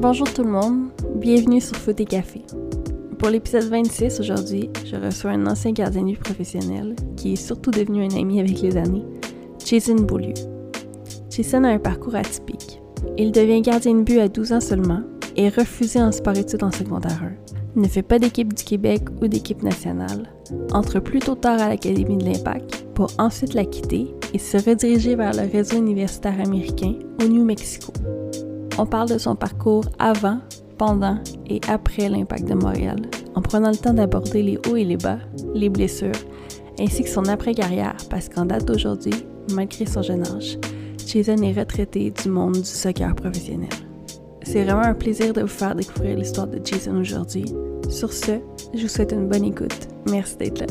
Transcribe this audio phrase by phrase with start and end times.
[0.00, 2.40] Bonjour tout le monde, bienvenue sur Foot et Café.
[3.18, 8.02] Pour l'épisode 26 aujourd'hui, je reçois un ancien gardien de professionnel qui est surtout devenu
[8.02, 9.04] un ami avec les années,
[9.62, 10.32] Jason Beaulieu.
[11.28, 12.80] Jason a un parcours atypique.
[13.18, 15.02] Il devient gardien de but à 12 ans seulement
[15.38, 17.22] et refusé en sport-études en secondaire
[17.76, 17.80] 1.
[17.80, 20.28] ne fait pas d'équipe du Québec ou d'équipe nationale.
[20.72, 25.32] Entre plutôt tard à l'Académie de l'Impact pour ensuite la quitter et se rediriger vers
[25.32, 27.92] le réseau universitaire américain au New Mexico.
[28.78, 30.40] On parle de son parcours avant,
[30.76, 33.00] pendant et après l'impact de Montréal,
[33.36, 35.18] en prenant le temps d'aborder les hauts et les bas,
[35.54, 36.10] les blessures,
[36.80, 39.14] ainsi que son après-carrière, parce qu'en date d'aujourd'hui,
[39.52, 40.58] malgré son jeune âge,
[41.06, 43.87] Jason est retraité du monde du soccer professionnel.
[44.50, 47.44] C'est vraiment un plaisir de vous faire découvrir l'histoire de Jason aujourd'hui.
[47.90, 48.40] Sur ce,
[48.72, 49.88] je vous souhaite une bonne écoute.
[50.10, 50.66] Merci d'être là.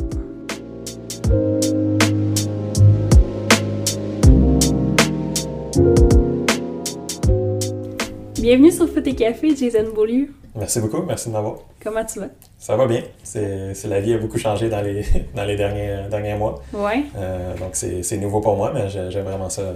[8.42, 10.30] Bienvenue sur Foot et Café, Jason Beaulieu.
[10.55, 11.58] Merci beaucoup, merci de m'avoir.
[11.83, 12.30] Comment tu vas?
[12.58, 13.03] Ça va bien.
[13.22, 15.05] C'est, la vie a beaucoup changé dans les,
[15.36, 16.64] dans les derniers, derniers mois.
[16.73, 17.03] Ouais.
[17.16, 19.75] Euh, donc c'est, nouveau pour moi, mais j'aime vraiment ça,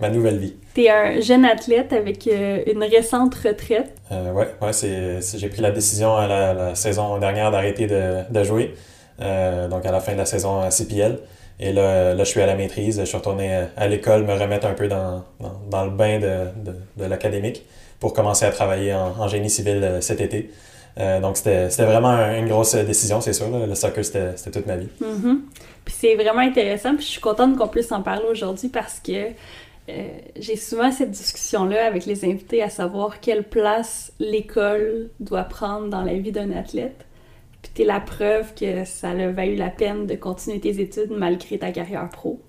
[0.00, 0.54] ma nouvelle vie.
[0.74, 3.94] Tu es un jeune athlète avec euh, une récente retraite.
[4.12, 8.44] Euh, ouais, ouais c'est, j'ai pris la décision à la, saison dernière d'arrêter de, de
[8.44, 8.74] jouer.
[9.20, 11.18] Euh, donc à la fin de la saison à CPL.
[11.58, 13.00] Et là, là, je suis à la maîtrise.
[13.00, 15.24] Je suis retourné à l'école me remettre un peu dans,
[15.70, 17.62] dans, le bain de, de, de l'académique
[18.00, 20.50] pour commencer à travailler en, génie civil euh, cet été.
[20.98, 23.46] Euh, donc, c'était vraiment une grosse décision, c'est sûr.
[23.50, 24.88] Le soccer, c'était toute ma vie.
[25.02, 25.36] Mm-hmm.
[25.84, 26.94] Puis c'est vraiment intéressant.
[26.96, 29.28] Puis je suis contente qu'on puisse en parler aujourd'hui parce que
[29.88, 35.88] euh, j'ai souvent cette discussion-là avec les invités à savoir quelle place l'école doit prendre
[35.88, 37.06] dans la vie d'un athlète.
[37.62, 41.58] Puis t'es la preuve que ça a valu la peine de continuer tes études malgré
[41.58, 42.40] ta carrière pro.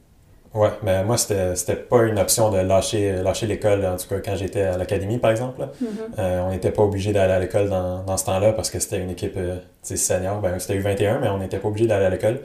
[0.54, 4.36] Ouais, mais moi, c'était pas une option de lâcher, lâcher l'école, en tout cas quand
[4.36, 5.62] j'étais à l'académie, par exemple.
[5.62, 6.20] Mm-hmm.
[6.20, 9.00] Euh, on n'était pas obligé d'aller à l'école dans, dans, ce temps-là parce que c'était
[9.00, 10.40] une équipe euh, senior.
[10.40, 12.40] Ben, c'était U21, mais on n'était pas obligé d'aller à l'école.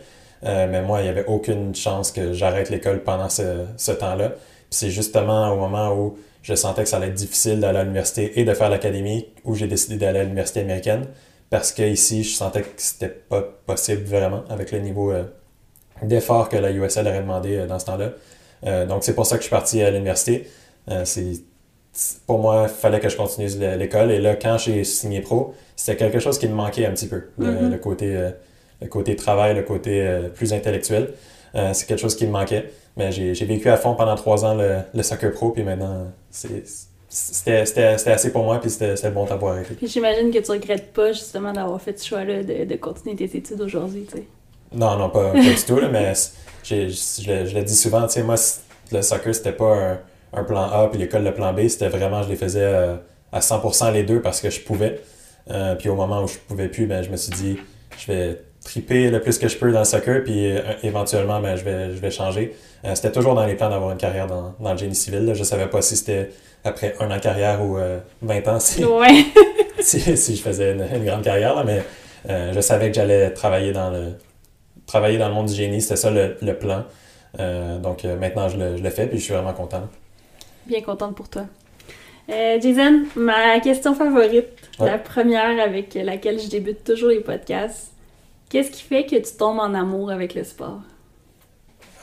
[0.45, 4.33] Euh, mais moi, il n'y avait aucune chance que j'arrête l'école pendant ce, ce temps-là.
[4.73, 8.41] C'est justement au moment où je sentais que ça allait être difficile d'aller à l'université
[8.41, 11.07] et de faire l'académie où j'ai décidé d'aller à l'université américaine
[11.51, 15.13] parce qu'ici, je sentais que c'était pas possible vraiment avec le niveau
[16.03, 18.11] d'efforts que la USL aurait demandé euh, dans ce temps-là.
[18.65, 20.49] Euh, donc, c'est pour ça que je suis parti à l'université.
[20.91, 21.43] Euh, c'est
[22.27, 24.11] pour moi, il fallait que je continue l'école.
[24.13, 27.25] Et là, quand j'ai signé pro, c'était quelque chose qui me manquait un petit peu.
[27.37, 27.79] Le, mm-hmm.
[27.81, 28.31] côté,
[28.81, 31.11] le côté travail, le côté plus intellectuel.
[31.55, 32.71] C'est quelque chose qui me manquait.
[32.97, 35.51] Mais j'ai vécu à fond pendant trois ans le, soccer pro.
[35.51, 38.61] Puis maintenant, c'était assez pour moi.
[38.61, 39.75] Puis c'était le bon temps pour arrêter.
[39.75, 43.37] Puis j'imagine que tu regrettes pas justement d'avoir fait ce choix-là de, de, continuer tes
[43.37, 44.07] études aujourd'hui.
[44.75, 46.13] Non, non, pas, du tout, mais
[46.63, 48.37] je, je, le dis souvent, tu sais, moi,
[48.91, 49.99] le soccer, c'était pas
[50.33, 52.97] un, plan A, puis l'école, le plan B, c'était vraiment, je les faisais euh,
[53.33, 55.01] à, 100% les deux parce que je pouvais.
[55.51, 57.59] Euh, puis au moment où je pouvais plus, ben, je me suis dit,
[57.99, 61.57] je vais triper le plus que je peux dans le soccer, puis euh, éventuellement, ben,
[61.57, 62.55] je, vais, je vais changer.
[62.95, 65.25] c'était toujours dans les plans d'avoir une carrière dans, dans, le génie civil.
[65.27, 65.35] Là.
[65.35, 66.31] Je savais pas si c'était
[66.65, 67.77] après un an de carrière ou
[68.23, 68.85] 20 ans, si,
[70.17, 71.83] si, je faisais une, grande carrière, là, mais
[72.53, 74.13] je savais que j'allais travailler dans le
[74.87, 76.85] travailler dans le monde du génie, c'était ça le, plan.
[77.41, 79.89] Euh, donc euh, maintenant, je le, je le, fais, puis je suis vraiment contente.
[80.67, 81.47] Bien contente pour toi.
[82.31, 87.92] Euh, Jason, ma question favorite, la première avec laquelle je débute toujours les podcasts.
[88.53, 90.81] Qu'est-ce qui fait que tu tombes en amour avec le sport?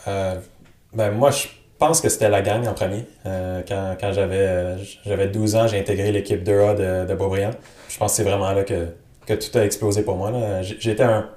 [0.07, 1.45] ben moi, je
[1.77, 3.05] pense que c'était la gang en premier.
[3.23, 7.51] quand, quand j'avais, j'avais 12 ans, j'ai intégré l'équipe 2A de, de Beaubriand.
[7.87, 8.87] Je pense que c'est vraiment là que,
[9.27, 10.31] que tout a explosé pour moi.
[10.63, 11.29] J'étais un,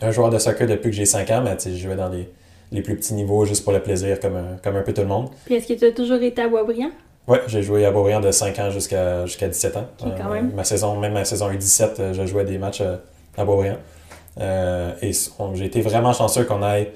[0.00, 2.30] un joueur de soccer depuis que j'ai 5 ans, mais je jouais dans les,
[2.72, 5.08] les, plus petits niveaux juste pour le plaisir, comme un, comme un peu tout le
[5.08, 5.28] monde.
[5.44, 6.90] Puis est-ce que tu as toujours été à Boisbriand?
[7.26, 9.86] Oui, j'ai joué à Boisbriand de 5 ans jusqu'à jusqu'à 17 ans.
[10.00, 10.52] quand même.
[10.54, 12.96] ma saison, même ma saison U17, euh, je jouais des matchs euh,
[13.36, 13.76] à Boisbriand.
[14.40, 15.12] Euh, et
[15.54, 16.92] j'ai été vraiment chanceux qu'on ait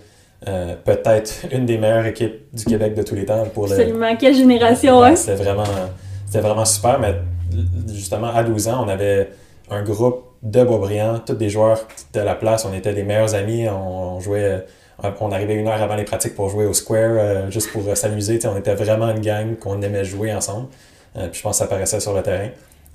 [0.85, 3.45] peut-être une des meilleures équipes du Québec de tous les temps.
[3.55, 4.17] Pour Absolument.
[4.17, 5.17] Quelle génération, hein?
[5.17, 5.65] C'était vraiment,
[6.33, 7.15] vraiment super, mais
[7.93, 9.31] justement, à 12 ans, on avait
[9.71, 11.81] un groupe de Boisbriand, tous des joueurs
[12.13, 12.65] de la place.
[12.65, 13.69] On était des meilleurs amis.
[13.69, 14.65] On, jouait,
[15.05, 17.87] euh, on arrivait une heure avant les pratiques pour jouer au square, euh, juste pour
[17.89, 18.39] euh, s'amuser.
[18.45, 20.69] On était vraiment une gang qu'on aimait jouer ensemble.
[21.15, 22.49] puis je pense que ça paraissait sur le terrain.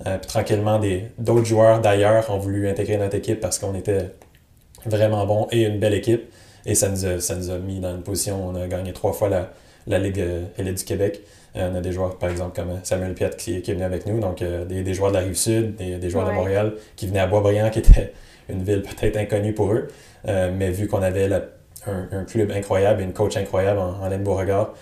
[0.04, 0.80] puis tranquillement,
[1.18, 4.10] d'autres joueurs d'ailleurs ont voulu intégrer notre équipe parce qu'on était
[4.86, 6.30] vraiment bon et une belle équipe.
[6.66, 9.12] Et ça nous, a, ça nous a mis dans une position, on a gagné trois
[9.12, 9.50] fois la,
[9.86, 10.24] la Ligue
[10.58, 11.22] élite du Québec.
[11.56, 14.06] Euh, on a des joueurs, par exemple, comme Samuel Piet qui, qui est venu avec
[14.06, 17.06] nous, donc euh, des, des, joueurs de la Rive-Sud, des, des, joueurs de Montréal qui
[17.06, 18.12] venaient à Boisbriand, qui était
[18.48, 19.88] une ville peut-être inconnue pour eux.
[20.26, 21.28] Euh, mais vu qu'on avait
[21.86, 24.74] un, un, club incroyable et une coach incroyable en, en Beauregard,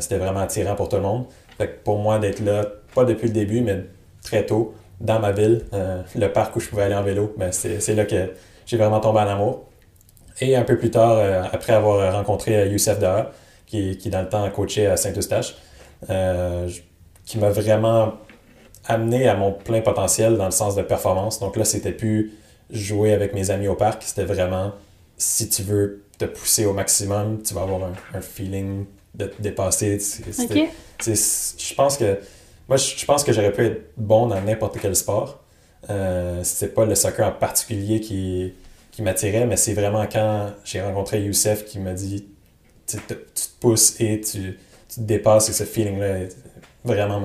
[0.00, 1.26] c'était vraiment attirant pour tout le monde.
[1.58, 2.64] Fait que pour moi, d'être là,
[2.94, 3.84] pas depuis le début, mais
[4.22, 7.94] très tôt, dans ma ville, le parc où je pouvais aller en vélo, ben, c'est
[7.94, 8.30] là que
[8.68, 9.64] j'ai vraiment tombé en amour.
[10.40, 11.18] Et un peu plus tard,
[11.52, 13.32] après avoir rencontré Youssef Daha,
[13.66, 15.56] qui, qui dans le temps coaché à Saint-Eustache,
[17.26, 18.12] qui m'a vraiment
[18.86, 21.40] amené à mon plein potentiel dans le sens de performance.
[21.40, 22.32] Donc là, c'était plus
[22.70, 24.72] jouer avec mes amis au parc, c'était vraiment
[25.16, 29.98] si tu veux te pousser au maximum, tu vas avoir un, feeling de te dépasser.
[29.98, 32.18] Je pense que
[32.68, 35.42] moi, je pense que j'aurais pu être bon dans n'importe quel sport.
[35.90, 38.52] Euh, c'est pas le soccer en particulier qui,
[38.90, 42.26] qui m'attirait, mais c'est vraiment quand j'ai rencontré Youssef qui m'a dit
[42.86, 43.14] tu te,
[43.60, 44.58] pousses et tu,
[44.88, 46.26] tu te dépasses et ce feeling-là
[46.84, 47.20] vraiment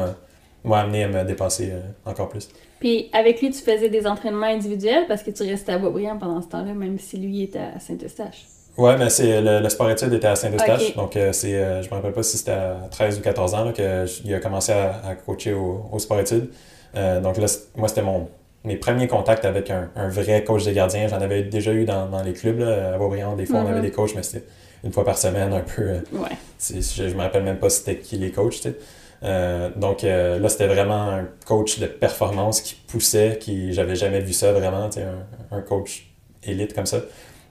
[0.64, 2.50] m'a amené à me dépasser euh, encore plus.
[2.80, 6.42] Puis avec lui, tu faisais des entraînements individuels parce que tu restais à Boisbriand pendant
[6.42, 8.46] ce temps-là, même si lui était à Saint-Eustache.
[8.78, 10.96] Ouais, mais c'est le, sport études était à Saint-Eustache.
[10.96, 13.72] Donc, euh, c'est, euh, je me rappelle pas si c'était à 13 ou 14 ans
[13.72, 16.50] qu'il a commencé à, coacher au, sport études.
[16.94, 17.46] donc là,
[17.76, 18.28] moi, c'était mon,
[18.64, 21.08] mes premiers contacts avec un, vrai coach de gardien.
[21.08, 23.36] J'en avais déjà eu dans, les clubs à Boisbriand.
[23.36, 23.82] Des fois, on avait mm-hmm.
[23.82, 24.46] des coachs, mais c'était
[24.84, 25.84] une fois par semaine, un peu.
[26.14, 26.30] ouais.
[26.60, 28.76] Je, je me rappelle même pas c'était qui les coachs, tu sais.
[29.24, 34.20] Euh, donc euh, là, c'était vraiment un coach de performance qui poussait, qui j'avais jamais
[34.20, 36.08] vu ça vraiment, un, un coach
[36.44, 37.02] élite comme ça.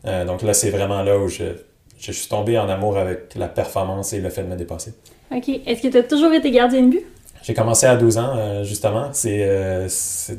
[0.06, 1.44] Euh, donc là, c'est vraiment là où je,
[1.98, 4.92] je suis tombé en amour avec la performance et le fait de me dépasser.
[5.34, 5.48] OK.
[5.66, 7.06] Est-ce que tu as toujours été gardien de but?
[7.42, 9.08] J'ai commencé à 12 ans, justement.
[9.12, 9.86] C'est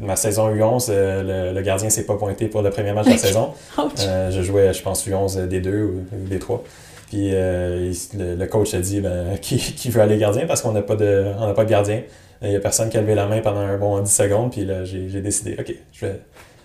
[0.02, 0.90] ma saison U11.
[0.90, 3.52] le, gardien s'est pas pointé pour le premier match de la saison.
[3.98, 6.64] je jouais, je pense, U11 des deux ou des trois.
[7.14, 10.82] Puis euh, le, coach a dit ben, qui, qui, veut aller gardien parce qu'on n'a
[10.82, 12.02] pas, de, on pas de gardien.
[12.42, 14.52] Il n'y a personne qui a levé la main pendant un bon 10 secondes.
[14.52, 16.20] Puis là, j'ai décidé, OK, je vais,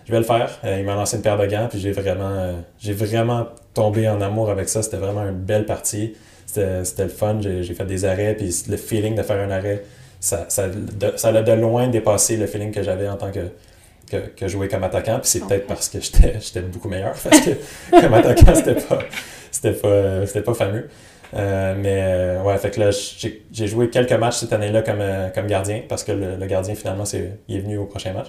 [0.05, 0.49] je vais le faire.
[0.63, 1.67] Euh, il m'a lancé une paire de gants.
[1.69, 3.45] Puis j'ai vraiment, euh, j'ai vraiment
[3.75, 4.81] tombé en amour avec ça.
[4.81, 6.15] C'était vraiment une belle partie.
[6.47, 7.37] C'était le fun.
[7.41, 8.33] J'ai fait des arrêts.
[8.33, 9.83] Puis le feeling de faire un arrêt,
[10.19, 10.67] ça, ça,
[11.15, 13.47] ça a de loin dépassé le feeling que j'avais en tant que,
[14.09, 15.19] que, que, jouer comme attaquant.
[15.19, 17.13] Puis c'est peut-être parce que j'étais beaucoup meilleur.
[17.23, 17.51] Parce que
[18.01, 18.99] comme attaquant, c'était pas
[19.51, 20.89] c'était pas, c'était pas fameux.
[21.35, 22.89] Euh, mais euh, ouais, fait que là,
[23.51, 27.05] j'ai joué quelques matchs cette année-là comme, euh, comme gardien, parce que le, gardien, finalement,
[27.05, 28.27] c'est, il est venu au prochain match.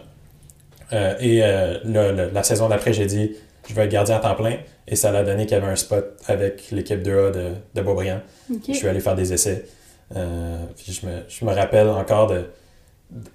[1.21, 3.37] et la saison d'après, j'ai dit,
[3.69, 4.57] je veux être gardien à temps plein.
[4.89, 8.21] Et ça l'a donné qu'il y avait un spot avec l'équipe 2A de, de Beaubriand.
[8.67, 9.67] Je suis allé faire des essais.
[10.15, 12.47] Je, me, je me rappelle encore de,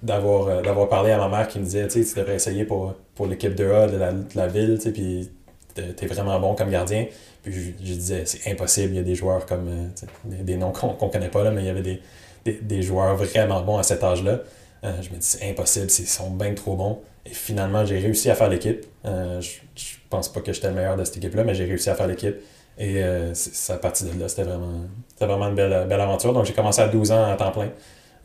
[0.02, 3.54] d'avoir, d'avoir parlé à ma mère qui me disait, tu devrais essayer pour, pour l'équipe
[3.54, 5.30] 2A de la, de la ville, puis
[5.74, 7.06] t'es vraiment bon comme gardien.
[7.42, 11.06] Puis je, disais, c'est impossible, il y a des joueurs comme, euh, des, noms qu'on
[11.06, 12.00] ne connaît pas, là, mais il y avait des,
[12.60, 14.40] des, joueurs vraiment bons à cet âge-là.
[14.82, 16.98] Euh, je me dis, c'est impossible, ils sont bien trop bons.
[17.24, 18.84] Et finalement, j'ai réussi à faire l'équipe.
[19.04, 21.88] Euh, je, je pense pas que j'étais le meilleur de cette équipe-là, mais j'ai réussi
[21.88, 22.34] à faire l'équipe.
[22.78, 23.02] Et
[23.32, 24.82] c'est à partir de là, c'était vraiment,
[25.18, 26.32] vraiment une belle, belle aventure.
[26.32, 27.70] Donc j'ai commencé à 12 ans à temps plein,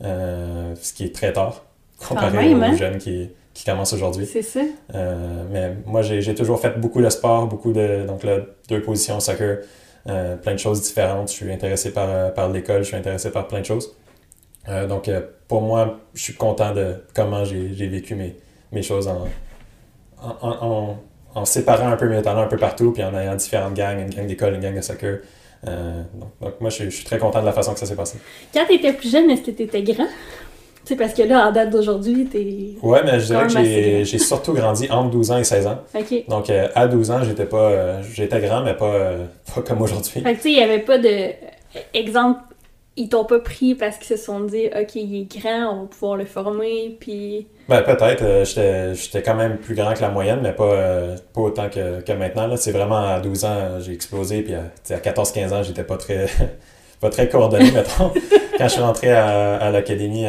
[0.00, 1.62] ce qui est très tard
[2.08, 2.76] comparé aux hein?
[2.76, 4.26] jeunes qui, qui commence aujourd'hui.
[4.26, 4.60] C'est ça.
[4.94, 8.04] Euh, mais moi, j'ai toujours fait beaucoup de sport, beaucoup de.
[8.06, 8.38] Donc là,
[8.68, 9.58] deux positions soccer,
[10.08, 11.28] euh, plein de choses différentes.
[11.28, 13.94] Je suis intéressé par, euh, par l'école, je suis intéressé par plein de choses.
[14.88, 15.10] donc
[15.48, 18.36] pour moi, je suis content de comment j'ai vécu mes,
[18.70, 19.26] mes choses en,
[20.22, 20.96] en, en, en,
[21.44, 24.26] séparant un peu mes talents un peu partout, puis en ayant différentes gangs, une gang
[24.26, 25.18] d'école, une gang de soccer.
[25.64, 28.18] Donc, donc, moi, je, je, suis très content de la façon que ça s'est passé.
[28.52, 30.08] Quand tu étais plus jeune, est-ce que tu étais grand?
[30.84, 32.76] sais, parce que là, en date d'aujourd'hui, t'es.
[32.82, 35.78] Ouais, mais je dirais que j'ai surtout grandi entre 12 ans et 16 ans.
[35.94, 36.28] OK.
[36.28, 37.70] Donc, euh, à 12 ans, j'étais pas.
[37.70, 40.20] Euh, j'étais grand, mais pas, euh, pas comme aujourd'hui.
[40.20, 41.30] Fait que, tu sais, il n'y avait pas de.
[41.94, 42.40] Exemple,
[42.96, 45.86] ils t'ont pas pris parce qu'ils se sont dit, OK, il est grand, on va
[45.88, 47.46] pouvoir le former, puis.
[47.68, 48.44] Ben, peut-être.
[48.94, 52.54] j'étais quand même plus grand que la moyenne, mais pas, pas autant que, que maintenant.
[52.56, 56.26] C'est vraiment à 12 ans, j'ai explosé, puis à, à 14-15 ans, j'étais pas très.
[57.00, 58.12] pas très coordonné, mettons.
[58.58, 60.24] quand je suis rentré à, à l'académie,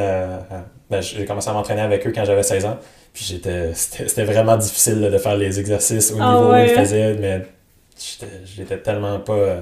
[0.90, 2.78] ben, j'ai commencé à m'entraîner avec eux quand j'avais 16 ans.
[3.14, 6.84] Puis j'étais, c'était vraiment difficile de faire les exercices au ah niveau où ils hein?
[6.84, 7.42] faisaient, mais
[8.46, 9.62] j'étais tellement pas euh,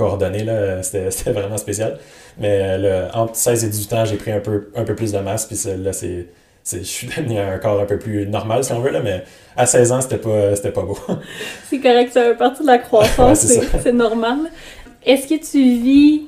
[0.00, 0.82] coordonné, là.
[0.82, 1.98] C'était, vraiment spécial.
[2.38, 2.78] Mais euh,
[3.08, 5.46] le, entre 16 et 18 ans, j'ai pris un peu, un peu plus de masse,
[5.46, 6.26] puis là, c'est,
[6.72, 9.24] je suis devenu un corps un peu plus normal, si on veut, là, mais
[9.56, 10.98] à 16 ans, c'était pas, c'était pas beau.
[11.68, 13.46] c'est correct, ça fait partie de la croissance,
[13.82, 14.38] c'est normal.
[15.04, 16.22] Est-ce que tu vis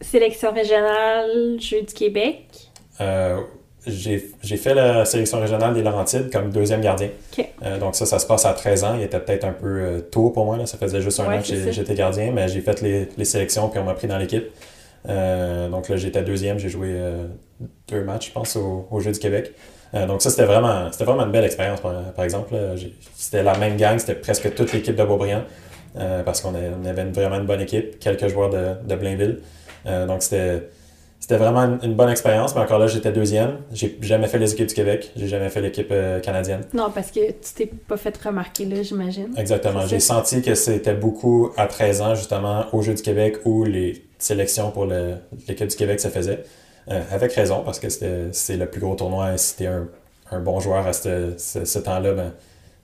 [0.00, 2.46] sélection régionale Jeux du Québec?
[3.00, 3.40] Euh,
[3.86, 7.08] j'ai fait la sélection régionale des Laurentides comme deuxième gardien.
[7.64, 8.94] Euh, donc ça, ça se passe à 13 ans.
[8.96, 10.56] Il était peut-être un peu euh, tôt pour moi.
[10.56, 10.66] Là.
[10.66, 13.80] Ça faisait juste un an que j'étais gardien, mais j'ai fait les, les, sélections puis
[13.80, 14.44] on m'a pris dans l'équipe.
[15.04, 16.58] donc là, j'étais deuxième.
[16.58, 16.96] J'ai joué
[17.88, 19.52] deux matchs, je pense, au, au Jeux du Québec.
[19.92, 22.54] donc ça, c'était vraiment, vraiment une belle expérience, par, exemple.
[23.16, 25.42] C'était la même gang, c'était presque toute l'équipe de Beaubriand,
[26.24, 29.40] parce qu'on avait vraiment une bonne équipe, quelques joueurs de, de Blainville.
[29.84, 30.62] donc, c'était
[31.22, 33.58] c'était vraiment une, bonne expérience, mais encore là, j'étais deuxième.
[33.72, 35.12] J'ai jamais fait les équipes du Québec.
[35.14, 36.62] J'ai jamais fait l'équipe euh, canadienne.
[36.74, 39.32] Non, parce que tu t'es pas fait remarquer là, j'imagine.
[39.38, 39.86] Exactement.
[39.86, 44.04] J'ai senti que c'était beaucoup à 13 ans, justement, au Jeux du Québec où les
[44.18, 46.42] sélections pour l'équipe du Québec se faisaient.
[46.90, 49.86] Euh, avec raison, parce que c'est le plus gros tournoi et si t'es un,
[50.32, 52.32] un bon joueur à ce, ce, temps-là, ben,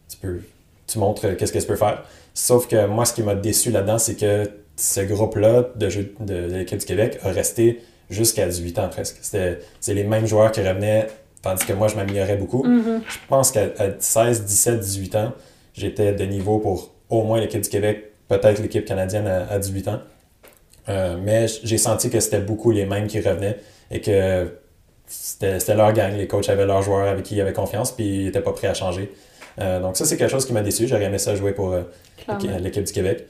[0.09, 0.41] tu, peux,
[0.87, 2.05] tu montres qu'est-ce que tu peux faire.
[2.35, 6.55] Sauf que moi, ce qui m'a déçu là-dedans, c'est que ce groupe-là de, de, de
[6.55, 7.81] l'équipe du Québec a resté
[8.11, 9.19] jusqu'à 18 ans presque.
[9.21, 11.09] C'était c'est les mêmes joueurs qui revenaient,
[11.43, 12.65] tandis que moi, je m'améliorais beaucoup.
[12.65, 13.01] Mm-hmm.
[13.09, 15.33] Je pense qu'à 16, 17, 18 ans,
[15.75, 20.01] j'étais de niveau pour au moins l'équipe du Québec, peut-être l'équipe canadienne à, 18 ans.
[20.89, 23.59] Euh, mais j'ai senti que c'était beaucoup les mêmes qui revenaient
[23.91, 24.53] et que
[25.07, 26.15] c'était leur gang.
[26.17, 28.69] Les coachs avaient leurs joueurs avec qui ils avaient confiance, puis ils n'étaient pas prêts
[28.69, 29.13] à changer.
[29.59, 30.87] Euh, donc ça, c'est quelque chose qui m'a déçu.
[30.87, 31.83] J'aurais aimé ça jouer pour euh,
[32.61, 33.27] l'équipe du Québec.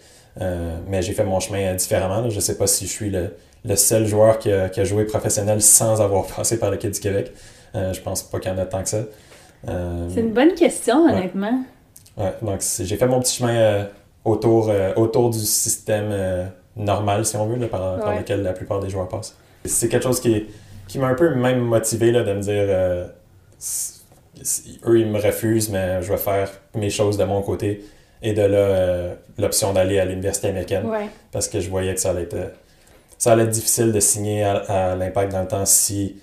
[0.86, 2.30] mais j'ai fait mon chemin différemment.
[2.30, 3.32] Je ne sais pas si je suis le,
[3.64, 7.32] le seul joueur qui a, joué professionnel sans avoir passé par l'équipe du Québec.
[7.74, 9.02] Euh, je pense pas qu'il y en a tant que ça.
[9.68, 11.62] Euh, c'est une bonne question, honnêtement.
[12.16, 13.84] Ouais, donc j'ai fait mon petit chemin euh,
[14.24, 19.36] autour, autour du système normal, si on veut, par, lequel la plupart des joueurs passent.
[19.64, 20.46] C'est quelque chose qui,
[20.86, 23.10] qui m'a un peu même motivé là, de me dire
[24.86, 27.84] eux, ils me refusent, mais je vais faire mes choses de mon côté.
[28.22, 30.84] Et de là, l'option d'aller à l'université américaine.
[31.30, 32.52] Parce que je voyais que ça allait être
[33.18, 36.16] ça allait être difficile de signer à, l'impact dans le temps si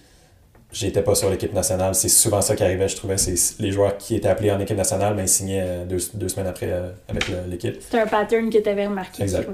[0.71, 1.93] j'étais pas sur l'équipe nationale.
[1.93, 3.17] C'est souvent ça qui arrivait, je trouvais.
[3.17, 6.47] C'est les joueurs qui étaient appelés en équipe nationale, mais ils signaient euh, deux, semaines
[6.47, 7.77] après euh, avec l'équipe.
[7.81, 9.23] C'était un pattern que tu avais remarqué.
[9.23, 9.49] Exact.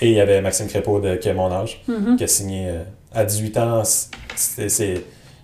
[0.00, 2.16] Et il y avait Maxime Crépeau, de, qui a mon âge, mm-hmm.
[2.16, 2.82] qui a signé euh,
[3.14, 3.82] à 18 ans.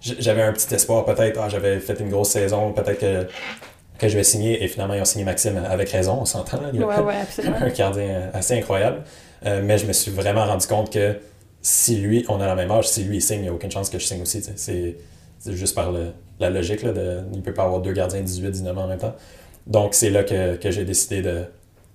[0.01, 1.41] J'avais un petit espoir, peut-être.
[1.41, 3.27] Ah, j'avais fait une grosse saison, peut-être que,
[3.99, 4.63] que je vais signer.
[4.63, 6.59] Et finalement, ils ont signé Maxime avec raison, on s'entend.
[6.73, 7.57] Il ouais, ouais, absolument.
[7.61, 9.03] un gardien assez incroyable.
[9.45, 11.17] Euh, mais je me suis vraiment rendu compte que
[11.61, 13.71] si lui, on a la même âge, si lui il signe, il n'y a aucune
[13.71, 14.43] chance que je signe aussi.
[14.57, 14.97] C'est
[15.47, 15.93] juste par
[16.41, 16.83] la logique.
[16.83, 19.15] Là, de, il ne peut pas avoir deux gardiens 18-19 ans en même temps.
[19.67, 21.45] Donc c'est là que, que j'ai décidé de.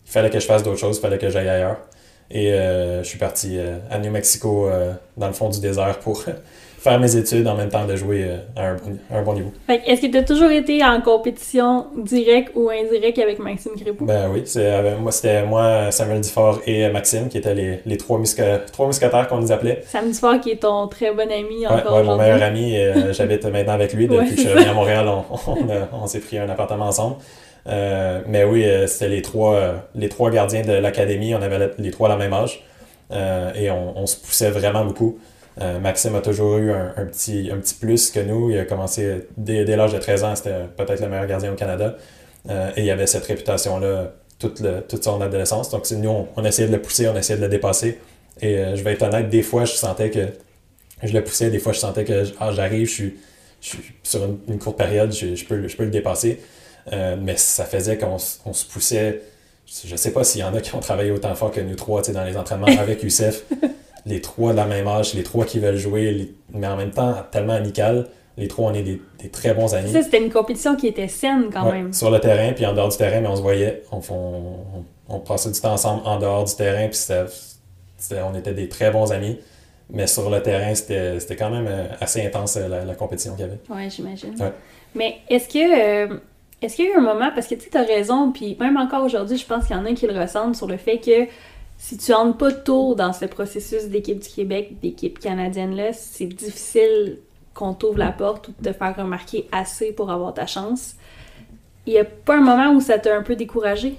[0.06, 1.80] Il fallait que je fasse d'autres choses, il fallait que j'aille ailleurs.
[2.32, 4.70] Et euh, je suis parti euh, à New Mexico,
[5.18, 6.24] dans le fond du désert, pour
[6.88, 8.38] faire mes études en même temps de jouer euh,
[9.12, 9.52] à un, bon, niveau.
[9.68, 14.06] Est-ce que tu as toujours été en compétition directe ou indirecte avec Maxime Crépeau?
[14.06, 14.44] Ben oui,
[15.02, 18.20] moi, c'était moi, Samuel Dufort et Maxime qui étaient les, les trois,
[18.72, 19.84] trois mousquetaires qu'on nous appelait.
[19.86, 22.78] Samuel Dufort qui est ton très bon ami encore ouais, mon meilleur ami.
[22.78, 25.08] Euh, j'habite maintenant avec lui depuis que je suis revenu à Montréal.
[25.94, 27.18] On, s'est pris un appartement ensemble.
[27.68, 31.36] Euh, mais oui, c'était les trois, les trois gardiens de l'académie.
[31.36, 32.64] On avait les trois à la même âge.
[33.12, 35.18] et on, on, se poussait vraiment beaucoup.
[35.60, 38.52] Euh, Maxime a toujours eu un, petit, un petit plus que nous.
[38.52, 41.96] Il a commencé dès, l'âge de 13 ans, c'était peut-être le meilleur gardien au Canada.
[42.50, 45.70] Euh, et il avait cette réputation-là toute, toute son adolescence.
[45.70, 48.00] Donc nous, on, essayait de le pousser, on essayait de le dépasser.
[48.42, 50.28] Et euh, je vais être honnête, des fois, je sentais que
[51.04, 53.16] je le poussais, des fois, je sentais que ah, j'arrive, je suis,
[54.04, 56.40] sur une, courte période, je, peux, je peux le dépasser.
[56.92, 59.22] mais ça faisait qu'on se poussait.
[59.86, 62.02] Je sais pas s'il y en a qui ont travaillé autant fort que nous trois
[62.04, 63.44] dans les entraînements avec Youssef.
[64.08, 67.16] Les trois de la même âge, les trois qui veulent jouer, mais en même temps
[67.32, 68.08] tellement amical.
[68.38, 69.92] Les trois, on est des, très bons amis.
[69.92, 71.92] Ça, c'était une compétition qui était saine quand même.
[71.92, 73.82] Sur le terrain, puis en dehors du terrain, mais on se voyait.
[73.92, 74.00] On,
[75.10, 77.00] on, passait du temps ensemble en dehors du terrain, puis
[78.24, 79.40] on était des très bons amis.
[79.90, 83.50] Mais sur le terrain, c'était quand même euh, assez intense euh, la, compétition qu'il y
[83.50, 83.60] avait.
[83.70, 84.36] Oui, j'imagine.
[84.94, 86.10] Mais est-ce que.
[86.12, 86.18] Euh,
[86.62, 89.04] est-ce qu'il y a eu un moment, parce que tu as raison, puis même encore
[89.04, 91.28] aujourd'hui, je pense qu'il y en a qui le ressentent sur le fait que
[91.78, 97.20] si tu entres pas tôt dans ce processus d'équipe du Québec, d'équipe canadienne-là, c'est difficile
[97.54, 100.96] qu'on t'ouvre la porte ou de te faire remarquer assez pour avoir ta chance.
[101.86, 103.96] Il n'y a pas un moment où ça t'a un peu découragé?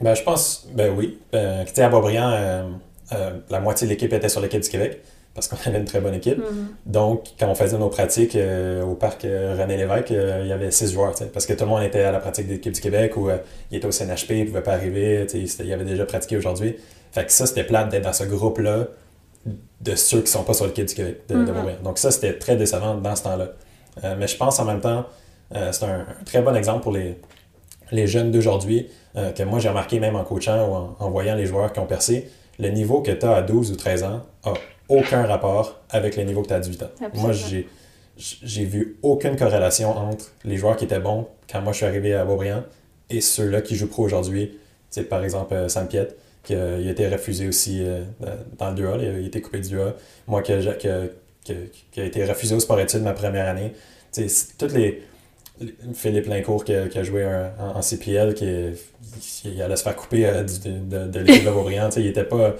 [0.00, 1.18] Ben, je pense, ben oui.
[1.34, 2.70] Euh, à Boisbriand, euh,
[3.12, 5.02] euh, la moitié de l'équipe était sur l'équipe du Québec
[5.36, 6.38] parce qu'on avait une très bonne équipe.
[6.38, 6.66] Mm-hmm.
[6.86, 10.52] Donc, quand on faisait nos pratiques euh, au parc euh, René Lévesque, euh, il y
[10.52, 12.80] avait six joueurs, parce que tout le monde était à la pratique de l'équipe du
[12.80, 13.28] Québec ou
[13.70, 16.76] il était au CNHP, il ne pouvait pas arriver, il avait déjà pratiqué aujourd'hui.
[17.12, 18.88] Fait que ça, c'était plate d'être dans ce groupe-là
[19.80, 21.82] de ceux qui ne sont pas sur l'équipe du Québec, de, mm-hmm.
[21.84, 24.16] Donc ça, c'était très décevant dans ce temps-là.
[24.16, 25.06] mais je pense en même temps,
[25.52, 27.18] c'est un, très bon exemple pour les,
[27.92, 31.46] les jeunes d'aujourd'hui, que moi j'ai remarqué même en coachant ou en, en voyant les
[31.46, 32.28] joueurs qui ont percé,
[32.58, 34.54] le niveau que tu as à 12 ou 13 ans a
[34.88, 36.90] aucun rapport avec le niveau que tu as à 18 ans.
[37.14, 37.68] Moi, j'ai,
[38.16, 42.14] j'ai vu aucune corrélation entre les joueurs qui étaient bons quand moi je suis arrivé
[42.14, 42.64] à Beaubriand
[43.10, 44.58] et ceux-là qui jouent pro aujourd'hui.
[44.90, 46.08] C'est par exemple euh, Sam Piet,
[46.42, 48.02] qui a, il a été refusé aussi euh,
[48.58, 49.94] dans le 2A, il a, été coupé du 2A.
[50.26, 53.72] Moi qui a, qui, a, été refusé au sport études ma première année.
[54.58, 55.02] toutes les.
[55.94, 57.26] Philippe Lincourt qui a, joué
[57.58, 61.88] en, CPL, qui, allait se faire couper euh, de, de, l'équipe de Beaubriand.
[61.96, 62.54] Il était pas.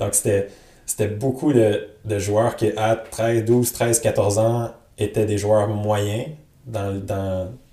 [0.00, 0.48] Donc c'était
[0.88, 1.86] c'était beaucoup de,
[2.18, 6.28] joueurs qui, à 13, 12, 13, 14 ans, étaient des joueurs moyens.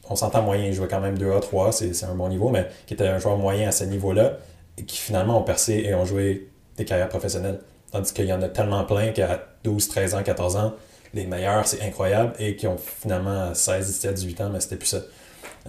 [0.09, 2.93] On s'entend moyen, ils jouaient quand même 2A, 3 c'est un bon niveau, mais qui
[2.93, 4.33] étaient un joueur moyen à ce niveau-là,
[4.77, 7.61] et qui finalement ont percé et ont joué des carrières professionnelles.
[7.89, 10.73] Tandis qu'il y en a tellement plein qu'à 12, 13 ans, 14 ans,
[11.13, 14.89] les meilleurs, c'est incroyable, et qui ont finalement 16, 17, 18 ans, mais c'était plus
[14.89, 14.99] ça.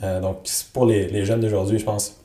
[0.02, 0.38] Euh, donc,
[0.72, 2.20] pour les, les jeunes d'aujourd'hui, je pense,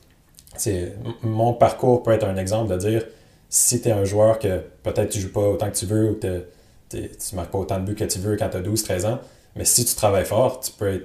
[0.56, 3.04] c'est mon parcours peut être un exemple de dire
[3.52, 6.14] si tu es un joueur que peut-être tu joues pas autant que tu veux ou
[6.14, 6.46] que
[6.88, 9.04] tu ne marques pas autant de buts que tu veux quand tu as 12, 13
[9.04, 9.20] ans,
[9.56, 11.04] mais si tu travailles fort, tu peux,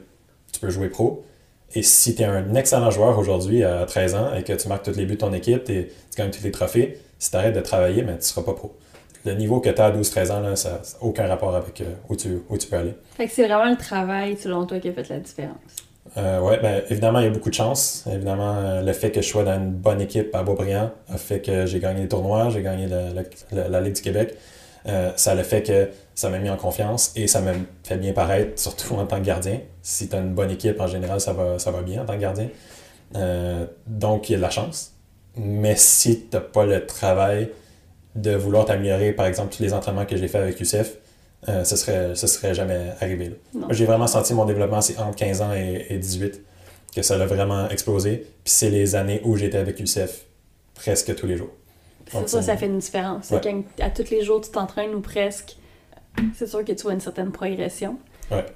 [0.54, 1.26] tu peux jouer pro.
[1.76, 4.86] Et si tu es un excellent joueur aujourd'hui à 13 ans et que tu marques
[4.86, 7.60] tous les buts de ton équipe, tu gagnes tous les trophées, si tu arrêtes de
[7.60, 8.74] travailler, mais tu ne seras pas pro
[9.28, 11.94] le niveau que tu as à 12-13 ans, là, ça n'a aucun rapport avec euh,
[12.10, 12.94] où, tu, où tu peux aller.
[13.28, 15.58] C'est vraiment le travail, selon toi, qui a fait la différence.
[16.18, 18.06] Euh, oui, ben, évidemment, il y a beaucoup de chance.
[18.12, 21.42] Évidemment, euh, le fait que je sois dans une bonne équipe à Beaubriand a fait
[21.42, 24.36] que j'ai gagné les tournois, j'ai gagné la, Ligue du Québec.
[25.16, 27.52] ça a le fait que ça m'a mis en confiance et ça m'a
[27.84, 29.60] fait bien paraître, surtout en tant que gardien.
[29.82, 32.14] Si tu as une bonne équipe, en général, ça va, ça va bien en tant
[32.14, 32.50] que gardien.
[33.86, 34.94] donc, il y a de la chance.
[35.36, 37.50] Mais si tu n'as pas le travail,
[38.18, 40.98] de vouloir t'améliorer, par exemple, tous les entraînements que j'ai fait avec Youssef,
[41.48, 43.40] euh, ce serait, ce serait jamais arrivé.
[43.70, 46.42] J'ai vraiment senti mon développement, c'est entre 15 ans et, 18,
[46.96, 48.26] que ça a vraiment explosé.
[48.44, 50.26] Puis c'est les années où j'étais avec Youssef
[50.74, 51.52] presque tous les jours.
[52.12, 53.32] C'est ça, ça fait une différence.
[53.32, 55.58] à tous les jours, tu t'entraînes ou presque,
[56.36, 57.98] c'est sûr que tu vois une certaine progression.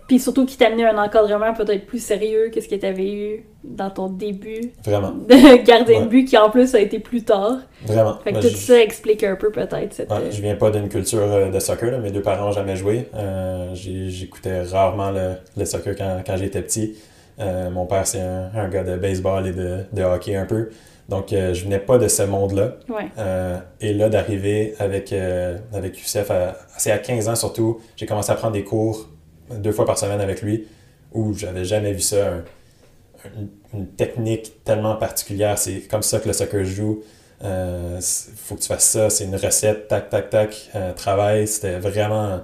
[0.08, 3.14] Puis surtout qui t'a amené un encadrement peut-être plus sérieux que ce que tu avais
[3.14, 4.74] eu dans ton début.
[4.84, 5.12] Vraiment.
[5.30, 7.60] De gardien de but qui en plus a été plus tard.
[7.86, 8.18] Vraiment.
[8.24, 10.12] Fait que tout ça explique un peu peut-être cette.
[10.12, 13.08] Ouais, je viens pas d'une culture euh, de soccer, mes deux parents n'ont jamais joué.
[13.16, 16.96] Euh, j'écoutais rarement le, soccer quand, quand j'étais petit.
[17.40, 20.70] Euh, mon père, c'est un, gars de baseball et de, de hockey un peu.
[21.10, 22.76] Donc, je venais pas de ce monde-là.
[22.88, 23.10] Ouais.
[23.82, 25.14] et là, d'arriver avec,
[25.74, 26.32] avec Youssef,
[26.78, 29.10] c'est à 15 ans surtout, j'ai commencé à prendre des cours
[29.58, 30.68] deux fois par semaine avec lui,
[31.14, 32.44] où j'avais jamais vu ça,
[33.74, 35.58] une, technique tellement particulière.
[35.58, 37.04] C'est comme ça que le soccer joue.
[37.42, 41.48] Il euh, faut que tu fasses ça, c'est une recette, tac, tac, tac, euh, travail.
[41.48, 42.42] C'était vraiment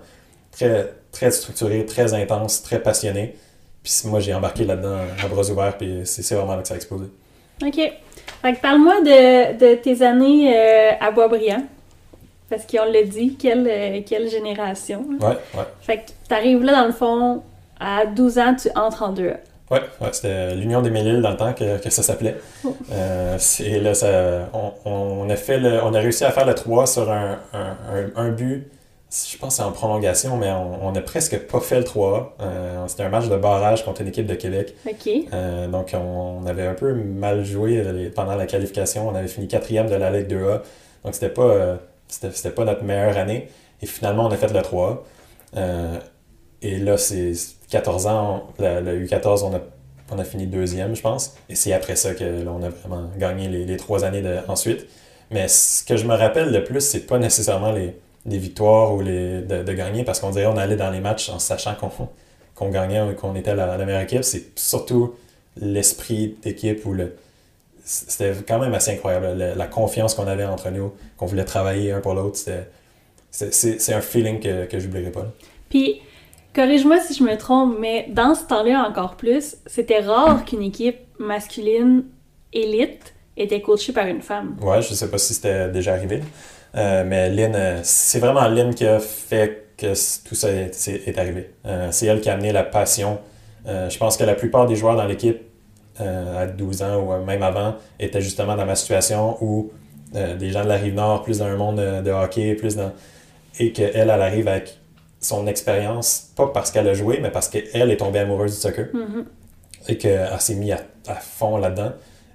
[0.51, 3.35] très, très structuré, très intense, très passionné.
[3.83, 6.77] Puis moi, j'ai embarqué là-dedans à bras ouverts, puis c'est vraiment là que ça a
[6.77, 7.05] explosé.
[7.63, 7.75] OK.
[8.41, 11.63] Fait que parle-moi de, de, tes années euh, à Boisbriand.
[12.49, 15.05] Parce qu'on l'a dit, quelle, euh, quelle génération.
[15.19, 15.65] Ouais, ouais.
[15.81, 17.43] Fait que t'arrives là, dans le fond,
[17.79, 19.33] à 12 ans, tu entres en 2
[19.69, 22.37] Ouais, ouais c'était l'Union des Méliles dans le temps que, que ça s'appelait.
[22.63, 22.73] Oh.
[22.91, 26.55] Euh, et là, ça, on, on, a fait le, on a réussi à faire le
[26.55, 27.75] 3 sur un, un,
[28.15, 28.65] un, but.
[29.11, 32.87] Je pense que c'est en prolongation, mais on n'a presque pas fait le 3 euh,
[32.87, 34.73] C'était un match de barrage contre une équipe de Québec.
[34.85, 35.09] OK.
[35.33, 39.07] Euh, donc, on, avait un peu mal joué pendant la qualification.
[39.09, 40.61] On avait fini quatrième de la Ligue 2A.
[41.03, 43.49] Donc, c'était pas c'était pas notre meilleure année.
[43.81, 45.05] Et finalement, on a fait le 3.
[45.55, 45.99] Euh,
[46.61, 47.33] et là, c'est
[47.69, 49.59] 14 ans, le, U14, on a,
[50.11, 51.35] on a fini deuxième, je pense.
[51.49, 54.87] Et c'est après ça que on a vraiment gagné les, les trois années de, ensuite.
[55.31, 57.93] Mais ce que je me rappelle le plus, c'est pas nécessairement les,
[58.25, 61.39] victoires ou les, de, de gagner, parce qu'on dirait qu'on allait dans les matchs en
[61.39, 61.91] sachant qu'on
[62.55, 64.23] qu'on gagnait ou qu'on était la, la meilleure équipe.
[64.23, 65.13] C'est surtout
[65.61, 67.15] l'esprit d'équipe ou le,
[67.87, 69.37] c'était quand même assez incroyable.
[69.55, 72.37] La, confiance qu'on avait entre nous, qu'on voulait travailler un pour l'autre,
[73.31, 75.25] c'est un feeling que, que j'oublierai pas.
[75.69, 76.01] Puis,
[76.53, 80.97] corrige-moi si je me trompe, mais dans ce temps-là encore plus, c'était rare qu'une équipe
[81.17, 82.03] masculine
[82.51, 84.57] élite était coachée par une femme.
[84.61, 86.21] Ouais, je sais pas si c'était déjà arrivé.
[86.75, 89.93] Euh, mais Lynn, euh, c'est vraiment Lynn qui a fait que
[90.27, 91.51] tout ça est, arrivé.
[91.65, 93.19] Euh, c'est elle qui a amené la passion.
[93.65, 95.39] je pense que la plupart des joueurs dans l'équipe
[95.99, 99.71] euh, à 12 ans ou même avant était justement dans ma situation où
[100.15, 102.91] euh, des gens de la rive nord, plus dans un monde de, hockey, plus dans.
[103.59, 104.77] et qu'elle, elle arrive avec
[105.19, 108.85] son expérience, pas parce qu'elle a joué, mais parce qu'elle est tombée amoureuse du soccer
[108.93, 109.25] mm-hmm.
[109.87, 110.75] et qu'elle s'est mise
[111.07, 111.93] à, fond là-dedans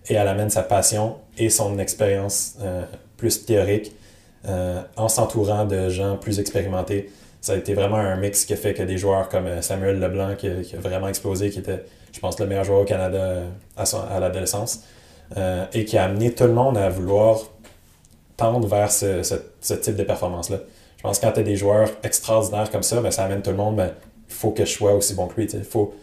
[0.09, 2.83] et elle amène sa passion et son expérience euh,
[3.17, 3.93] plus théorique
[4.97, 7.13] en s'entourant de gens plus expérimentés.
[7.41, 10.35] Ça a été vraiment un mix qui a fait que des joueurs comme Samuel Leblanc,
[10.35, 13.49] qui qui a vraiment explosé, qui était je pense, le meilleur joueur au Canada euh,
[13.77, 14.85] à, l'adolescence,
[15.37, 17.41] euh, et qui a amené tout le monde à vouloir
[18.37, 19.23] tendre vers ce,
[19.61, 20.59] type de performance-là.
[20.99, 23.51] Je pense que quand tu as des joueurs extraordinaires comme ça, ben, ça amène tout
[23.51, 23.93] le monde, ben,
[24.29, 25.49] il faut que je sois aussi bon que lui.
[25.65, 25.95] Faut,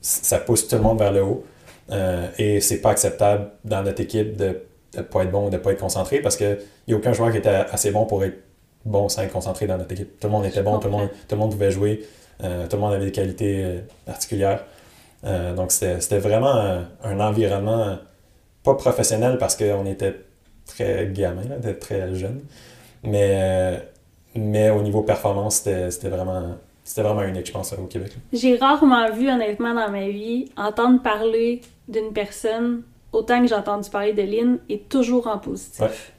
[0.00, 1.44] ça pousse tout le monde vers le haut.
[1.90, 4.60] Euh, et c'est pas acceptable dans notre équipe de
[4.96, 7.30] ne pas être bon de ne pas être concentré parce qu'il n'y a aucun joueur
[7.30, 8.36] qui était assez bon pour être
[8.84, 10.20] bon sans être concentré dans notre équipe.
[10.20, 12.04] Tout le monde était bon, tout le monde, tout le monde pouvait jouer,
[12.40, 14.64] tout le monde avait des qualités particulières.
[15.24, 17.98] Euh, donc, c'était vraiment un, environnement
[18.62, 20.14] pas professionnel parce qu'on était
[20.66, 21.42] très gamin,
[21.80, 22.40] très jeune.
[23.02, 23.82] Mais,
[24.34, 26.56] mais au niveau performance, c'était vraiment,
[26.96, 28.12] vraiment unique, je pense, au Québec.
[28.32, 33.88] J'ai rarement vu, honnêtement, dans ma vie, entendre parler d'une personne autant que j'ai entendu
[33.90, 36.12] parler de Lynn et toujours en positif.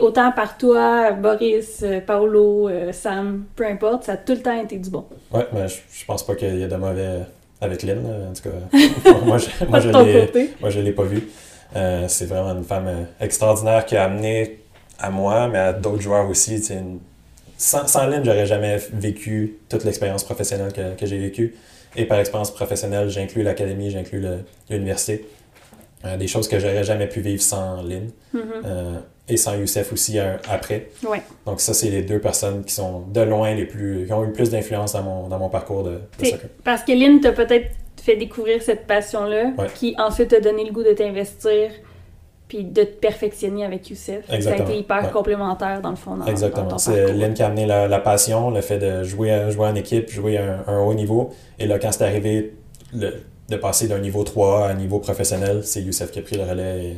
[0.00, 4.60] Autant par toi, Boris, euh, Paolo, euh, Sam, peu importe, ça a tout le temps
[4.60, 5.06] été du bon.
[5.32, 7.20] Ouais, mais je, je pense pas qu'il y a de mauvais
[7.62, 9.10] avec Lynn, en tout cas.
[9.24, 11.28] moi, je, moi, je l'ai pas vu.
[11.74, 14.58] Euh, c'est vraiment une femme extraordinaire qui a amené
[14.98, 16.56] à moi, mais à d'autres joueurs aussi.
[16.70, 16.98] Une...
[17.56, 21.54] Sans, sans Lynn, j'aurais jamais vécu toute l'expérience professionnelle que, que j'ai vécue.
[21.96, 24.24] Et par expérience professionnelle, j'inclus l'académie, j'inclus
[24.68, 25.26] l'université.
[26.04, 28.10] Euh, des choses que j'aurais jamais pu vivre sans Lynn.
[28.34, 28.40] Mm-hmm.
[28.64, 30.88] Euh, et sans Youssef aussi après.
[31.04, 31.22] Ouais.
[31.46, 34.04] Donc ça, c'est les deux personnes qui sont de loin les plus...
[34.06, 36.50] qui ont eu le plus d'influence dans mon, dans mon parcours de, de soccer.
[36.64, 37.70] Parce que Lynn t'a peut-être
[38.02, 41.70] fait découvrir cette passion-là, qui ensuite t'a donné le goût de t'investir
[42.48, 44.26] puis de te perfectionner avec Youssef.
[44.26, 46.16] Ça a été hyper complémentaire dans le fond.
[46.16, 46.76] Dans, Exactement.
[46.76, 50.36] C'est Lynn qui a amené la, passion, le fait de jouer, jouer en équipe, jouer
[50.36, 51.30] à un, un haut niveau.
[51.58, 52.52] Et là, quand c'est arrivé,
[52.92, 53.14] le,
[53.52, 56.44] de passer d'un niveau 3 à un niveau professionnel, c'est Youssef qui a pris le
[56.44, 56.96] relais.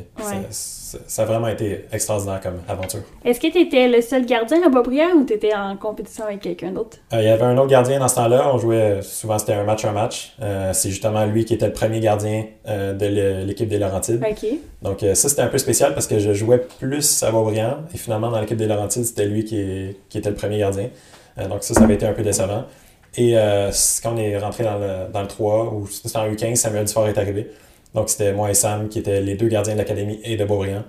[1.07, 3.01] ça, a vraiment été extraordinaire comme aventure.
[3.23, 6.39] Est-ce que tu étais le seul gardien à Boisbriand ou tu étais en compétition avec
[6.39, 6.97] quelqu'un d'autre?
[7.13, 8.49] Euh, il y avait un autre gardien dans ce temps-là.
[8.53, 10.35] On jouait souvent, c'était un match un match.
[10.41, 14.23] Euh, c'est justement lui qui était le premier gardien euh, de l'équipe des Laurentides.
[14.81, 18.31] Donc ça, c'était un peu spécial parce que je jouais plus à Boisbriand et finalement,
[18.31, 20.89] dans l'équipe des Laurentides, c'était lui qui, qui, était le premier gardien.
[21.49, 22.63] donc ça, ça avait été un peu décevant.
[23.17, 23.71] Et euh,
[24.03, 27.07] quand on est rentré dans le, dans le 3, ou c'était en U15, Samuel Dufort
[27.07, 27.49] est arrivé.
[27.93, 30.83] Donc c'était moi et Sam qui étaient les deux gardiens de l'académie et de Beaubriand.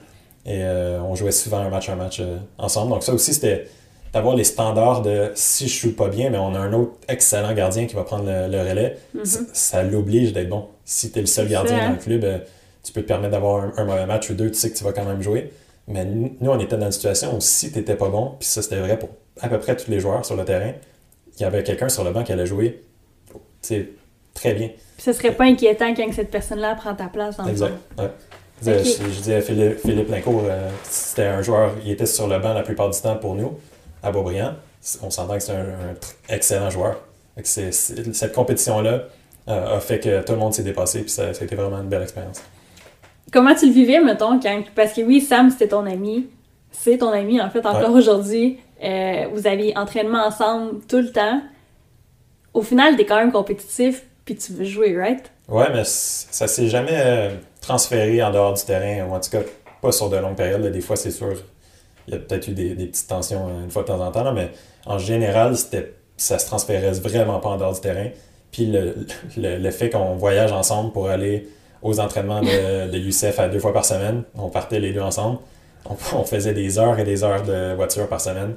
[0.44, 2.90] Et euh, on jouait souvent un match un match euh, ensemble.
[2.90, 3.66] Donc ça aussi, c'était
[4.12, 7.52] d'avoir les standards de si je joue pas bien, mais on a un autre excellent
[7.52, 8.96] gardien qui va prendre le, relais.
[9.16, 9.46] Mm-hmm.
[9.52, 10.66] Ça, l'oblige d'être bon.
[10.84, 12.42] Si tu es le seul gardien dans le club,
[12.82, 14.92] tu peux te permettre d'avoir un, mauvais match ou deux, tu sais que tu vas
[14.92, 15.52] quand même jouer.
[15.88, 18.62] Mais nous, on était dans une situation où si tu n'étais pas bon, puis ça
[18.62, 19.10] c'était vrai pour
[19.40, 20.72] à peu près tous les joueurs sur le terrain,
[21.42, 22.82] y avait quelqu'un sur le banc qui allait jouer
[24.34, 24.68] très bien.
[24.68, 27.74] Puis ce serait pas inquiétant quand cette personne-là prend ta place dans le Exact.
[27.98, 28.10] Ouais.
[28.62, 32.54] Je, disais à Philippe, Philippe Lincourt, euh, c'était un joueur, il était sur le banc
[32.54, 33.58] la plupart du temps pour nous,
[34.02, 34.54] à Beaubriand.
[35.02, 35.74] On s'entend que c'est un,
[36.28, 36.96] excellent joueur.
[37.42, 39.02] cette compétition-là
[39.48, 41.88] euh, a fait que tout le monde s'est dépassé, puis ça, a été vraiment une
[41.88, 42.40] belle expérience.
[43.30, 44.62] Comment tu le vivais, mettons, quand...
[44.74, 46.28] parce que oui, Sam, c'était ton ami.
[46.70, 48.58] C'est ton ami, en fait, encore aujourd'hui.
[48.82, 51.40] Euh, vous aviez entraînement ensemble tout le temps.
[52.54, 55.30] Au final, t'es quand même compétitif, puis tu veux jouer, right?
[55.48, 59.40] Ouais, mais ça s'est jamais euh, transféré en dehors du terrain, ou en tout cas,
[59.80, 60.66] pas sur de longues périodes.
[60.72, 61.34] Des fois, c'est sûr,
[62.08, 64.32] il y a peut-être eu des, petites tensions euh, une fois de temps en temps,
[64.32, 64.50] mais
[64.84, 68.08] en général, c'était ça se transférait vraiment pas en dehors du terrain.
[68.50, 71.48] Puis le, le, fait qu'on voyage ensemble pour aller
[71.82, 75.38] aux entraînements de, de à deux fois par semaine, on partait les deux ensemble
[76.14, 78.54] on, faisait des heures et des heures de voiture par semaine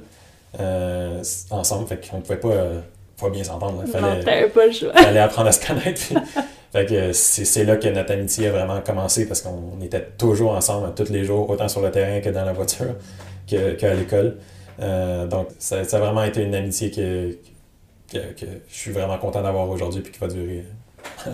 [0.58, 1.86] euh, ensemble.
[1.86, 2.80] Fait qu'on pouvait pas, euh,
[3.20, 3.84] pas bien s'entendre.
[3.86, 4.92] Fallait, pas le choix.
[4.92, 6.02] fallait apprendre à se connaître.
[6.72, 10.92] fait que c'est là que notre amitié a vraiment commencé parce qu'on était toujours ensemble
[10.94, 12.94] tous les jours, autant sur le terrain que dans la voiture
[13.46, 14.36] qu'à l'école.
[14.80, 17.36] Euh, donc, ça, a vraiment été une amitié que,
[18.12, 20.64] que, je suis vraiment content d'avoir aujourd'hui et qui va durer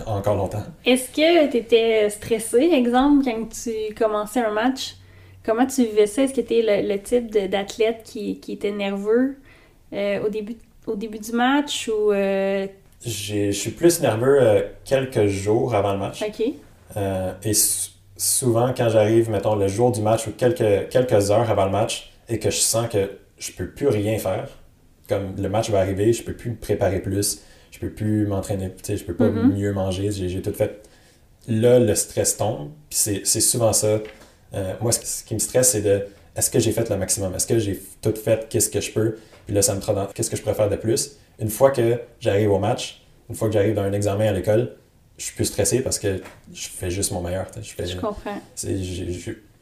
[0.05, 0.63] encore longtemps.
[0.85, 4.96] Est-ce que tu étais stressé, exemple, quand tu commençais un match?
[5.47, 6.23] Comment tu vivais ça?
[6.23, 9.37] Est-ce que tu es le, type d'athlète qui, qui, était nerveux
[9.93, 12.11] euh, au, début, au début du match ou.
[12.11, 12.67] Euh...
[13.05, 16.21] Je suis plus nerveux euh, quelques jours avant le match.
[16.21, 16.53] OK.
[17.45, 17.53] Et
[18.17, 22.11] souvent, quand j'arrive, mettons, le jour du match ou quelques, quelques heures avant le match
[22.27, 24.49] et que je sens que je peux plus rien faire,
[25.07, 28.71] comme le match va arriver, je peux plus me préparer plus, je peux plus m'entraîner,
[28.85, 29.53] je peux pas mm-hmm.
[29.53, 30.81] mieux manger, j'ai tout fait.
[31.47, 33.99] Là, le stress tombe, puis c'est souvent ça
[34.53, 36.05] euh, moi, ce qui me stresse, c'est de
[36.35, 37.33] est-ce que j'ai fait le maximum?
[37.35, 38.47] Est-ce que j'ai tout fait?
[38.49, 39.17] Qu'est-ce que je peux?
[39.45, 41.17] Puis là, ça me dans qu'est-ce que je préfère de plus?
[41.39, 44.75] Une fois que j'arrive au match, une fois que j'arrive dans un examen à l'école,
[45.17, 46.21] je suis plus stressé parce que
[46.53, 47.47] je fais juste mon meilleur.
[47.61, 48.39] Je, fais, je comprends.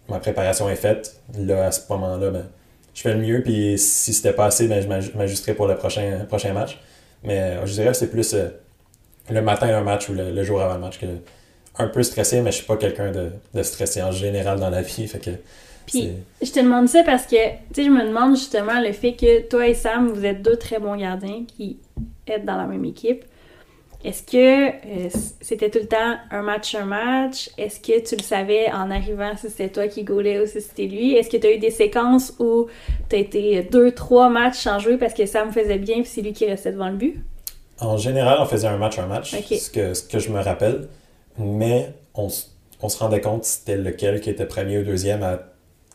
[0.10, 1.22] ma préparation est faite.
[1.38, 2.46] Là, à ce moment-là, ben,
[2.94, 3.42] je fais le mieux.
[3.42, 6.80] Puis si c'était pas assez, ben, je m'ajusterai pour le prochain, prochain match.
[7.24, 8.50] Mais euh, je dirais que c'est plus euh,
[9.30, 11.06] le matin un match ou le, jour avant le match que
[11.78, 14.82] un peu stressé, mais je suis pas quelqu'un de, de, stressé en général dans la
[14.82, 15.08] vie.
[15.08, 15.32] Fait que
[15.86, 16.12] Puis,
[16.42, 19.42] je te demande ça parce que, tu sais, je me demande justement le fait que
[19.42, 21.78] toi et Sam, vous êtes deux très bons gardiens qui
[22.28, 23.26] êtes dans la même équipe.
[24.04, 25.10] Est-ce que euh,
[25.42, 27.50] c'était tout le temps un match, un match?
[27.58, 30.86] Est-ce que tu le savais en arrivant si c'était toi qui gaulais ou si c'était
[30.86, 31.16] lui?
[31.16, 32.68] Est-ce que tu as eu des séquences où
[33.10, 36.22] tu as été deux, trois matchs sans jouer parce que Sam faisait bien puis c'est
[36.22, 37.16] lui qui restait devant le but?
[37.80, 39.32] En général, on faisait un match, un match.
[39.32, 40.88] Ce, que, ce que je me rappelle
[41.38, 42.48] mais on, se
[43.00, 45.40] rendait compte c'était lequel qui était premier ou deuxième à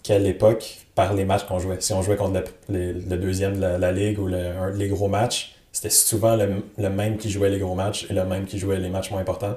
[0.03, 1.77] quelle époque par les matchs qu'on jouait.
[1.81, 5.55] Si on jouait contre le, le deuxième de la, ligue ou le, les gros matchs,
[5.73, 8.79] c'était souvent le, le, même qui jouait les gros matchs et le même qui jouait
[8.79, 9.57] les matchs moins importants.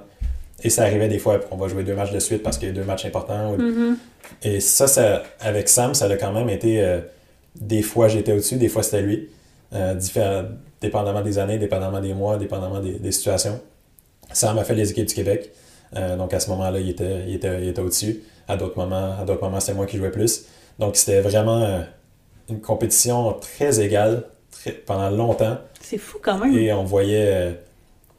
[0.63, 2.71] Et ça arrivait des fois, on va jouer deux matchs de suite parce qu'il y
[2.71, 3.57] a deux matchs importants.
[3.57, 3.95] Mm-hmm.
[4.43, 6.81] Et ça, ça, avec Sam, ça a quand même été.
[6.81, 7.01] Euh,
[7.59, 9.29] des fois j'étais au-dessus, des fois c'était lui.
[9.73, 9.95] Euh,
[10.81, 13.59] dépendamment des années, dépendamment des mois, dépendamment des, des situations.
[14.31, 15.51] Sam a fait les équipes du Québec.
[15.95, 18.23] Euh, donc à ce moment-là, il était, il était, il était au-dessus.
[18.47, 20.45] À d'autres moments, à d'autres moments, c'est moi qui jouais plus.
[20.79, 21.81] Donc c'était vraiment euh,
[22.49, 25.57] une compétition très égale très, pendant longtemps.
[25.81, 26.57] C'est fou quand même.
[26.57, 27.51] Et on voyait, euh,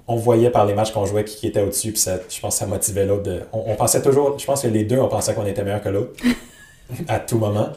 [0.07, 1.93] on voyait par les matchs qu'on jouait qui, était au-dessus.
[1.93, 3.31] Puis ça, je pense que ça motivait l'autre.
[3.53, 5.89] On, on, pensait toujours, je pense que les deux, on pensait qu'on était meilleur que
[5.89, 6.13] l'autre
[7.09, 7.69] à tout moment.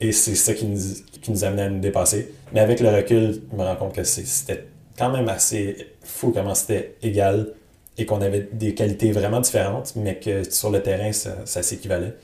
[0.00, 0.80] Et c'est ça qui nous,
[1.20, 2.34] qui nous amenait à nous dépasser.
[2.52, 4.66] Mais avec le recul, je me rends compte que c'était
[4.98, 7.54] quand même assez fou comment c'était égal
[8.00, 12.14] et qu'on avait des qualités vraiment différentes, mais que sur le terrain, ça, ça s'équivalait.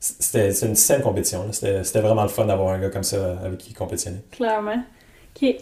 [0.00, 1.44] C'était une saine compétition.
[1.50, 4.20] C'était vraiment le fun d'avoir un gars comme ça avec qui compétitionner.
[4.30, 4.82] Clairement.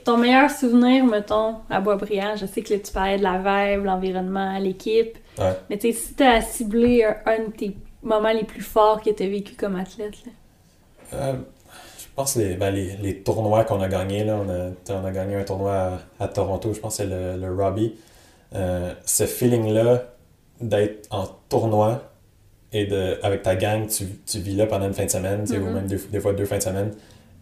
[0.05, 3.85] Ton meilleur souvenir, mettons, à Boisbriand, je sais que là, tu parlais de la vibe,
[3.85, 5.19] l'environnement, l'équipe.
[5.38, 5.53] Ouais.
[5.69, 9.11] Mais tu sais, si tu as ciblé un, de tes moments les plus forts que
[9.11, 10.33] tu as vécu comme athlète, là?
[11.12, 11.35] Euh,
[11.99, 14.25] je pense les, ben, les, les tournois qu'on a gagnés.
[14.25, 15.75] Là, on, a, on a gagné un tournoi
[16.19, 17.97] à, à Toronto, je pense que c'est le, le Robbie.
[18.54, 20.04] Euh, ce feeling-là
[20.61, 22.02] d'être en tournoi
[22.72, 25.44] et de, avec ta gang, tu, tu vis là pendant une fin de semaine, ou
[25.44, 25.72] Mm-hmm.
[25.72, 26.92] même deux, des fois deux fins de semaine,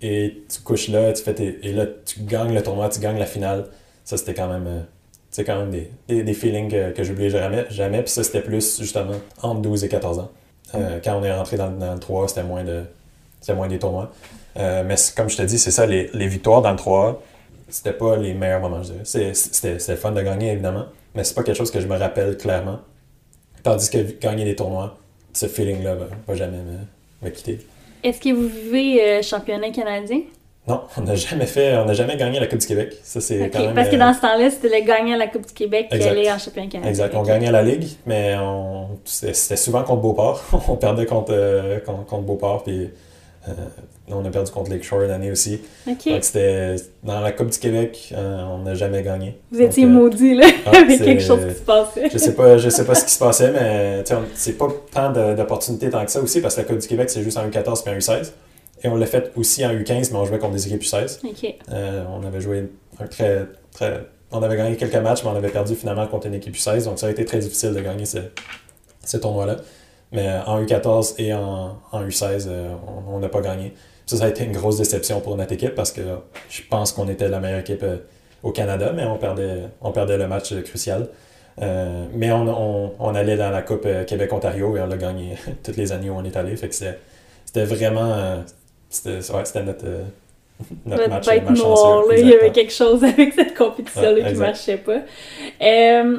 [0.02, 3.18] et tu couches là, tu fais tes- et là, tu gagnes le tournoi, tu gagnes
[3.18, 3.66] la finale.
[4.04, 4.80] Ça, c'était quand même, euh,
[5.30, 8.02] c'est quand même des, des, des feelings que, que j'oublierai jamais, jamais.
[8.02, 10.30] Puis ça, c'était plus, justement, entre 12 et 14 ans.
[10.74, 12.82] Euh, quand on est rentré dans, le- dans le 3, c'était moins, de,
[13.54, 14.10] moins des tournois.
[14.56, 17.22] Euh, mais comme je te dis, c'est ça, les, les victoires dans le 3
[17.68, 19.04] c'était pas les meilleurs moments, je dirais.
[19.04, 21.96] C'est- C'était le fun de gagner, évidemment, mais c'est pas quelque chose que je me
[21.96, 22.78] rappelle clairement.
[23.62, 24.96] Tandis que gagner des tournois,
[25.32, 27.66] ce feeling-là va, va jamais me, me quitter.
[28.02, 30.20] Est-ce que vous vivez euh, championnat canadien?
[30.66, 32.94] Non, on n'a jamais fait, on n'a jamais gagné la Coupe du Québec.
[33.02, 33.74] Ça, c'est Ok, quand même.
[33.74, 36.30] Parce que euh, dans ce temps-là, c'était le gagnant la Coupe du Québec qui allait
[36.32, 36.90] en championnat canadien.
[36.90, 37.14] Exact.
[37.14, 38.88] On gagnait la Ligue, mais on...
[39.04, 40.42] c'était c'était souvent contre Beauport.
[40.68, 42.90] on perdait contre, euh, contre, contre Beauport, puis
[43.48, 43.52] euh,
[44.08, 45.60] on a perdu contre Lakeshore une année aussi.
[45.86, 49.38] Donc, c'était dans la Coupe du Québec, euh, on n'a jamais gagné.
[49.50, 52.10] Vous étiez euh, maudit, là, ah, avec quelque chose qui se passait.
[52.10, 55.88] Je sais pas, je sais pas ce qui se passait, mais c'est pas tant d'opportunités
[55.90, 57.94] tant que ça aussi, parce que la Coupe du Québec, c'est juste en U14 puis
[57.94, 58.32] en U16.
[58.82, 61.20] Et on l'a fait aussi en U15, mais on jouait contre des équipes U16.
[61.26, 61.54] Ok.
[61.72, 62.68] Euh, on avait joué
[63.00, 64.06] un très, très.
[64.30, 66.98] On avait gagné quelques matchs, mais on avait perdu finalement contre une équipe U16, donc
[66.98, 68.18] ça a été très difficile de gagner ce,
[69.02, 69.56] ce tournoi-là.
[70.12, 72.74] Mais euh, en U14 et en, en U16, euh,
[73.08, 73.72] on on n'a pas gagné.
[74.06, 76.02] Ça, ça a été une grosse déception pour notre équipe parce que
[76.50, 77.96] je pense qu'on était la meilleure équipe euh,
[78.42, 81.08] au Canada, mais on perdait, on perdait le match euh, crucial.
[81.62, 85.76] Euh, mais on, on, on allait dans la Coupe Québec-Ontario et on l'a gagné toutes
[85.76, 86.56] les années où on est allé.
[86.56, 88.42] Fait que c'était vraiment.
[88.90, 89.84] C'était ouais, c'était notre,
[90.86, 91.26] notre match.
[91.26, 94.46] bête noire, là, il y avait quelque chose avec cette compétition-là Ouais, qui exact.
[94.46, 95.00] marchait pas.
[95.62, 96.18] Euh,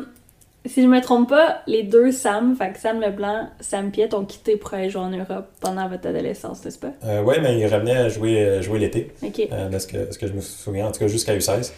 [0.66, 4.26] si je me trompe pas, les deux Sam, fait que Sam Leblanc, Sam Piette ont
[4.26, 6.92] quitté pour aller jouer en Europe pendant votre adolescence, n'est-ce pas?
[7.04, 9.48] Euh, ouais, mais il revenait à jouer, euh, jouer l'été, Ok.
[9.52, 11.72] euh, de ce que, ce que je me souviens, en tout cas jusqu'à U16.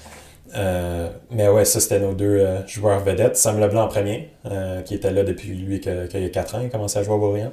[0.55, 3.35] Euh, mais ouais, ça c'était nos deux euh, joueurs vedettes.
[3.35, 6.55] Sam Leblanc en premier, euh, qui était là depuis lui que- qu'il y a 4
[6.55, 7.51] ans, il commençait à jouer à Bourriand.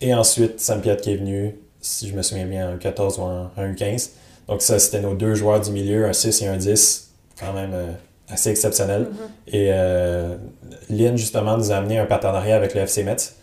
[0.00, 3.22] Et ensuite, Sam Piette qui est venu, si je me souviens bien, en U14 ou
[3.22, 4.10] en, en U15.
[4.48, 7.72] Donc ça, c'était nos deux joueurs du milieu, un 6 et un 10, quand même
[8.28, 9.02] assez exceptionnel.
[9.02, 9.08] Mhm.
[9.48, 10.36] Et euh,
[10.90, 13.36] Lynn, justement, nous a amené un partenariat avec le FC Metz.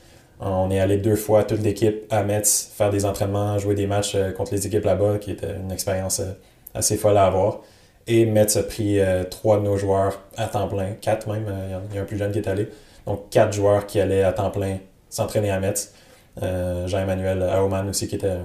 [0.44, 4.16] On est allé deux fois, toute l'équipe, à Metz, faire des entraînements, jouer des matchs
[4.16, 6.34] euh, contre les équipes là-bas, qui était une expérience euh,
[6.74, 7.60] assez folle à avoir.
[8.08, 11.46] Et Metz a pris euh, trois de nos joueurs à temps plein, quatre même,
[11.92, 12.70] il y a un plus jeune qui est allé.
[13.06, 15.94] Donc quatre joueurs qui allaient à temps plein s'entraîner à Metz.
[16.42, 18.38] Euh, Jean-Emmanuel Aumann aussi, qui était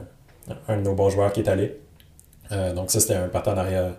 [0.68, 1.81] un, de nos bons joueurs qui est allé.
[2.51, 3.96] Donc ça, c'était un partenariat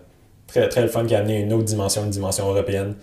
[0.48, 2.94] très, très le fun qui a amené une autre dimension, une dimension européenne.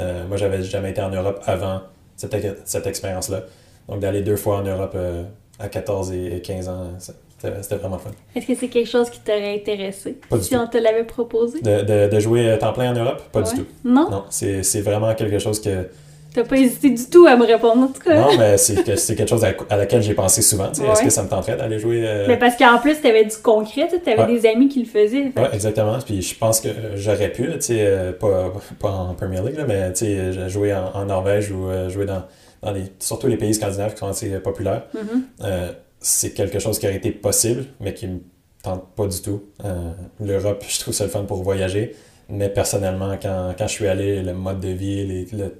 [0.00, 1.82] Euh, moi, j'avais jamais été en Europe avant
[2.16, 2.34] cette,
[2.64, 3.42] cette expérience-là.
[3.88, 5.24] Donc, d'aller deux fois en Europe euh,
[5.58, 8.10] à 14 et 15 ans, c'était vraiment fun.
[8.34, 11.60] Est-ce que c'est quelque chose qui t'aurait intéressé Pas si on te l'avait proposé?
[11.60, 13.50] De, de, de jouer euh, temps plein en Europe, pas Ouais.
[13.50, 13.66] du tout.
[13.84, 14.08] Non?
[14.10, 15.88] Non, c'est c'est vraiment quelque chose que...
[16.34, 18.20] T'as pas hésité du tout à me répondre, en tout cas.
[18.20, 20.70] Non, mais c'est que- c'est quelque chose à, à laquelle j'ai pensé souvent.
[20.72, 22.02] Est-ce que ça me tenterait d'aller jouer...
[22.06, 24.40] euh, Mais parce qu'en plus, t'avais du concret, tu avais Ouais.
[24.40, 25.32] des amis qui le faisaient.
[25.36, 25.98] Oui, exactement.
[26.04, 29.56] Puis je pense que j'aurais pu, là, tu sais, euh, pas, pas en Premier League,
[29.56, 32.22] là, mais tu sais, j'ai joué en, en Norvège ou euh, jouer dans,
[32.62, 34.84] dans les, surtout les pays scandinaves qui sont assez populaires.
[34.94, 35.22] Mhm.
[35.44, 38.18] Euh, c'est quelque chose qui aurait été possible, mais qui me
[38.62, 39.42] tente pas du tout.
[39.64, 39.90] Euh,
[40.20, 41.94] L'Europe, je trouve ça le fun pour voyager,
[42.28, 45.54] mais personnellement, quand, quand je suis allé, le mode de vie, les- le,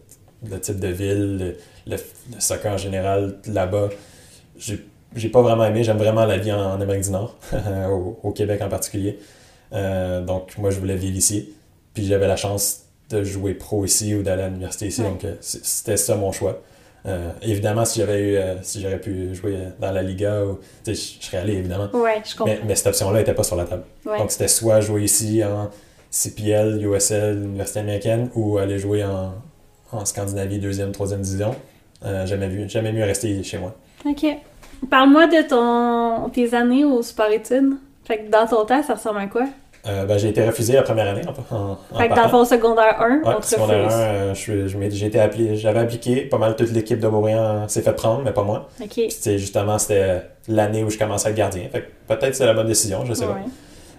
[0.48, 1.96] le type de ville, le,
[2.38, 3.90] soccer en général là-bas,
[4.57, 5.85] j'ai j'ai pas vraiment aimé.
[5.85, 7.37] J'aime vraiment la vie en, Amérique du Nord,
[8.22, 9.18] au, Québec en particulier.
[9.72, 11.55] Euh, donc, moi, je voulais vivre ici.
[11.94, 15.02] Puis j'avais la chance de jouer pro ici ou d'aller à l'université ici.
[15.02, 16.62] Donc, euh, c'était ça mon choix.
[17.05, 21.38] Euh, évidemment, si j'avais eu, si j'aurais pu jouer dans la Liga, ou, je serais
[21.38, 21.90] allé, évidemment.
[21.92, 22.55] Ouais, je comprends.
[22.66, 23.85] Mais, cette option-là n'était pas sur la table.
[24.07, 25.70] Donc, c'était soit jouer ici en
[26.11, 29.35] CPL, USL, Université américaine, ou aller jouer en,
[29.92, 31.55] en Scandinavie, deuxième, troisième division.
[32.24, 33.74] jamais, vu, jamais mieux rester chez moi.
[34.05, 34.26] OK.
[34.90, 37.76] Parle-moi de ton, tes années au sport études.
[38.05, 39.46] Fait que dans ton temps, ça ressemble à quoi?
[39.85, 41.22] Euh, ben, j'ai été refusé la première année.
[41.50, 45.18] En, en fait que dans le secondaire 1, ouais, on secondaire 1, euh, j'ai été
[45.18, 46.22] appelé, j'avais appliqué.
[46.22, 48.68] Pas mal toute l'équipe de Beaubriand s'est fait prendre, mais pas moi.
[48.81, 49.09] Okay.
[49.11, 51.64] Justement, c'était l'année où je commençais à être gardien.
[51.70, 53.38] Fait peut-être c'est la bonne décision, je sais pas.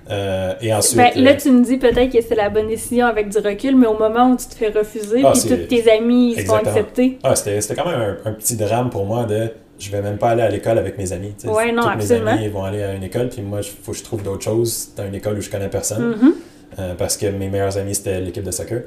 [0.09, 0.97] Euh, et ensuite.
[0.97, 3.87] Ben, là, tu me dis peut-être que c'est la bonne décision avec du recul, mais
[3.87, 7.19] au moment où tu te fais refuser, ah, puis tous tes amis ils sont acceptés.
[7.23, 10.43] Ah, c'était quand même un, petit drame pour moi de je vais même pas aller
[10.43, 11.33] à l'école avec mes amis.
[11.45, 13.97] Ouais, non, Tous mes amis vont aller à une école, puis moi, il faut que
[13.97, 16.13] je trouve d'autres choses dans une école où je connais personne.
[16.13, 16.31] Mm-hmm.
[16.79, 18.81] Euh, parce que mes meilleurs amis, c'était l'équipe de soccer.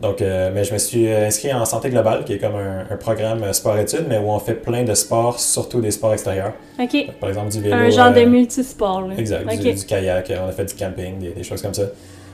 [0.00, 3.52] Donc, euh, mais je me suis inscrit en santé globale, qui est comme un, programme
[3.52, 6.52] sport-études, mais où on fait plein de sports, surtout des sports extérieurs.
[6.78, 7.10] OK.
[7.18, 7.74] Par exemple, du vélo.
[7.74, 9.02] Un genre de euh, multisport.
[9.02, 9.14] Là.
[9.16, 9.48] Exact.
[9.48, 11.82] Du, kayak, on a fait du camping, des, choses comme ça.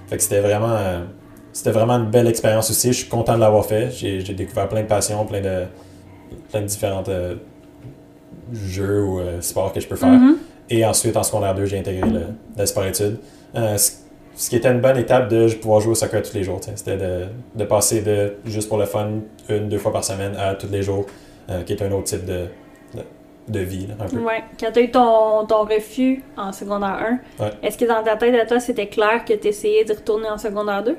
[0.09, 0.77] Fait que c'était vraiment,
[1.53, 2.89] c'était vraiment une belle expérience aussi.
[2.89, 3.91] Je suis content de l'avoir fait.
[3.91, 5.63] J'ai découvert plein de passions, plein de,
[6.51, 7.09] plein de différentes
[8.53, 10.09] jeux ou euh, sport que je peux faire.
[10.09, 10.35] Mm-hmm.
[10.71, 12.23] Et ensuite, en secondaire 2, j'ai intégré le,
[12.57, 13.19] le sport-études.
[13.55, 13.77] Euh,
[14.35, 16.61] ce qui était une bonne étape de pouvoir jouer au soccer tous les jours.
[16.75, 19.09] C'était de, de, passer de juste pour le fun,
[19.49, 21.07] une, deux fois par semaine, à tous les jours,
[21.51, 22.47] euh, qui est un autre type de,
[23.49, 23.89] de, vie.
[23.99, 24.19] un peu.
[24.19, 24.43] Ouais.
[24.59, 28.35] Quand tu as eu ton, ton, refus en secondaire 1, est-ce que dans ta tête
[28.35, 30.97] à toi, c'était clair que tu essayais de retourner en secondaire 2?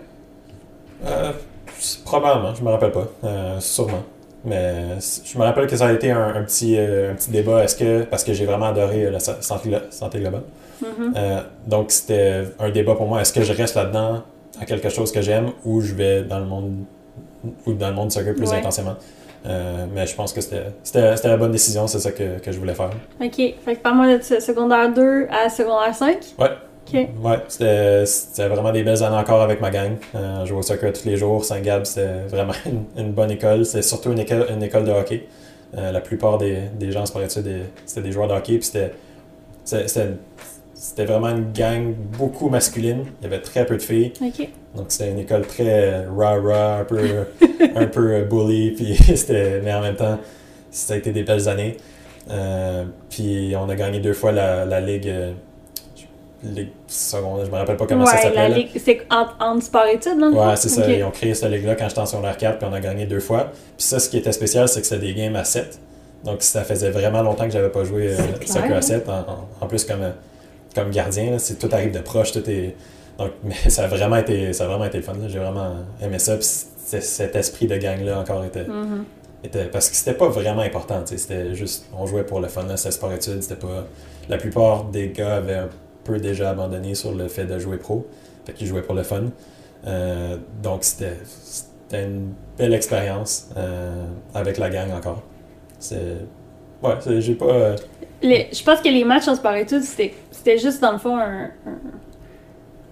[2.06, 3.60] probablement, je me rappelle pas.
[3.60, 4.04] sûrement.
[4.46, 7.64] Mais je me rappelle que ça a été un, petit, euh, un petit débat.
[7.64, 10.20] Est-ce que, parce que j'ai vraiment adoré euh, la santé, santé
[10.84, 11.14] Mm-hmm.
[11.16, 13.22] Euh, donc, c'était un débat pour moi.
[13.22, 14.24] Est-ce que je reste là-dedans
[14.60, 16.74] à quelque chose que j'aime ou je vais dans le monde
[17.66, 18.96] ou dans le monde soccer plus intensément?
[19.94, 21.86] mais je pense que c'était la bonne décision.
[21.86, 22.90] C'est ça que, que, je voulais faire.
[23.22, 23.36] OK.
[23.36, 26.18] Fait que parle-moi de secondaire 2 à secondaire 5.
[26.40, 26.50] Ouais.
[26.94, 29.98] Ouais, c'était vraiment des belles années encore avec ma gang.
[30.14, 31.44] Euh, je jouais au soccer tous les jours.
[31.44, 32.54] Saint-Gab, c'était vraiment
[32.98, 33.66] une, bonne école.
[33.66, 35.28] C'était surtout une école, une école de hockey.
[35.76, 38.58] Euh, la plupart des, des gens en études, c'était des joueurs de hockey.
[38.60, 38.92] Puis c'était
[40.98, 43.06] vraiment une gang beaucoup masculine.
[43.22, 44.14] Il y avait très peu de filles.
[44.76, 47.00] Donc c'était une école très rah-rah, un peu,
[47.76, 48.72] un peu bully.
[48.72, 48.98] Puis
[49.30, 50.20] mais en même temps,
[50.72, 51.78] ça a été des belles années.
[52.30, 55.12] Euh, puis on a gagné deux fois la, la Ligue
[56.54, 58.68] Ligue secondaire, je me rappelle pas comment ça s'appelle.
[58.78, 60.32] C'est en, sport-études, non?
[60.32, 60.88] Ouais, c'est ça.
[60.90, 63.20] Ils ont créé cette ligue-là quand j'étais en secondaire 4, puis on a gagné deux
[63.20, 63.52] fois.
[63.78, 65.80] Puis ça, ce qui était spécial, c'est que c'était des games à 7.
[66.24, 69.08] Donc ça faisait vraiment longtemps que j'avais pas joué euh, soccer à 7.
[69.62, 70.12] En, plus, comme,
[70.76, 72.76] comme gardien, c'est tout arrive de proche, tout est.
[73.18, 75.14] Donc, mais ça a vraiment été, ça a vraiment été le fun.
[75.28, 76.36] J'ai vraiment aimé ça.
[76.36, 78.64] Puis cet esprit de gang-là encore était.
[78.64, 79.46] Mm-hmm.
[79.46, 81.02] était parce que c'était pas vraiment important.
[81.06, 82.64] C'était juste, on jouait pour le fun.
[82.76, 83.42] C'était sport-études.
[83.42, 83.88] C'était pas.
[84.28, 85.70] La plupart des gars avaient un
[86.04, 88.06] peu déjà abandonné sur le fait de jouer pro.
[88.46, 89.26] Fait qu'il jouait pour le fun.
[89.88, 91.16] Euh, donc c'était
[91.92, 95.24] une belle expérience euh, avec la gang encore.
[95.80, 96.18] C'est.
[96.88, 97.46] Ouais, j'ai pas.
[97.46, 97.76] Euh,
[98.22, 101.52] je pense que les matchs en sport études, c'était juste dans le fond un,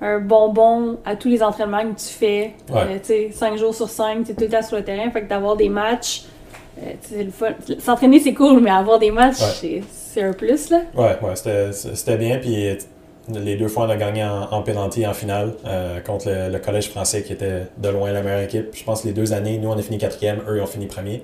[0.02, 2.54] un, bonbon à tous les entraînements que tu fais.
[2.72, 3.00] Ouais.
[3.00, 5.10] tu sais, 5 jours sur 5, tu es tout le temps sur le terrain.
[5.12, 6.24] Fait que d'avoir des matchs.
[6.78, 7.54] le fun.
[7.80, 9.38] S'entraîner, c'est cool, mais avoir des matchs,
[9.90, 10.82] c'est un plus, là.
[10.94, 12.38] Ouais, ouais, c'était bien.
[12.38, 12.78] Puis
[13.30, 16.90] les deux fois, on a gagné en, en penalty en finale euh, contre le, Collège
[16.90, 18.68] français qui était de loin la meilleure équipe.
[18.74, 21.24] Je pense que les deux années, nous, on a fini quatrième, eux, ont fini premier.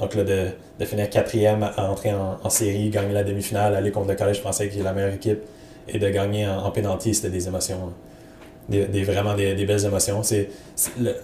[0.00, 0.46] Donc là, de,
[0.78, 4.68] de finir quatrième, à entrer en, série, gagner la demi-finale, aller contre le Collège français
[4.68, 5.40] qui est la meilleure équipe,
[5.88, 7.92] et de gagner en, en penalty, c'était des émotions.
[8.68, 10.22] Des, vraiment des, belles émotions.
[10.22, 10.48] C'est,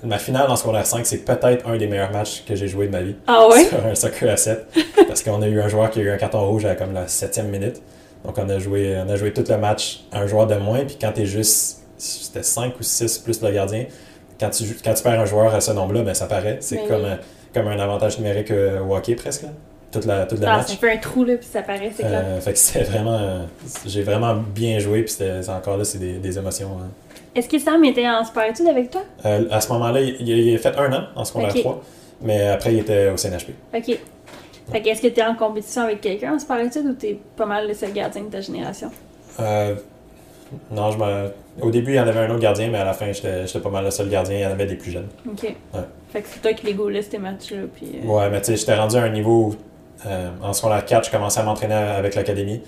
[0.03, 2.93] ma finale en secondaire 5, c'est peut-être un des meilleurs matchs que j'ai joué de
[2.93, 3.15] ma vie.
[3.29, 3.65] Ah ouais?
[3.69, 4.67] Sur un soccer à 7.
[5.07, 7.07] parce qu'on a eu un joueur qui a eu un carton rouge à comme la
[7.07, 7.81] septième minute.
[8.25, 10.85] Donc, on a joué, on a joué tout le match à un joueur de moins.
[10.85, 13.87] Puis quand tu es juste, c'était 5 ou 6 plus le gardien,
[14.41, 16.59] quand tu, quand tu perds un joueur à ce nombre-là, ben, ça paraît.
[16.61, 17.19] C'est comme, un,
[17.57, 19.47] comme un avantage numérique euh, au hockey presque.
[19.91, 20.67] Toute la, toute ah, match.
[20.67, 22.23] Ça fait un trou, là, puis ça paraît, c'est clair.
[22.25, 23.47] Euh, fait que c'était vraiment.
[23.87, 26.71] j'ai vraiment bien joué, puis c'était, encore là, c'est des, des émotions.
[26.81, 26.89] Hein.
[27.35, 29.03] Est-ce que Sam était en sport études avec toi?
[29.25, 31.83] Euh, à ce moment-là, il, a fait un an en secondaire 3,
[32.23, 33.51] mais après, il était au CNHP.
[33.75, 33.99] OK.
[34.73, 37.07] Fait que est-ce que tu es en compétition avec quelqu'un en sport études ou tu
[37.07, 38.91] es pas mal le seul gardien de ta génération?
[39.39, 39.77] Euh,
[40.71, 41.33] non, je me...
[41.61, 43.71] au début, il y en avait un autre gardien, mais à la fin, j'étais pas
[43.71, 44.37] mal le seul gardien.
[44.37, 45.09] Il y en avait des plus jeunes.
[45.29, 45.55] OK.
[46.13, 47.63] Fait que c'est toi qui les goulais ces matchs-là.
[47.75, 49.57] Puis, euh, Ouais, mais tu sais, j'étais rendu à un niveau où
[50.43, 52.63] en secondaire 4, je commençais à m'entraîner avec l'académie.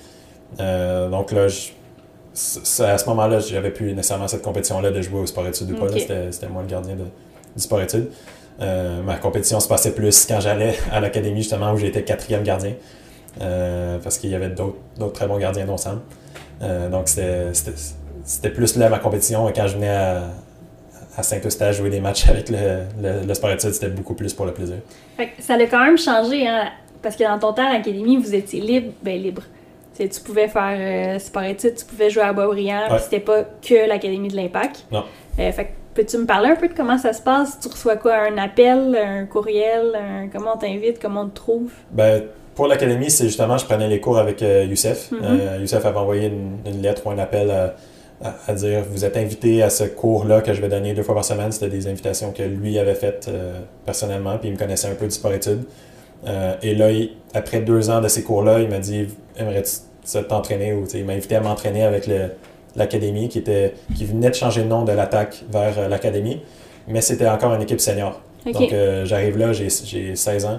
[0.59, 5.77] donc là, à ce moment-là, j'avais plus nécessairement cette compétition-là de jouer au sport-études ou
[5.77, 5.87] pas.
[5.93, 8.11] C'était moi le gardien de, du sport-études.
[8.59, 12.73] ma compétition se passait plus quand j'allais à l'académie, justement, où j'étais quatrième gardien.
[13.39, 16.01] parce qu'il y avait d'autres très bons gardiens, dont Sam.
[16.61, 19.49] Donc, c'était plus là ma compétition.
[19.49, 20.23] Et quand je venais à,
[21.19, 22.85] à Saint-Eustache jouer des matchs avec le,
[23.27, 24.77] le, sport études, c'était beaucoup plus pour le plaisir.
[25.41, 26.69] ça a quand même changé, hein,
[27.03, 29.43] parce que dans ton temps à l'académie, vous étiez libre, ben libre.
[29.97, 33.89] tu pouvais faire euh, sport études, tu pouvais jouer à Boisbriand, puis c'était pas que
[33.89, 34.87] l'académie de l'Impact.
[34.93, 35.05] Non.
[35.41, 37.59] Euh, fait peux-tu me parler un peu de comment ça se passe?
[37.59, 38.15] Tu reçois quoi?
[38.15, 39.99] Un appel, un courriel?
[40.33, 41.01] comment on t'invite?
[41.03, 41.73] Comment on te trouve?
[41.91, 42.23] Ben,
[42.59, 45.11] pour l'académie, c'est justement, je prenais les cours avec euh, Youssef.
[45.13, 45.61] Mm-hmm.
[45.61, 47.75] Youssef avait envoyé une, une, lettre ou un appel à
[48.21, 51.25] à, dire vous êtes invité à ce cours-là que je vais donner deux fois par
[51.25, 51.53] semaine.
[51.53, 55.07] C'était des invitations que lui avait faites euh, personnellement, puis il me connaissait un peu
[55.07, 55.65] du sport-études.
[56.27, 56.89] Euh, et là,
[57.35, 61.37] après deux ans de ces cours-là, il m'a dit aimerais-tu t'entraîner ou il m'a invité
[61.37, 62.09] à m'entraîner avec
[62.75, 66.41] l'académie qui, était, qui venait de changer de nom de l'attaque vers euh, l'académie,
[66.89, 68.21] mais c'était encore une équipe senior.
[68.47, 68.73] Donc
[69.05, 70.59] j'arrive là, j'ai 16 ans.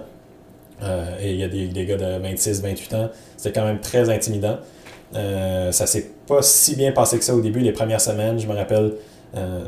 [1.21, 3.09] Et il y a des, gars de 26, 28 ans.
[3.37, 4.57] C'était quand même très intimidant.
[5.15, 8.39] Euh, ça s'est pas si bien passé que ça au début, les premières semaines.
[8.39, 8.93] Je me rappelle
[9.35, 9.65] euh,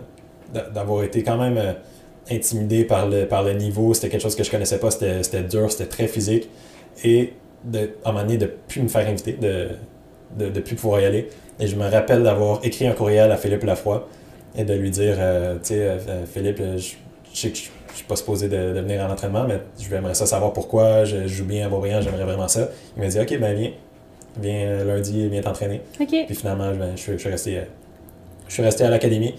[0.74, 1.74] d'avoir été quand même euh,
[2.30, 3.94] intimidé par le, par le niveau.
[3.94, 4.92] C'était quelque chose que je connaissais pas.
[4.92, 6.50] C'était dur, c'était très physique.
[7.04, 7.34] Et
[7.64, 9.70] de, à un moment donné, de plus me faire inviter, de
[10.38, 11.28] de, plus pouvoir y aller.
[11.60, 14.08] Et je me rappelle d'avoir écrit un courriel à Philippe Lafroy
[14.56, 15.18] et de lui dire
[15.62, 16.94] Tu sais, Philippe, je,
[17.34, 20.26] sais que je ne suis pas supposé de, venir en entraînement, mais je aimerais ça
[20.26, 21.06] savoir pourquoi.
[21.06, 22.70] Je, joue bien à Beaubriand, j'aimerais vraiment ça.
[22.96, 23.72] Il m'a dit Ok, ben viens
[24.40, 25.82] viens euh, lundi, viens t'entraîner.
[25.98, 27.64] Puis finalement, ben, je, suis resté, euh,
[28.48, 29.36] je suis resté à l'académie.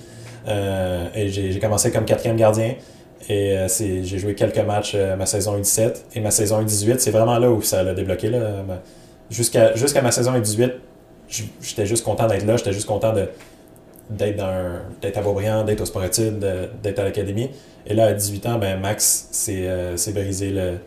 [0.48, 2.74] Euh, et j'ai commencé comme quatrième gardien.
[3.28, 6.98] Et j'ai joué quelques matchs ma saison U17 et ma saison U18.
[6.98, 8.32] C'est vraiment là où ça l'a débloqué.
[9.30, 10.72] Jusqu'à ma saison U18,
[11.60, 12.56] j'étais juste content d'être là.
[12.56, 13.12] J'étais juste content
[14.16, 14.44] d'être
[15.00, 17.50] d'être à Beaubriand, d'être au sport d'être à l'académie.
[17.86, 20.78] Et là, à 18 ans, ben, Max s'est brisé le,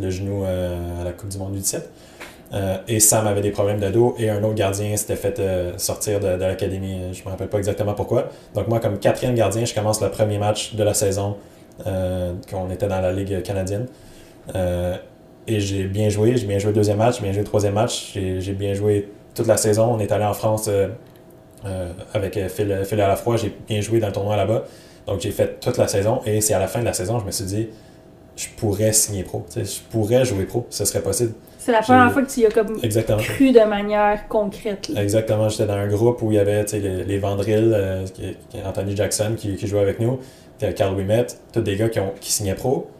[0.00, 1.82] le, genou à la Coupe du Monde U17.
[2.54, 5.72] Euh, et Sam avait des problèmes de dos et un autre gardien s'était fait euh,
[5.78, 7.00] sortir de, l'académie.
[7.12, 8.28] Je ne me rappelle pas exactement pourquoi.
[8.54, 11.36] Donc moi, comme quatrième gardien, je commence le premier match de la saison
[11.86, 13.86] euh, quand on était dans la Ligue canadienne.
[15.46, 16.36] et j'ai bien joué.
[16.36, 18.12] J'ai bien joué le deuxième match, j'ai bien joué le troisième match.
[18.14, 19.94] J'ai bien joué toute la saison.
[19.94, 20.68] On est allé en France
[22.14, 23.36] avec Phil, Phil à la fois.
[23.36, 24.64] J'ai bien joué dans le tournoi là-bas.
[25.06, 26.20] Donc j'ai fait toute la saison.
[26.26, 27.68] Et c'est à la fin de la saison, je me suis dit,
[28.36, 29.44] je pourrais signer pro.
[29.54, 30.66] Je pourrais jouer pro.
[30.70, 31.32] Ce serait possible.
[31.58, 32.76] C'est la première fois que tu y as comme
[33.18, 34.90] cru de manière concrète.
[34.96, 35.48] Exactement.
[35.48, 38.04] J'étais dans un groupe où il y avait les, les euh,
[38.64, 40.18] Anthony Jackson qui, jouait avec nous,
[40.74, 42.90] Carl Wimet, tous des gars qui, ont, qui signaient pro.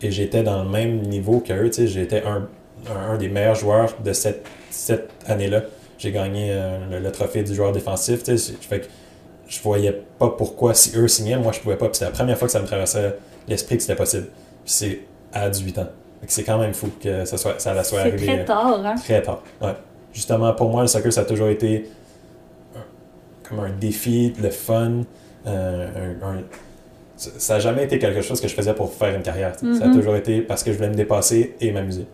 [0.00, 1.70] Et j'étais dans le même niveau qu'eux.
[1.72, 2.48] J'étais un,
[2.94, 5.62] un, des meilleurs joueurs de cette, cette année-là.
[6.04, 8.24] J'ai gagné euh, le, trophée du joueur défensif.
[8.24, 8.86] Fait que
[9.48, 11.88] je voyais pas pourquoi si eux signaient, moi je pouvais pas.
[11.92, 13.16] c'est la première fois que ça me traversait
[13.48, 14.26] l'esprit que c'était possible.
[14.66, 15.00] c'est
[15.32, 15.86] à 18 ans.
[16.26, 18.26] C'est quand même fou que ça, soit, ça soit arrivé.
[18.26, 18.94] Très tard, hein?
[18.96, 19.74] Très tard, ouais.
[20.12, 21.88] Justement, pour moi, le soccer, ça a toujours été
[23.48, 25.04] comme un défi, le fun.
[25.46, 25.88] Euh,
[27.16, 29.54] ça n'a jamais été quelque chose que je faisais pour faire une carrière.
[29.58, 29.94] Ça a mm-hmm.
[29.94, 32.06] toujours été parce que je voulais me dépasser et m'amuser.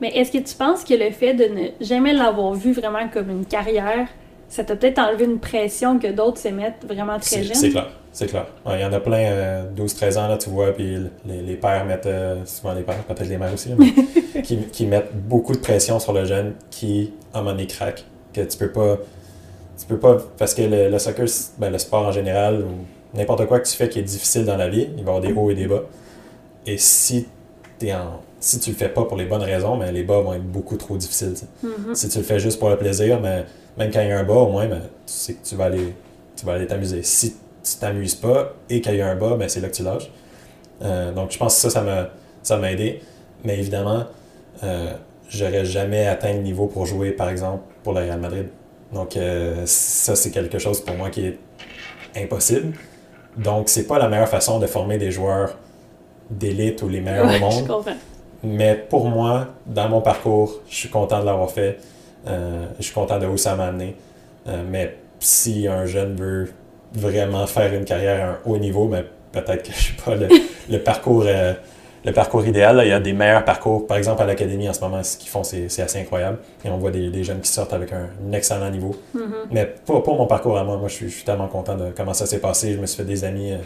[0.00, 3.30] Mais est-ce que tu penses que le fait de ne jamais l'avoir vu vraiment comme
[3.30, 4.08] une carrière,
[4.48, 7.54] ça t'a peut-être enlevé une pression que d'autres s'émettent vraiment très jeunes?
[7.54, 7.88] C'est clair.
[8.12, 8.46] C'est clair.
[8.72, 11.84] Il y en a plein, 12-13 euh, ans, là, tu vois, puis les, les pères
[11.84, 15.58] mettent, euh, souvent les pères, peut-être les mères aussi, mais, qui, qui, mettent beaucoup de
[15.58, 18.04] pression sur le jeune qui, à un moment donné, craque.
[18.32, 18.96] Que tu peux pas.
[19.78, 20.16] Tu peux pas.
[20.38, 21.26] Parce que le, soccer,
[21.58, 24.56] ben, le sport en général, ou n'importe quoi que tu fais qui est difficile dans
[24.56, 25.82] la vie, il va y avoir des hauts et des bas.
[26.66, 27.28] Et si
[27.82, 30.34] es en, si tu le fais pas pour les bonnes raisons, mais les bas vont
[30.34, 31.34] être beaucoup trop difficiles.
[31.64, 31.94] Mm-hmm.
[31.94, 33.44] Si tu le fais juste pour le plaisir, mais
[33.76, 35.64] même quand il y a un bas, au moins, ben, tu sais que tu vas
[35.64, 35.94] aller
[36.36, 37.02] tu vas aller t'amuser.
[37.02, 39.82] Si tu t'amuses pas et qu'il y a un bas, ben c'est là que tu
[39.82, 40.10] lâches.
[40.82, 42.10] Euh, donc je pense que ça, ça m'a,
[42.42, 43.00] ça m'a aidé.
[43.44, 44.04] Mais évidemment,
[44.62, 44.92] euh,
[45.28, 48.48] j'aurais jamais atteint le niveau pour jouer, par exemple, pour le Real Madrid.
[48.92, 51.38] Donc euh, ça, c'est quelque chose pour moi qui est
[52.16, 52.74] impossible.
[53.36, 55.58] Donc c'est pas la meilleure façon de former des joueurs
[56.30, 57.84] d'élite ou les meilleurs au monde.
[58.42, 61.78] Mais pour moi, dans mon parcours, je suis content de l'avoir fait.
[62.26, 63.96] je suis content de où ça m'a amené.
[64.70, 66.48] mais si un jeune veut
[66.92, 70.14] vraiment faire une carrière à un haut niveau, mais peut-être que je suis pas
[70.68, 71.52] le, parcours euh,
[72.04, 72.80] le parcours idéal.
[72.84, 73.86] Il y a des meilleurs parcours.
[73.86, 76.38] Par exemple, à l'académie en ce moment, ce qu'ils font, c'est assez incroyable.
[76.64, 78.94] Et on voit des, jeunes qui sortent avec un, excellent niveau.
[79.14, 79.20] Mm-hmm.
[79.50, 80.76] Mais pas pour mon parcours à moi.
[80.76, 82.72] Moi, je suis, tellement content de comment ça s'est passé.
[82.74, 83.58] Je me suis fait des amis euh,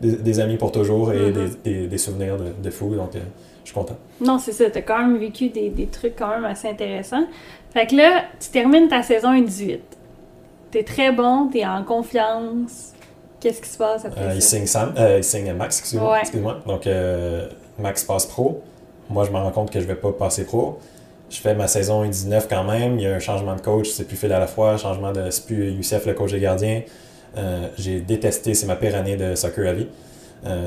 [0.00, 1.62] des, amis pour toujours et mm-hmm.
[1.64, 2.94] des, des, souvenirs de, de fou.
[2.94, 3.10] Donc,
[3.64, 3.96] je suis content.
[4.20, 4.70] Non, c'est ça.
[4.70, 7.24] Tu as quand même vécu des, des, trucs quand même assez intéressants.
[7.72, 9.80] Fait que là, tu termines ta saison 18.
[10.70, 12.92] Tu es très bon, tu es en confiance.
[13.40, 16.20] Qu'est-ce qui se passe après euh, il, signe Sam, euh, il signe Max, excuse-moi.
[16.20, 17.48] Excuse Donc, euh,
[17.78, 18.62] Max passe pro.
[19.10, 20.78] Moi, je me rends compte que je vais pas passer pro.
[21.30, 22.98] Je fais ma saison 19 quand même.
[22.98, 25.30] Il y a un changement de coach, c'est plus Phil à la fois, changement de.
[25.30, 26.82] C'est plus Youssef, le coach des gardiens.
[27.76, 29.88] j'ai détesté, c'est ma pire année de soccer à vie,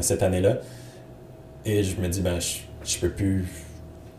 [0.02, 0.58] cette année-là.
[1.66, 3.46] Et je me dis, ben, je, je peux plus.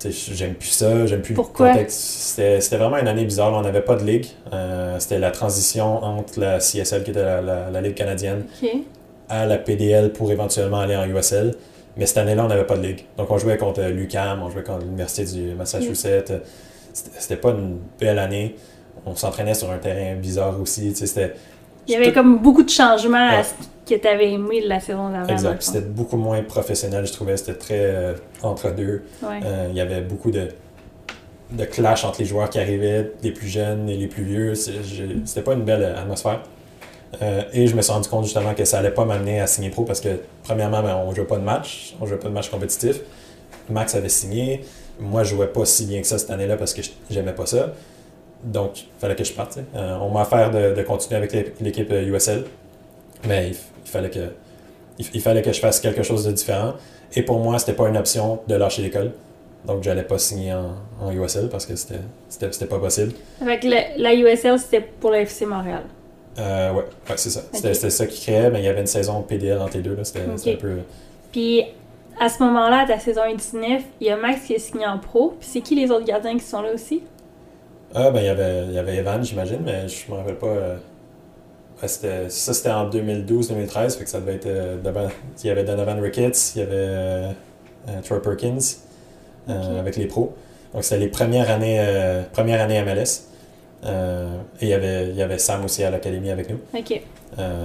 [0.00, 1.68] J'aime plus ça, j'aime plus Pourquoi?
[1.68, 2.00] le contexte.
[2.00, 3.52] C'était vraiment une année bizarre.
[3.52, 4.26] on n'avait pas de ligue.
[4.52, 8.44] Euh, c'était la transition entre la CSL, qui était la, Ligue canadienne,
[9.28, 11.52] à la PDL pour éventuellement aller en USL.
[11.96, 13.06] Mais cette année-là, on n'avait pas de ligue.
[13.16, 16.32] Donc, on jouait contre l'UCAM, on jouait contre l'Université du Massachusetts.
[16.92, 18.54] C'était pas une belle année.
[19.04, 20.94] On s'entraînait sur un terrain bizarre aussi.
[20.94, 21.34] C'était
[21.88, 23.54] il y avait comme beaucoup de changements à ce
[23.88, 25.26] que tu avais aimé de la saison d'avant.
[25.26, 25.62] Exact.
[25.62, 27.36] C'était beaucoup moins professionnel, je trouvais.
[27.36, 28.12] C'était très euh,
[28.42, 29.02] entre deux.
[29.24, 30.48] Euh, il y avait beaucoup de,
[31.52, 34.54] de clash entre les joueurs qui arrivaient, les plus jeunes et les plus vieux.
[34.54, 36.42] C'était pas une belle atmosphère.
[37.22, 39.70] Euh, et je me suis rendu compte justement que ça allait pas m'amener à signer
[39.70, 41.96] pro parce que, premièrement, ben, on jouait pas de match.
[42.00, 43.00] On jouait pas de match compétitif.
[43.70, 44.62] Max avait signé.
[45.00, 47.72] Moi, je jouais pas si bien que ça cette année-là parce que j'aimais pas ça.
[48.42, 49.58] Donc, il fallait que je parte.
[49.74, 52.44] Euh, on m'a offert de, continuer avec l'équipe USL,
[53.26, 54.32] mais il, fallait que,
[54.98, 56.74] il, fallait que je fasse quelque chose de différent.
[57.14, 59.12] Et pour moi, c'était pas une option de lâcher l'école.
[59.64, 63.12] Donc, j'allais pas signer en, USL parce que c'était pas possible.
[63.40, 65.82] Avec la USL, c'était pour la FC Montréal.
[66.38, 66.84] Euh, ouais,
[67.16, 67.42] c'est ça.
[67.52, 69.98] C'était ça qui créait, mais il y avait une saison PDL entre les deux.
[70.04, 70.78] C'était un peu.
[71.32, 71.64] Puis,
[72.20, 75.36] à ce moment-là, ta saison 19, il y a Max qui est signé en pro.
[75.38, 77.02] Puis, c'est qui les autres gardiens qui sont là aussi?
[77.94, 80.46] Ah, ben, il y avait, il y avait Evan, j'imagine, mais je me rappelle pas.
[80.46, 80.76] Euh,
[81.80, 84.46] ça, c'était en 2012-2013, fait que ça devait être.
[84.46, 85.08] Euh,
[85.42, 87.32] il y avait Donovan Ricketts, il y avait euh,
[88.04, 88.58] Troy Perkins
[89.48, 90.34] avec les pros.
[90.74, 91.82] Donc, c'était les premières années,
[92.34, 93.22] premières années MLS.
[93.82, 93.86] et
[94.60, 96.58] il y, avait, il y avait Sam aussi à l'académie avec nous.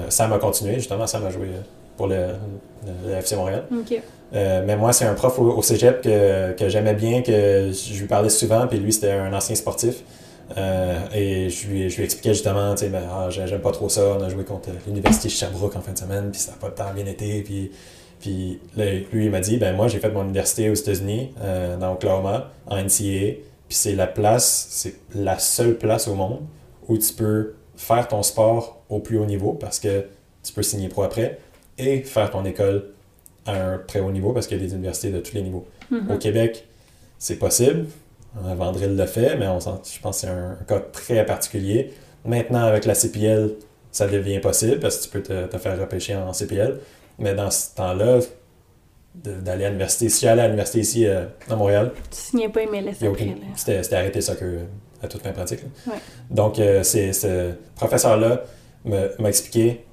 [0.07, 1.47] Sam a continué, justement, Sam a joué
[1.97, 2.27] pour le,
[3.17, 3.65] FC Montréal.
[4.33, 8.07] Euh, mais moi, c'est un prof au, cégep que, que j'aimais bien, que je lui
[8.07, 10.03] parlais souvent, puis lui, c'était un ancien sportif.
[10.57, 13.89] Euh, et je lui, je lui expliquais justement, tu sais, ben, ah, j'aime pas trop
[13.89, 16.69] ça, on a joué contre l'Université Sherbrooke en fin de semaine, puis ça n'a pas
[16.69, 17.41] tant bien été.
[17.41, 17.71] Puis,
[18.19, 21.93] puis lui, il m'a dit, ben moi, j'ai fait mon université aux États-Unis, euh, dans
[21.93, 26.41] Oklahoma, en NCAA, puis c'est la place, c'est la seule place au monde
[26.87, 30.05] où tu peux faire ton sport au plus haut niveau, parce que
[30.43, 31.39] tu peux signer pro après,
[31.77, 32.92] et faire ton école
[33.45, 35.65] à un très haut niveau parce qu'il y a des universités de tous les niveaux.
[35.91, 36.11] Mhm.
[36.11, 36.67] Au Québec,
[37.17, 37.85] c'est possible.
[38.35, 41.93] Vandril le fait, mais on je pense que c'est un, cas très particulier.
[42.25, 43.51] Maintenant, avec la CPL,
[43.91, 46.79] ça devient possible parce que tu peux te, faire repêcher en CPL.
[47.19, 48.19] Mais dans ce temps-là,
[49.13, 53.07] d'aller à l'université, si j'allais à l'université ici euh, à Montréal, tu signais pas MLS
[53.07, 53.35] okay.
[53.55, 54.65] C'était arrêté soccer euh,
[55.03, 55.59] à toute fin pratique.
[56.31, 58.43] Donc, euh, c'est ce professeur-là
[58.85, 59.85] m'a expliqué,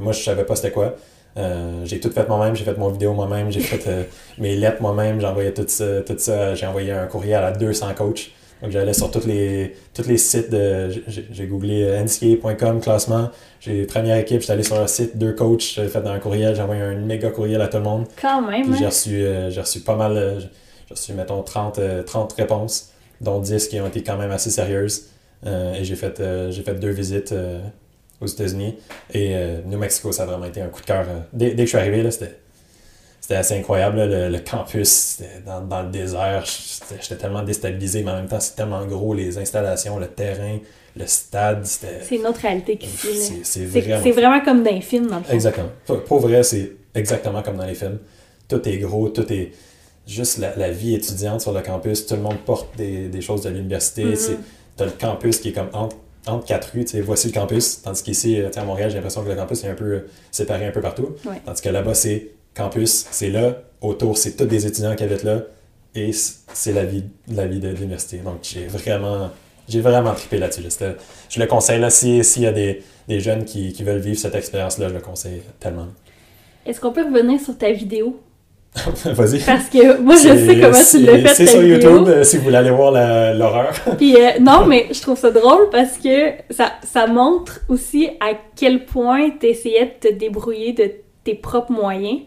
[0.00, 0.96] moi je savais pas c'était quoi.
[1.36, 4.02] Euh, j'ai tout fait moi-même, j'ai fait mon vidéo moi-même, j'ai fait euh,
[4.38, 7.94] mes lettres moi-même, j'ai envoyé tout ça, tout ça, j'ai envoyé un courriel à 200
[7.96, 8.30] coachs.
[8.62, 10.90] Donc j'allais sur tous les, tous les sites de.
[11.08, 13.30] J'ai googlé euh, nca.com classement.
[13.58, 16.54] J'ai première équipe, j'étais allé sur un site, deux coachs, j'ai fait dans un courriel,
[16.54, 18.06] j'ai envoyé un méga courriel à tout le monde.
[18.20, 18.76] Quand même.
[18.76, 18.88] J'ai hein?
[18.88, 20.40] reçu, j'ai reçu pas mal,
[20.86, 22.90] j'ai reçu mettons 30, 30 réponses,
[23.22, 25.06] dont 10 qui ont été quand même assez sérieuses.
[25.46, 27.34] et j'ai fait, j'ai fait deux visites
[28.20, 28.76] aux États-Unis.
[29.12, 31.06] Et euh, New Mexico, ça a vraiment été un coup de cœur.
[31.08, 32.36] Euh, dès, que je suis arrivé, là, c'était,
[33.20, 34.02] c'était assez incroyable.
[34.04, 36.44] le, campus, dans, dans, le désert.
[37.00, 40.58] J'étais tellement déstabilisé, mais en même temps, c'est tellement gros, les installations, le terrain,
[40.96, 41.64] le stade.
[41.64, 42.00] C'était...
[42.02, 44.02] C'est une autre réalité qui c'est, c'est, vraiment...
[44.02, 45.32] c'est vraiment comme dans les films, dans le fond.
[45.32, 45.70] Exactement.
[46.06, 47.98] Pour, vrai, c'est exactement comme dans les films.
[48.48, 49.52] Tout est gros, tout est
[50.06, 52.04] juste la, vie étudiante sur le campus.
[52.04, 54.04] Tout le monde porte des, des choses de l'université.
[54.04, 54.36] Mm-hmm.
[54.76, 55.96] Tu as le campus qui est comme entre
[56.26, 57.82] entre quatre rues, voici le campus.
[57.82, 60.66] Tandis qu'ici, euh, à Montréal, j'ai l'impression que le campus est un peu euh, séparé
[60.66, 61.14] un peu partout.
[61.44, 63.62] Tandis que là-bas, c'est campus, c'est là.
[63.80, 65.42] Autour, c'est tous des étudiants qui habitent là.
[65.94, 68.18] Et c'est la vie, la vie de l'université.
[68.18, 69.30] Donc, j'ai vraiment,
[69.68, 70.62] j'ai vraiment trippé là-dessus.
[71.28, 74.34] Je le conseille, là, s'il y a des, des jeunes qui, qui, veulent vivre cette
[74.34, 75.88] expérience-là, je le conseille tellement.
[76.66, 78.20] Est-ce qu'on peut revenir sur ta vidéo?
[79.04, 79.40] Vas-y.
[79.40, 81.34] Parce que moi, je sais comment tu l'as fait.
[81.34, 83.72] C'est sur YouTube euh, si vous voulez aller voir l'horreur.
[83.98, 88.32] Puis euh, non, mais je trouve ça drôle parce que ça, ça montre aussi à
[88.54, 90.90] quel point tu essayais de te débrouiller de
[91.24, 92.20] tes propres moyens.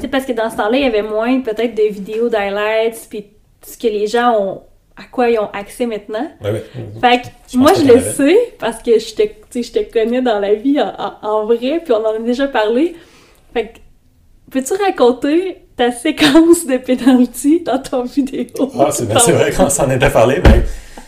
[0.00, 3.26] Tu parce que dans ce temps-là, il y avait moins peut-être de vidéos d'highlights, puis
[3.62, 4.62] ce que les gens ont
[4.96, 6.28] à quoi ils ont accès maintenant.
[6.42, 6.64] Ouais, ouais.
[7.00, 9.22] Fait que moi, je le sais parce que je te,
[9.54, 12.94] je te connais dans la vie en, en vrai, puis on en a déjà parlé
[13.52, 13.78] Fait que,
[14.54, 18.70] peux-tu raconter ta séquence de penalty dans ton vidéo?
[18.78, 20.62] Ah, c'est vrai qu'on s'en était parlé, mais...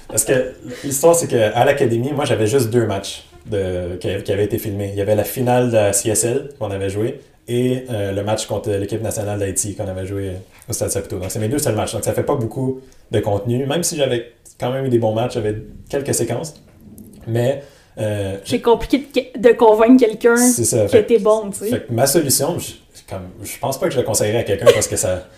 [0.09, 4.59] Parce que l'histoire, c'est qu'à l'Académie, moi, j'avais juste deux matchs de, qui, avaient été
[4.59, 4.91] filmés.
[4.93, 8.47] Il y avait la finale de la CSL qu'on avait joué et euh, le match
[8.47, 10.33] contre l'équipe nationale d'Haïti qu'on avait joué
[10.69, 11.19] au Stade Saputo.
[11.19, 11.93] Donc, c'est mes deux seuls matchs.
[11.93, 12.81] Donc, ça fait pas beaucoup
[13.13, 13.65] de contenu.
[13.67, 15.57] Même si j'avais quand même eu des bons matchs, j'avais
[15.89, 16.55] quelques séquences.
[17.27, 17.63] Mais.
[17.99, 21.87] Euh, c'est compliqué de, convaincre quelqu'un qui était bon, tu sais.
[21.89, 22.59] ma solution,
[23.09, 25.29] comme, je pense pas que je le conseillerais à quelqu'un parce que ça,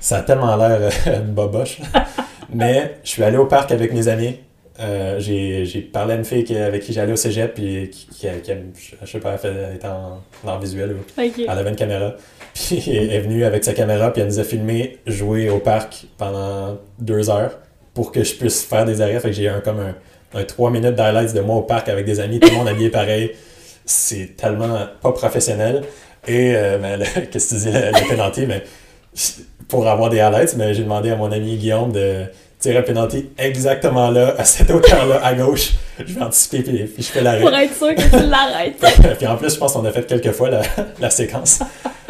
[0.00, 1.80] ça a tellement l'air euh, boboche.
[2.52, 4.36] Mais je suis allé au parc avec mes amis.
[4.80, 8.26] Euh, j'ai parlé à une fille avec qui j'allais au cégep, puis qui, qui,
[9.02, 10.96] je sais pas, elle était en art visuel.
[11.18, 12.14] Elle avait une caméra.
[12.54, 16.06] Puis elle est venue avec sa caméra, puis elle nous a filmé jouer au parc
[16.18, 17.58] pendant deux heures
[17.94, 19.20] pour que je puisse faire des arrêts.
[19.20, 19.94] Fait que j'ai eu un, comme un,
[20.34, 22.90] un 3 minutes d'highlights de moi au parc avec des amis, tout le monde habillé
[22.90, 23.32] pareil.
[23.84, 25.82] C'est tellement pas professionnel.
[26.26, 26.78] Et, euh,
[27.30, 28.62] qu'est-ce que tu dis, le, le penalty, mais
[29.68, 32.24] pour avoir des highlights, mais j'ai demandé à mon ami Guillaume de
[32.58, 35.72] tirer un penalty exactement là, à cette hauteur-là, à gauche.
[35.98, 37.40] Je vais anticiper, puis, puis je fais l'arrêt.
[37.40, 39.16] Pour être sûr que tu l'arrêtes.
[39.18, 40.62] puis en plus, je pense qu'on a fait quelques fois la,
[41.00, 41.60] la séquence.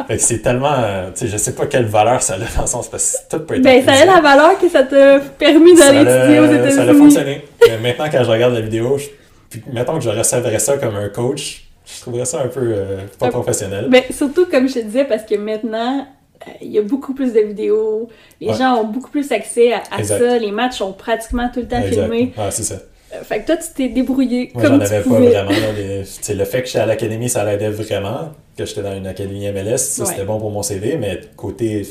[0.07, 0.75] Fait que c'est tellement.
[1.15, 3.45] Tu sais, je sais pas quelle valeur ça a dans le sens, parce que tout
[3.45, 3.61] peut être.
[3.61, 6.75] Ben, ça a la valeur que ça t'a permis d'aller étudier aux États-Unis.
[6.75, 7.45] Ça a fonctionné.
[7.67, 9.05] Mais maintenant, quand je regarde la vidéo, je,
[9.49, 12.99] puis mettons que je recevrais ça comme un coach, je trouverais ça un peu euh,
[13.19, 13.87] pas professionnel.
[13.89, 16.07] Ben, surtout, comme je te disais, parce que maintenant,
[16.47, 20.03] euh, il y a beaucoup plus de vidéos, les gens ont beaucoup plus accès à,
[20.03, 22.33] ça, les matchs sont pratiquement tout le temps filmés.
[22.37, 22.75] Ah, c'est ça.
[23.13, 25.51] Euh, fait que toi, tu t'es débrouillé Moi, j'en avais pas vraiment.
[25.51, 28.31] le fait que j'étais à l'académie, ça l'aidait vraiment.
[28.57, 31.85] Que j'étais dans une académie MLS, c'était bon pour mon CV, mais côté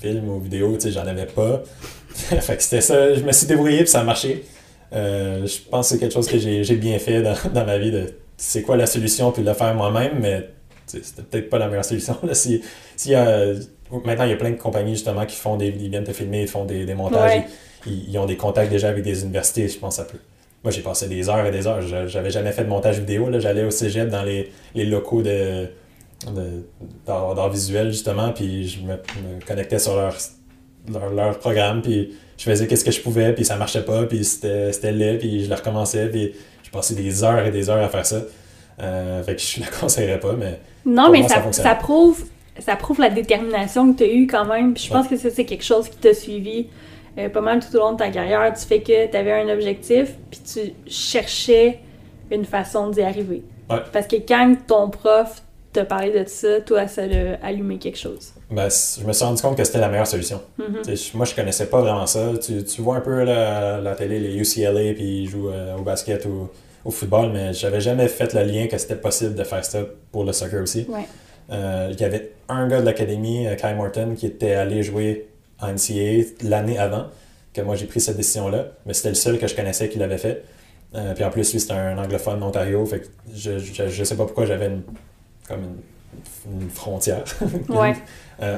[0.00, 1.62] film ou vidéo, j'en avais pas.
[2.14, 3.14] fait que c'était ça.
[3.14, 4.44] Je me suis débrouillé puis ça a marché.
[4.92, 7.92] Euh, je pense que c'est quelque chose que j'ai bien fait dans, dans ma vie
[7.92, 8.06] de
[8.40, 10.48] c'est quoi la solution puis de le faire moi-même, mais
[10.86, 12.16] c'était peut-être pas la meilleure solution.
[12.22, 12.62] Là, si,
[12.96, 16.12] si maintenant, il y a plein de compagnies justement qui font des, ils viennent te
[16.12, 17.42] filmer, ils font des, des montages,
[17.86, 20.18] ils, ont des contacts déjà avec des universités, je pense que ça peut.
[20.64, 21.80] Moi, j'ai passé des heures et des heures.
[21.80, 23.30] J'avais jamais fait de montage vidéo.
[23.38, 25.68] J'allais au cégep dans les, les locaux de,
[27.06, 28.96] d'art visuel, justement, puis je me,
[29.46, 30.14] connectais sur leur,
[31.12, 34.92] leur, programme, puis je faisais qu'est-ce que je pouvais, puis ça marchait pas, puis c'était
[34.92, 36.32] laid, puis je le recommençais, puis
[36.70, 38.22] je passais des heures et des heures à faire ça.
[38.80, 40.60] Euh, fait que je le conseillerais pas, mais.
[40.86, 42.24] Non, mais ça, ça, prouve,
[42.58, 44.72] ça prouve la détermination que tu as eue quand même.
[44.72, 46.68] Puis je pense que ça, c'est quelque chose qui t'a suivi
[47.18, 48.52] euh, pas mal tout au long de ta carrière.
[48.54, 51.80] Tu fais que tu avais un objectif, puis tu cherchais
[52.30, 53.42] une façon d'y arriver.
[53.92, 55.42] Parce que quand ton prof
[55.72, 58.32] t'a parlé de ça, toi, ça a allumé quelque chose.
[58.50, 60.40] Ben, je me suis rendu compte que c'était la meilleure solution.
[60.58, 61.16] Mm-hmm.
[61.16, 62.32] Moi, je connaissais pas vraiment ça.
[62.42, 65.82] Tu, tu vois un peu la, la télé, les UCLA, puis ils jouent euh, au
[65.82, 66.48] basket ou
[66.84, 69.80] au football, mais j'avais jamais fait le lien que c'était possible de faire ça
[70.12, 70.86] pour le soccer aussi.
[71.50, 75.28] Euh, il y avait un gars de l'académie, euh, Kai Morton, qui était allé jouer
[75.60, 77.06] en NCAA l'année avant
[77.52, 80.18] que moi j'ai pris cette décision-là, mais c'était le seul que je connaissais qui l'avait
[80.18, 80.44] fait.
[80.94, 84.24] Euh, puis en plus, lui, c'était un anglophone d'Ontario, fait que je, je, sais pas
[84.24, 84.82] pourquoi j'avais une,
[85.46, 85.76] comme une,
[86.72, 87.24] frontière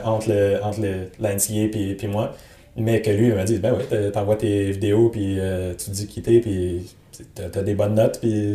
[0.05, 2.35] entre, le, entre le, puis, puis moi.
[2.77, 5.39] Mais que lui, il m'a dit, ben ouais, t'envoies tes vidéos, puis
[5.77, 6.87] tu dis quitter, puis
[7.35, 8.55] t'as as des bonnes notes, puis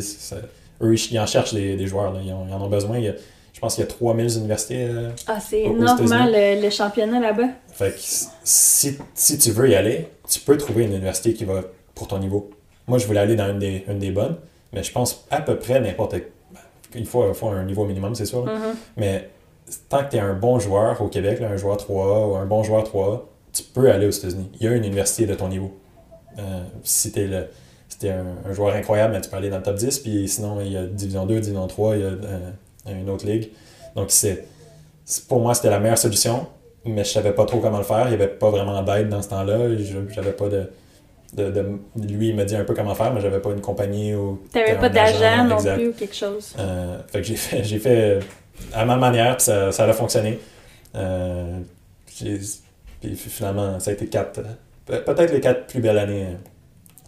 [0.82, 3.00] eux, ils en cherchent des, joueurs, Ils, en ont besoin.
[3.02, 4.88] je pense qu'il y a 3000 universités.
[4.90, 7.50] Euh, ah, c'est énormément le, championnat là-bas.
[7.72, 8.00] Fait que
[8.44, 11.62] si, si, tu veux y aller, tu peux trouver une université qui va
[11.96, 12.50] pour ton niveau.
[12.88, 14.38] Moi, je voulais aller dans une des, une des bonnes,
[14.74, 16.16] mais je pense à peu près n'importe.
[16.96, 18.46] Il faut, faut un niveau minimum, c'est sûr.
[18.46, 18.76] Mm-hmm.
[18.98, 19.30] Mais
[19.90, 22.64] tant que tu es un bon joueur au Québec, un joueur 3 ou un bon
[22.64, 24.50] joueur 3 tu peux aller aux États-Unis.
[24.60, 25.72] Il y a une université de ton niveau.
[26.38, 27.48] Euh, si tu es le
[27.90, 30.00] c'était un, joueur incroyable, mais tu peux aller dans le top 10.
[30.00, 32.52] Puis sinon, il y a Division 2, Division 3, il y a euh,
[32.88, 33.50] une autre ligue.
[33.96, 34.46] Donc, c'est,
[35.28, 36.48] pour moi, c'était la meilleure solution,
[36.86, 38.04] mais je savais pas trop comment le faire.
[38.06, 39.70] Il n'y avait pas vraiment d'aide dans ce temps-là.
[40.10, 40.70] J'avais pas de,
[41.34, 44.42] de, Lui, il m'a dit un peu comment faire, mais j'avais pas une compagnie ou.
[44.52, 46.56] Tu n'avais pas d'agent non plus ou quelque chose?
[46.58, 48.20] Euh, fait que j'ai fait, j'ai fait
[48.74, 50.40] à ma manière, puis ça, ça a fonctionné.
[50.96, 51.60] Euh,
[52.06, 52.40] puis
[53.16, 54.42] finalement, ça a été quatre.
[54.86, 56.28] Peut-être les quatre plus belles années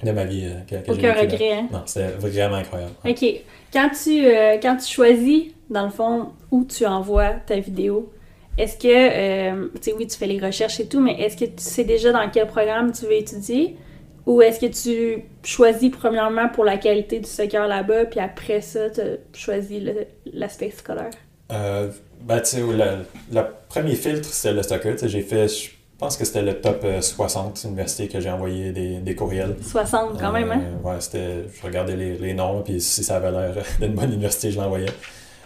[0.03, 0.45] de ma vie.
[0.45, 1.67] Euh, que, Aucun regret, hein?
[1.71, 2.93] Non, c'était vraiment incroyable.
[3.05, 3.25] OK.
[3.71, 8.11] Quand tu, euh, quand tu choisis, dans le fond, où tu envoies ta vidéo,
[8.57, 11.45] est-ce que, euh, tu sais, oui, tu fais les recherches et tout, mais est-ce que
[11.45, 13.77] tu sais déjà dans quel programme tu veux étudier?
[14.25, 18.89] Ou est-ce que tu choisis premièrement pour la qualité du soccer là-bas, puis après ça,
[18.89, 19.01] tu
[19.33, 19.81] choisis
[20.31, 21.11] l'aspect scolaire?
[21.51, 21.89] Euh,
[22.21, 24.95] ben, tu sais, le, premier filtre, c'est le soccer.
[25.01, 28.97] J'ai fait, je pense que c'était le top 60 euh, universités que j'ai envoyé des,
[28.97, 29.55] des, courriels.
[29.61, 30.61] 60 quand même, hein?
[30.63, 31.45] Euh, ouais, c'était.
[31.51, 34.91] Je regardais les, les noms, puis si ça avait l'air d'une bonne université, je l'envoyais.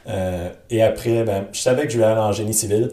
[0.08, 2.92] Euh, et après, ben, je savais que je voulais aller en génie civil.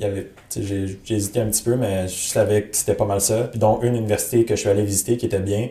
[0.00, 3.20] Il y avait, j'ai, hésité un petit peu, mais je savais que c'était pas mal
[3.20, 3.44] ça.
[3.44, 5.68] Puis dont une université que je suis allé visiter qui était bien,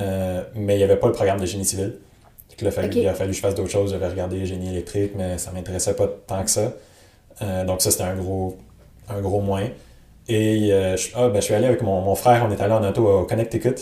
[0.00, 1.94] euh, mais il n'y avait pas le programme de génie civil.
[2.48, 3.90] Donc là, fallu, il a fallu que je fasse d'autres choses.
[3.90, 6.74] J'avais regardé génie électrique, mais ça m'intéressait pas tant que ça.
[7.42, 8.56] Euh, donc ça, c'était un gros,
[9.08, 9.68] un gros moins.
[10.28, 12.72] Et euh, je, ah, ben, je suis allé avec mon, mon frère, on est allé
[12.72, 13.74] en auto au Connecticut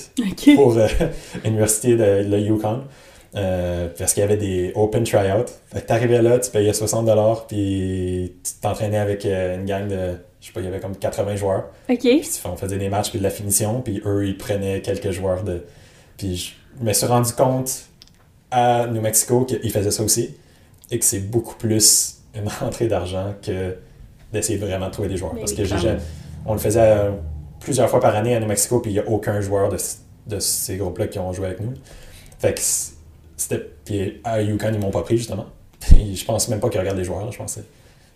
[0.55, 0.75] pour
[1.45, 2.85] l'université de le Yukon.
[3.37, 5.47] Euh, parce qu'il y avait des open tryouts.
[5.73, 10.19] Fait que t'arrivais là, tu payais 60$, puis tu t'entraînais avec euh, une gang de,
[10.41, 11.65] je sais pas, il y avait comme 80 joueurs.
[11.89, 11.99] OK.
[11.99, 15.43] Puis on faisait des matchs, puis de la finition, puis eux, ils prenaient quelques joueurs
[15.43, 15.65] de...
[16.17, 17.87] Puis je me suis rendu compte
[18.53, 20.37] à New Mexico qu'ils faisaient ça aussi,
[20.91, 23.77] et que c'est beaucoup plus une rentrée d'argent que
[24.33, 25.35] d'essayer vraiment de trouver des joueurs.
[25.35, 25.97] Mais Parce que j'ai
[26.47, 27.11] on le faisait euh,
[27.59, 29.79] plusieurs fois par année à New Mexico, puis il n'y a aucun joueur de,
[30.27, 31.73] de ces groupes-là qui ont joué avec nous.
[32.39, 32.61] Fait que
[33.49, 33.69] c'était...
[33.85, 35.47] Puis à Yukon, ils m'ont pas pris, justement.
[35.91, 37.61] Je pense même pas qu'ils regardent les joueurs, là, je pense que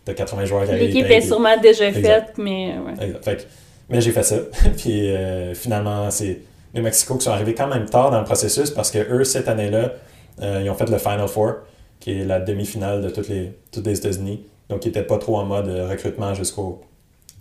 [0.07, 3.05] de 80 joueurs qui arrivent, L'équipe est sûrement déjà faite, mais ouais.
[3.05, 3.24] Exact.
[3.24, 3.43] Fait que-
[3.91, 4.37] mais j'ai fait ça.
[4.76, 6.41] puis euh, finalement, c'est
[6.74, 9.49] New Mexico qui sont arrivés quand même tard dans le processus parce que eux, cette
[9.49, 9.93] année-là,
[10.41, 11.55] euh, ils ont fait le Final Four,
[12.01, 14.43] qui est la demi-finale de toutes les, toutes les États-Unis.
[14.68, 16.81] Donc, ils n'étaient pas trop en mode euh, recrutement jusqu'au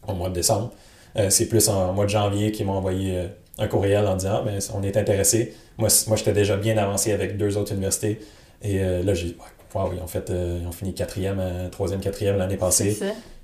[0.08, 0.72] au mois de décembre.
[1.18, 3.24] Euh, c'est plus en mois de janvier qu'ils m'ont envoyé
[3.60, 5.54] un courriel en disant Ah, ben, on est intéressé.
[5.78, 8.20] Moi, moi j'étais déjà bien avancé avec deux autres universités.
[8.62, 9.36] Et euh, là, j'ai
[9.76, 12.94] wow, ils ont fait euh, ils ont fini quatrième, euh, troisième, quatrième l'année passée.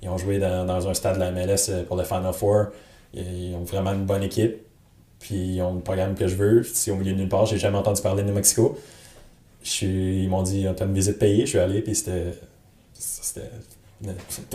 [0.01, 2.67] Ils ont joué dans, dans un stade de la MLS pour le Final Four.
[3.13, 4.57] Ils ils ont vraiment une bonne équipe.
[5.19, 6.63] Puis ils ont le programme que je veux.
[6.63, 7.45] C'est au milieu de nulle part.
[7.45, 8.77] J'ai jamais entendu parler de New Mexico.
[9.63, 11.41] Je suis- ils m'ont dit, t'as une visite payée.
[11.45, 12.33] Je suis allé, puis c'était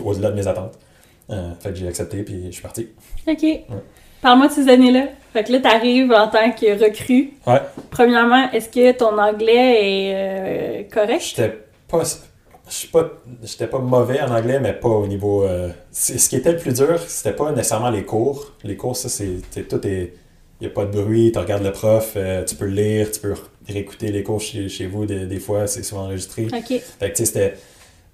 [0.03, 0.77] au-delà de mes attentes.
[1.31, 2.89] Euh, fait que j'ai accepté, puis je suis parti.
[3.27, 3.45] OK.
[4.21, 5.07] Parle-moi de ces années-là.
[5.33, 7.31] Fait que là, t'arrives en tant que recrue.
[7.45, 7.61] Ouais.
[7.91, 11.21] Premièrement, est-ce que ton anglais est euh, correct?
[11.35, 11.57] J'étais
[11.87, 12.03] pas.
[12.67, 13.09] Je suis pas.
[13.43, 15.43] J'étais pas mauvais en anglais, mais pas au niveau.
[15.43, 18.53] euh, ce qui était le plus dur, c'était pas nécessairement les cours.
[18.63, 19.41] Les cours, ça, c'est.
[19.67, 20.13] Tout est.
[20.61, 23.09] Il n'y a pas de bruit, tu regardes le prof, euh, tu peux le lire,
[23.11, 23.33] tu peux
[23.65, 26.47] réécouter les cours chez, chez vous des, des fois, c'est souvent enregistré.
[26.51, 26.67] OK.
[26.67, 27.53] Fait que, tu sais, c'était-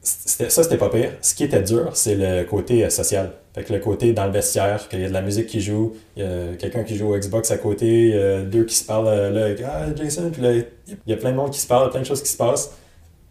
[0.06, 1.12] ça, c'était pas pire.
[1.22, 3.32] Ce qui était dur, c'est le côté euh, social.
[3.53, 5.95] Fait que le côté dans le vestiaire, qu'il y a de la musique qui joue,
[6.16, 8.76] il y a quelqu'un qui joue au Xbox à côté, il y a deux qui
[8.76, 10.66] se parlent euh, là, avec, ah, Jason, puis là, il
[11.08, 12.72] y a plein de monde qui se parle, plein de choses qui se passent.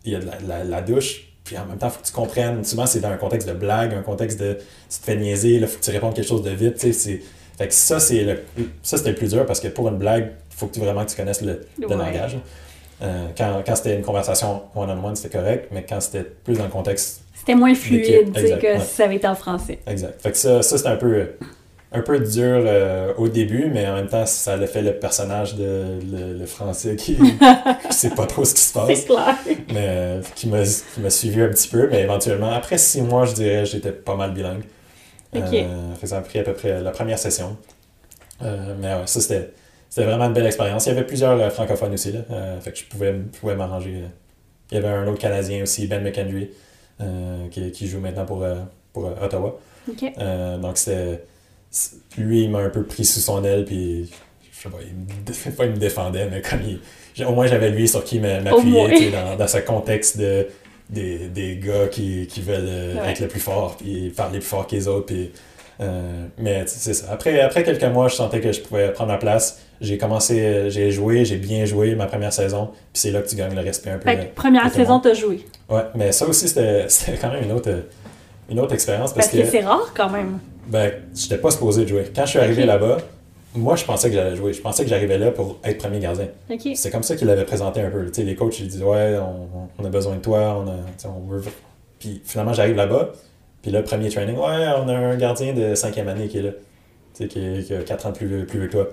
[0.05, 2.07] Il y a de la, la- la douche, puis en même temps, il faut que
[2.07, 2.65] tu comprennes.
[2.65, 5.67] Souvent, c'est dans un contexte de blague, un contexte de tu te fais niaiser, il
[5.67, 6.79] faut que tu répondes quelque chose de vite.
[6.79, 7.21] c'est-
[7.57, 8.41] Fait que ça, c'est le,
[8.83, 11.05] ça, c'était le plus dur parce que pour une blague, il faut que tu, vraiment
[11.05, 12.37] que tu connaisses le, le langage.
[13.05, 16.71] Euh, quand quand c'était une conversation one-on-one, c'était correct, mais quand c'était plus dans le
[16.71, 18.81] contexte, C'était moins fluide, que ouais.
[18.81, 19.79] si ça avait été en français.
[19.87, 20.21] exact.
[20.23, 21.27] Fait que ça, ça c'était un peu,
[21.93, 25.55] un peu dur euh, au début, mais en même temps, ça a fait le personnage
[25.57, 27.17] de le, le français qui,
[27.91, 29.37] qui sait pas trop ce qui se passe, C'est clair.
[29.69, 33.67] mais euh, qui m'a suivi un petit peu, mais éventuellement, après six mois, je dirais,
[33.67, 34.63] j'étais pas mal bilingue.
[35.37, 35.51] Ok.
[35.51, 35.67] Fait
[36.01, 37.57] que ça a pris à peu près la première session.
[38.41, 39.51] Mais ouais, ça, c'était
[39.95, 40.87] c'était vraiment une belle expérience.
[40.87, 42.21] Il y avait plusieurs euh, francophones aussi, là.
[42.31, 43.95] Euh, fait que je pouvais, pouvais m'arranger.
[44.03, 44.09] euh.
[44.73, 46.51] Il y avait un autre Canadien aussi, Ben McKendry,
[47.51, 48.45] qui, qui joue maintenant pour,
[48.93, 49.61] pour Ottawa.
[49.87, 51.23] Donc, c'était.
[52.17, 54.11] Lui, il m'a un peu pris sous son aile, puis.
[54.53, 57.25] Je sais pas, il me, dé- pas il me défendait, mais comme il.
[57.25, 60.47] Au moins, j'avais lui sur qui m'appuyer, dans, dans ce contexte de.
[60.91, 63.11] Des, des gars qui, qui veulent Ouais.
[63.13, 65.31] être le plus fort, puis parler plus fort que les autres, puis.
[65.81, 67.07] Euh, mais c'est ça.
[67.13, 69.61] Après, après quelques mois, je sentais que je pouvais prendre ma place.
[69.81, 73.37] J'ai commencé, j'ai joué, j'ai bien joué ma première saison, puis c'est là que tu
[73.37, 74.09] gagnes le respect un peu.
[74.09, 75.45] Fait que première saison, t'as joué.
[75.69, 76.87] Ouais, mais ça aussi, c'était
[77.21, 77.71] quand même une autre,
[78.49, 80.39] une autre expérience Parce parce que, que, c'est rare quand même.
[80.69, 82.05] ben, j'étais pas supposé de jouer.
[82.15, 82.99] Quand je suis arrivé là-bas,
[83.57, 84.53] moi, je pensais que j'allais jouer.
[84.53, 86.27] Je pensais que j'arrivais là pour être premier gardien.
[86.75, 88.07] C'est comme ça qu'ils l'avaient présenté un peu.
[88.07, 91.09] Tu sais, les coachs, ils disent Ouais, on, on a besoin de toi, on, a,
[91.09, 91.43] on veut.
[92.01, 93.13] Puis finalement, j'arrive là-bas,
[93.65, 96.51] puis là, premier training, ouais, on a un gardien de cinquième année qui est là,
[97.17, 98.89] tu sais, qui, qui a 4 ans plus, plus vieux que toi.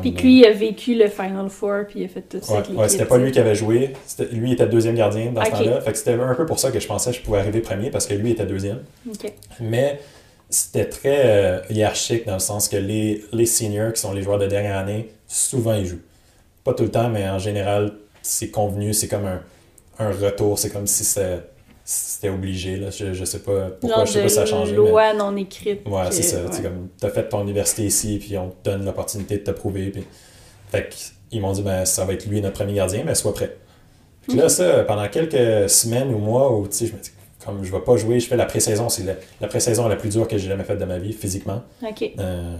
[0.00, 2.62] Puis que lui, il a vécu le Final Four, puis il a fait tout ça
[2.70, 3.92] Ouais, c'était pas lui qui avait joué.
[4.32, 5.82] Lui était deuxième gardien dans ce temps-là.
[5.82, 7.90] Fait que c'était un peu pour ça que je pensais que je pouvais arriver premier
[7.90, 8.78] parce que lui était deuxième.
[9.60, 10.00] Mais
[10.48, 14.38] c'était très euh, hiérarchique dans le sens que les, les seniors, qui sont les joueurs
[14.38, 16.00] de dernière année, souvent ils jouent.
[16.64, 17.92] Pas tout le temps, mais en général,
[18.22, 19.42] c'est convenu, c'est comme un,
[19.98, 20.58] un retour.
[20.58, 21.42] C'est comme si c'était
[21.92, 22.76] c'était obligé.
[22.76, 22.90] Là.
[22.90, 24.72] Je, je sais pas pourquoi, je sais pas si ça a changé.
[24.72, 25.82] mais- loi non écrite.
[25.86, 26.42] Ouais, que- c'est ça.
[26.42, 26.48] ouais.
[26.52, 29.90] C'est comme, t'as fait ton université ici, puis on te donne l'opportunité de te prouver.
[29.90, 30.04] Puis...
[30.70, 30.88] Fait
[31.28, 33.56] qu'ils m'ont dit, ben, ça va être lui notre premier gardien, mais sois prêt.
[34.28, 37.10] Puis là, ça, pendant quelques semaines ou mois, où, tu sais, je me dis,
[37.44, 38.88] comme je vais pas jouer, je fais la pré-saison.
[38.88, 41.62] C'est la, la pré-saison la plus dure que j'ai jamais faite de ma vie, physiquement.
[42.20, 42.56] Euh,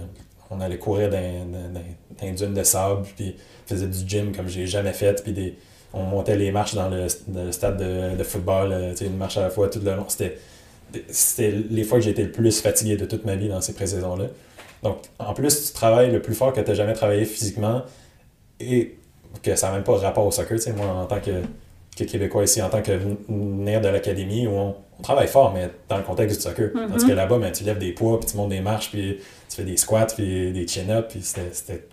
[0.51, 1.19] on allait courir dans,
[1.53, 1.81] dans, dans-
[2.21, 5.55] dans une dune de sable, puis faisait du gym comme j'ai jamais fait, puis des,
[5.93, 7.09] on montait les marches dans le,
[7.53, 10.05] stade de, football, une marche à la fois tout le long.
[10.09, 10.39] C'était,
[11.09, 13.73] c'était les fois que j'ai été le plus fatigué de toute ma vie dans ces
[13.73, 14.27] pré-saisons-là.
[14.83, 17.83] Donc, en plus, tu travailles le plus fort que tu n'as jamais travaillé physiquement
[18.61, 18.97] et
[19.43, 20.59] que ça n'a même pas rapport au soccer.
[20.77, 21.43] moi, en tant que,
[21.97, 22.93] Québécois ici, en tant que
[23.29, 26.69] venir de l'académie, où on, travaille fort, mais dans le contexte du soccer.
[26.69, 26.89] Mm-hmm.
[26.91, 29.19] Tandis que là-bas, ben, tu lèves des poids, puis tu montes des marches, puis
[29.49, 31.89] tu fais des squats, puis des chin-ups, puis c'était...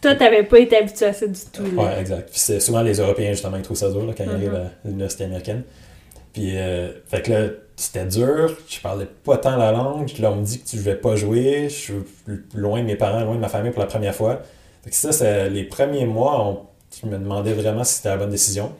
[0.00, 1.62] Toi, tu n'avais pas été habitué à ça du tout.
[1.74, 2.30] Oui, exact.
[2.30, 4.84] Puis c'est souvent les Européens, justement, qui trouvent ça dur quand ils arrivent mm-hmm.
[4.84, 5.62] à l'université américaine.
[6.36, 10.36] Puis, euh, fait que là, c'était dur, je parlais pas tant la langue, là, on
[10.36, 11.94] me dit que tu ne vais pas jouer, je suis
[12.54, 14.42] loin de mes parents, loin de ma famille pour la première fois.
[14.84, 16.60] Fait que ça, c'est les premiers mois, on,
[17.02, 18.70] je me demandais vraiment si c'était la bonne décision.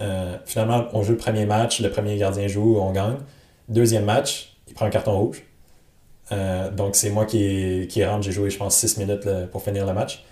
[0.00, 3.18] Euh, finalement, on joue le premier match, le premier gardien joue, on gagne.
[3.68, 5.44] Deuxième match, il prend un carton rouge.
[6.32, 8.24] Euh, donc, c'est moi qui, qui rentre.
[8.24, 10.24] J'ai joué, je pense, 6 minutes pour finir le match.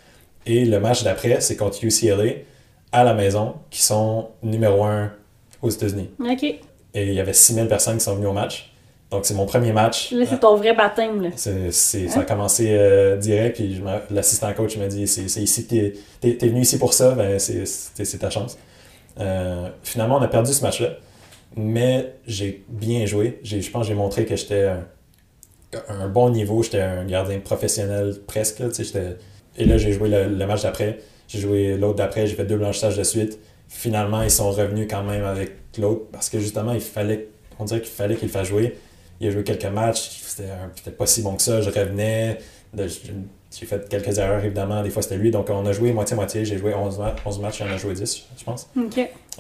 [0.47, 2.43] Et le match d'après, c'est contre UCLA
[2.93, 5.11] à la maison, qui sont numéro 1
[5.63, 6.11] aux États-Unis.
[6.21, 6.43] OK.
[6.43, 6.59] Et
[6.95, 8.73] il y avait 6000 personnes qui sont venues au match.
[9.11, 10.13] Donc, c'est mon premier match.
[10.13, 11.23] Là, c'est ton vrai baptême.
[11.23, 11.31] Là.
[11.37, 12.25] C'est, Ça a hein?
[12.27, 13.57] commencé euh, direct.
[13.57, 13.81] Puis
[14.11, 18.31] l'assistant coach m'a dit c'est, ici, t'es, es, venu ici pour ça, ben, c'est, ta
[18.31, 18.59] chance.
[19.21, 20.91] Euh, finalement, on a perdu ce match-là.
[21.57, 23.41] Mais j'ai bien joué.
[23.45, 24.85] je pense que j'ai montré que j'étais un,
[25.89, 26.63] un bon niveau.
[26.63, 28.59] J'étais un gardien professionnel presque.
[28.61, 28.69] Là,
[29.57, 30.99] et là, j'ai joué le, match d'après.
[31.29, 32.27] J'ai joué l'autre d'après.
[32.27, 33.39] J'ai fait deux blanchissages de suite
[33.75, 37.29] finalement, ils sont revenus quand même avec l'autre parce que justement, il fallait,
[37.59, 38.77] on dirait qu'il fallait qu'il fasse jouer.
[39.21, 41.61] Il a joué quelques matchs, c'était pas si bon que ça.
[41.61, 42.39] Je revenais,
[42.77, 45.31] j'ai fait quelques erreurs évidemment, des fois c'était lui.
[45.31, 46.45] Donc on a joué moitié-moitié.
[46.45, 48.69] J'ai joué 11, 11 matchs, il en a joué 10, je pense.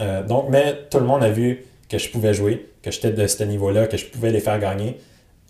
[0.00, 3.26] Euh, donc, mais tout le monde a vu que je pouvais jouer, que j'étais de
[3.26, 4.98] ce niveau-là, que je pouvais les faire gagner.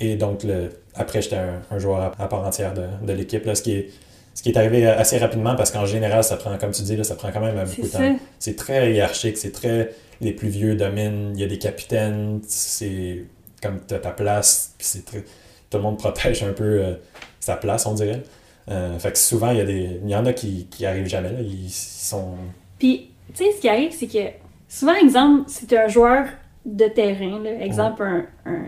[0.00, 1.38] Et donc, le, après, j'étais
[1.70, 3.48] un, joueur à, part entière de, de l'équipe.
[3.54, 3.90] Ce qui est
[4.34, 7.04] ce qui est arrivé assez rapidement parce qu'en général, ça prend, comme tu dis, là,
[7.04, 8.18] ça prend quand même beaucoup de temps.
[8.38, 9.94] C'est très hiérarchique, c'est très.
[10.20, 13.24] Les plus vieux dominent, il y a des capitaines, c'est
[13.60, 15.24] comme tu as ta place, puis c'est très.
[15.70, 16.94] Tout le monde protège un peu euh,
[17.40, 18.22] sa place, on dirait.
[18.68, 21.06] Euh, fait que souvent, il y, a des, il y en a qui, qui arrivent
[21.06, 21.40] jamais, là.
[21.40, 22.34] Ils, sont.
[22.78, 24.30] Puis, tu sais, ce qui arrive, c'est que
[24.68, 26.26] souvent, exemple, c'est un joueur
[26.64, 27.50] de terrain, là.
[27.60, 28.64] exemple, un un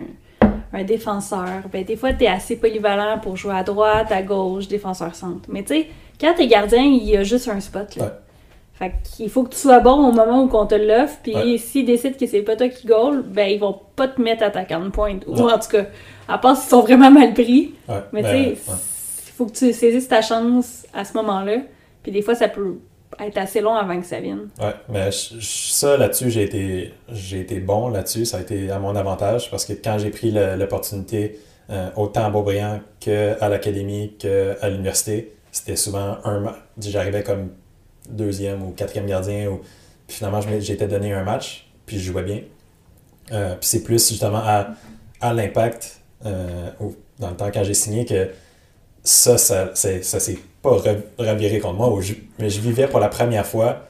[0.83, 5.15] défenseur, ben, des fois, tu es assez polyvalent pour jouer à droite, à gauche, défenseur
[5.15, 5.49] centre.
[5.49, 5.87] Mais tu sais,
[6.19, 7.95] quand tu es gardien, il y a juste un spot.
[7.95, 8.19] Là.
[8.73, 11.85] Fait qu'il faut que tu sois bon au moment où on te l'offre, puis s'ils
[11.85, 14.65] décident que c'est pas toi qui goal, ben ils vont pas te mettre à ta
[14.65, 15.23] canne pointe.
[15.25, 15.85] Ou en tout cas,
[16.27, 17.73] à part s'ils sont vraiment mal pris.
[18.13, 18.75] Mais tu sais, ben,
[19.25, 21.57] il faut que tu saisisses ta chance à ce moment-là.
[22.03, 22.77] Puis des fois, ça peut
[23.19, 24.49] être assez long avant que ça vienne.
[24.59, 28.25] Ouais, mais ça, là-dessus, j'ai été, j'ai été bon là-dessus.
[28.25, 31.39] Ça a été à mon avantage parce que quand j'ai pris l'opportunité,
[31.69, 37.49] euh, autant à Beaubriand qu'à l'académie qu'à l'université, c'était souvent un J'arrivais comme
[38.09, 39.49] deuxième ou quatrième gardien.
[39.49, 39.61] Ou,
[40.07, 42.41] puis finalement, été donné un match, puis je jouais bien.
[43.31, 44.69] Euh, puis c'est plus justement à,
[45.19, 46.69] à l'impact, euh,
[47.19, 48.29] dans le temps quand j'ai signé, que
[49.03, 51.99] ça, ça, ça s'est pas reviré contre moi,
[52.39, 53.87] mais je vivais pour la première fois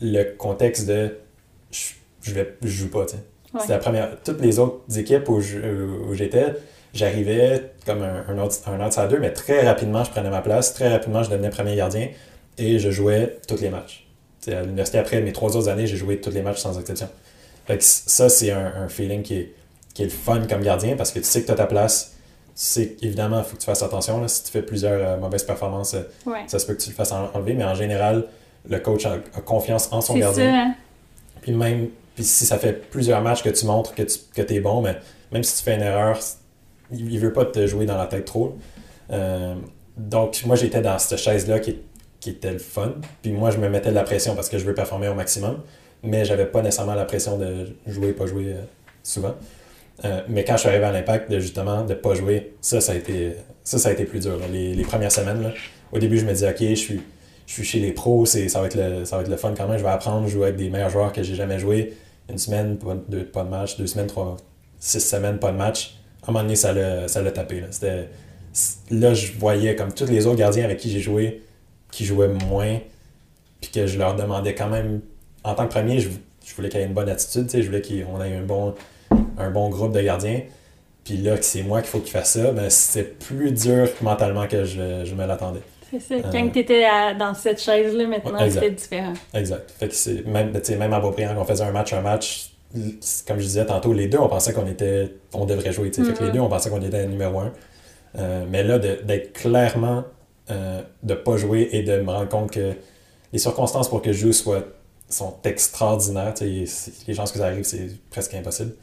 [0.00, 1.18] le contexte de
[1.70, 1.92] je,
[2.22, 3.06] je, vais, je joue pas.
[3.58, 4.20] C'est la première.
[4.22, 5.40] Toutes les autres équipes où,
[6.12, 6.54] j'étais,
[6.94, 10.74] j'arrivais comme un, un, un outsider, mais très rapidement, je prenais ma place.
[10.74, 12.08] Très rapidement, je devenais premier gardien
[12.58, 14.06] et je jouais tous les matchs.
[14.46, 17.08] à l'université, après mes trois autres années, j'ai joué tous les matchs sans exception.
[17.80, 19.54] ça, c'est un, feeling qui est,
[19.94, 22.16] qui est le fun comme gardien parce que tu sais que tu as ta place
[22.54, 24.20] c'est évidemment, il faut que tu fasses attention.
[24.20, 24.28] Là.
[24.28, 27.12] Si tu fais plusieurs euh, mauvaises performances, euh, ça se peut que tu le fasses
[27.12, 28.26] enlever, mais en général,
[28.68, 30.52] le coach a, confiance en son gardien.
[30.52, 30.74] Ça, hein.
[31.40, 34.60] Puis même puis si ça fait plusieurs matchs que tu montres que tu que es
[34.60, 34.98] bon, mais
[35.32, 36.18] même si tu fais une erreur,
[36.92, 38.58] il, ne veut pas te jouer dans la tête trop.
[39.10, 39.54] Euh,
[39.96, 41.78] donc, moi, j'étais dans cette chaise-là qui,
[42.20, 42.94] qui, était le fun.
[43.22, 45.60] Puis moi, je me mettais de la pression parce que je veux performer au maximum,
[46.02, 48.54] mais j'avais pas nécessairement la pression de jouer, pas jouer
[49.02, 49.34] souvent.
[50.04, 52.80] Euh, mais quand je suis arrivé à l'impact, de justement, de ne pas jouer, ça,
[52.80, 53.34] ça a été,
[53.64, 54.38] ça, ça a été plus dur.
[54.50, 55.52] Les, les, premières semaines, là.
[55.92, 57.00] au début, je me disais, OK, je suis,
[57.46, 59.68] je suis chez les pros, ça, va être le, ça va être le fun quand
[59.68, 59.78] même.
[59.78, 61.94] Je vais apprendre, jouer avec des meilleurs joueurs que j'ai jamais joué.
[62.30, 64.36] Une semaine, pas, de match, deux semaines, trois,
[64.78, 65.96] six semaines, pas de match.
[66.22, 67.60] À un moment donné, ça l'a tapé.
[67.60, 67.66] Là.
[68.90, 71.42] là, je voyais comme tous les autres gardiens avec qui j'ai joué,
[71.90, 72.78] qui jouaient moins,
[73.60, 75.00] puis que je leur demandais quand même,
[75.42, 76.08] en tant que premier, je,
[76.46, 78.74] je voulais qu'il y ait une bonne attitude, je voulais qu'on ait un bon
[79.38, 80.42] un bon groupe de gardiens,
[81.04, 84.46] puis là, que c'est moi qu'il faut qu'il fasse ça, ben, c'est plus dur mentalement
[84.46, 85.62] que je, je me l'attendais.
[85.90, 86.14] C'est ça.
[86.30, 86.84] Quand euh, tu étais
[87.18, 89.12] dans cette chaise-là, maintenant, c'était différent.
[89.34, 89.70] Exact.
[89.72, 92.52] Fait que c'est, même, même à Beaubriand, on faisait un match, un match,
[93.26, 95.90] comme je disais tantôt, les deux, on pensait qu'on était, on devrait jouer.
[95.90, 96.32] Fait que les mm-hmm.
[96.32, 97.52] deux, on pensait qu'on était numéro un.
[98.18, 100.04] Euh, mais là, d'être clairement,
[100.50, 102.74] euh, de pas jouer et de me rendre compte que
[103.32, 104.64] les circonstances pour que je joue soient
[105.08, 106.34] sont extraordinaires.
[106.40, 108.74] Les chances que ça arrive, c'est presque impossible.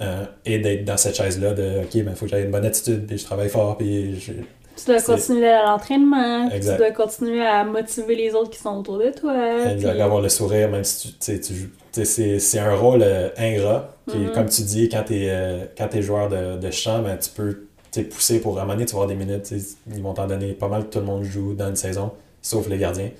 [0.00, 2.64] Euh, et d'être dans cette chaise-là de OK, il ben, faut que j'aie une bonne
[2.64, 4.32] attitude, puis je travaille fort, puis je,
[4.78, 8.98] tu dois continuer à l'entraînement, tu dois continuer à motiver les autres qui sont autour
[8.98, 9.72] de toi.
[9.72, 13.96] Exact, avoir le sourire, même si tu, tu c'est un rôle euh, ingrat.
[14.06, 14.32] Puis, mm-hmm.
[14.32, 17.68] Comme tu dis, quand tu es, es, joueur de, de chant, ben, tu peux
[18.04, 19.52] pousser pour ramener, tu vas avoir des minutes.
[19.92, 22.78] Ils vont t'en donner pas mal, tout le monde joue dans une saison, sauf les
[22.78, 23.10] gardiens,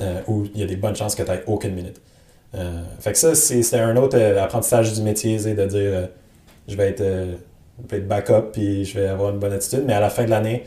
[0.00, 2.00] euh, où il y a des bonnes chances que tu n'aies aucune minute.
[2.54, 6.08] Euh, fait que ça, c'est un autre apprentissage du métier, de dire
[6.66, 7.02] je vais être,
[7.90, 10.64] être backup puis je vais avoir une bonne attitude, mais à la fin de l'année,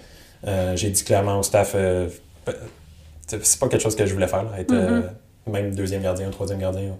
[0.47, 2.09] euh, j'ai dit clairement au staff, euh,
[3.27, 5.03] c'est pas quelque chose que je voulais faire, être mm-hmm.
[5.03, 6.97] euh, même deuxième gardien ou troisième gardien.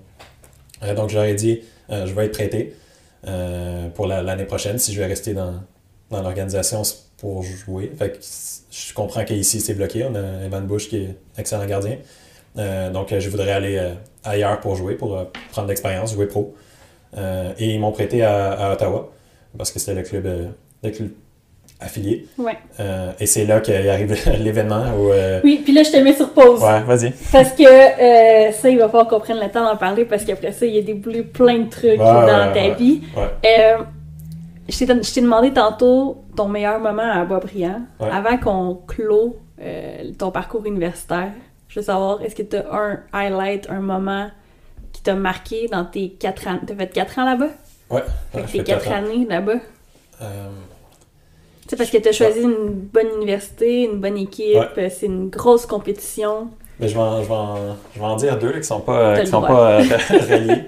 [0.96, 2.76] donc, j'aurais dit, je vais être prêté
[3.96, 5.56] pour l'année prochaine si je vais rester dans,
[6.10, 6.82] dans l'organisation
[7.18, 7.92] pour jouer.
[7.98, 8.20] Fait
[8.72, 10.06] je comprends qu'ici, c'est bloqué.
[10.06, 11.98] On a Evan Bush qui est excellent gardien.
[12.56, 13.94] donc, je voudrais aller
[14.24, 15.18] ailleurs pour jouer, pour
[15.52, 16.54] prendre l'expérience, jouer pro.
[17.16, 19.12] et ils m'ont prêté à, Ottawa
[19.58, 20.54] parce que c'était le club,
[20.84, 21.10] le club
[21.82, 22.28] affilié.
[22.38, 22.58] Ouais.
[22.80, 25.12] Euh, et c'est là qu'il arrive l'événement où.
[25.12, 26.62] Euh, oui, puis là, je te mets sur pause.
[26.62, 27.12] Ouais, vas-y.
[27.32, 30.52] Parce que euh, ça, il va falloir qu'on prenne le temps d'en parler parce qu'après
[30.52, 33.02] ça, il y a déboulé plein de trucs dans ta vie.
[34.70, 37.82] je t'ai demandé tantôt ton meilleur moment à Boisbriand.
[38.00, 39.38] Avant qu'on clôt
[40.18, 41.32] ton parcours universitaire,
[41.72, 44.30] je veux savoir, est-ce que tu as un highlight, un moment
[44.92, 46.60] qui t'a marqué dans tes quatre ans?
[46.68, 47.52] Tu as fait quatre ans là-bas?
[47.90, 48.04] Ouais.
[48.52, 49.60] tes quatre années là-bas?
[51.68, 55.66] C'est parce que tu as choisi une bonne université, une bonne équipe, c'est une grosse
[55.66, 56.50] compétition.
[56.78, 59.22] Mais je, vais en, je, vais je vais en dire deux qui ne sont pas,
[59.22, 60.64] qui sont pas euh, reliés.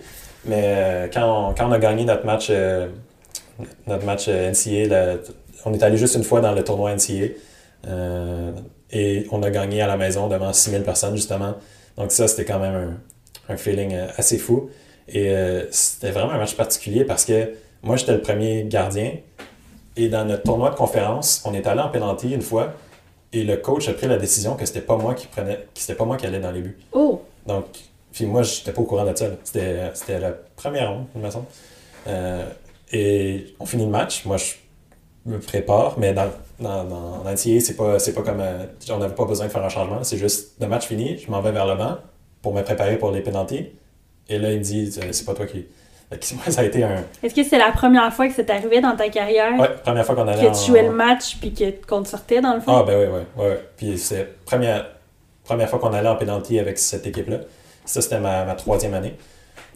[0.45, 2.87] Mais euh, quand, on, quand, on, a gagné notre match, euh,
[3.85, 5.17] notre match NCA,
[5.65, 7.33] on est allé juste une fois dans le tournoi NCA.
[8.93, 11.55] Et on a gagné à la maison devant 6000 personnes, justement.
[11.97, 12.97] Donc ça, c'était quand même
[13.49, 14.69] un, un feeling assez fou.
[15.09, 15.35] Et
[15.71, 19.17] c'était vraiment un match particulier parce que moi, j'étais le premier gardien.
[19.97, 22.73] Et dans notre tournoi de conférence, on est allé en pénalty une fois
[23.33, 26.05] et le coach a pris la décision que c'était pas moi qui prenais, c'était pas
[26.05, 26.77] moi qui allais dans les buts.
[26.91, 27.21] Oh!
[27.47, 27.65] Donc,
[28.11, 29.25] puis moi, j'étais pas au courant de ça.
[29.43, 31.47] C'était, c'était la première ronde, il me semble.
[32.07, 32.47] Euh,
[32.91, 34.23] et on finit le match.
[34.25, 34.53] Moi, je
[35.25, 38.41] me prépare, mais dans, dans, dans c'est pas, c'est pas comme.
[38.41, 40.03] Euh, on n'avait pas besoin de faire un changement.
[40.03, 41.97] C'est juste le match fini, je m'en vais vers le banc
[42.41, 43.69] pour me préparer pour les pénalties.
[44.29, 45.65] Et là, il me dit c'est pas toi qui
[46.49, 47.03] ça a été un.
[47.21, 49.53] Est-ce que c'est la première fois que c'est arrivé dans ta carrière?
[49.57, 50.49] Oui, première fois qu'on allait.
[50.49, 51.53] Que tu jouais le match puis
[51.87, 52.75] qu'on te sortait dans le fond?
[52.75, 53.43] Ah, ben oui, oui.
[53.43, 53.59] Ouais.
[53.77, 54.85] Puis c'est la première,
[55.43, 57.37] première fois qu'on allait en pénalty avec cette équipe-là.
[57.85, 59.15] Ça, c'était ma, ma, troisième année.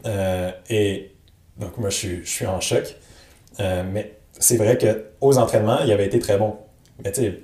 [0.05, 1.11] Euh, et
[1.57, 2.95] donc, moi, je suis, je suis en choc.
[3.59, 6.55] Euh, mais c'est vrai qu'aux entraînements, il avait été très bon.
[7.03, 7.39] Mais tu sais,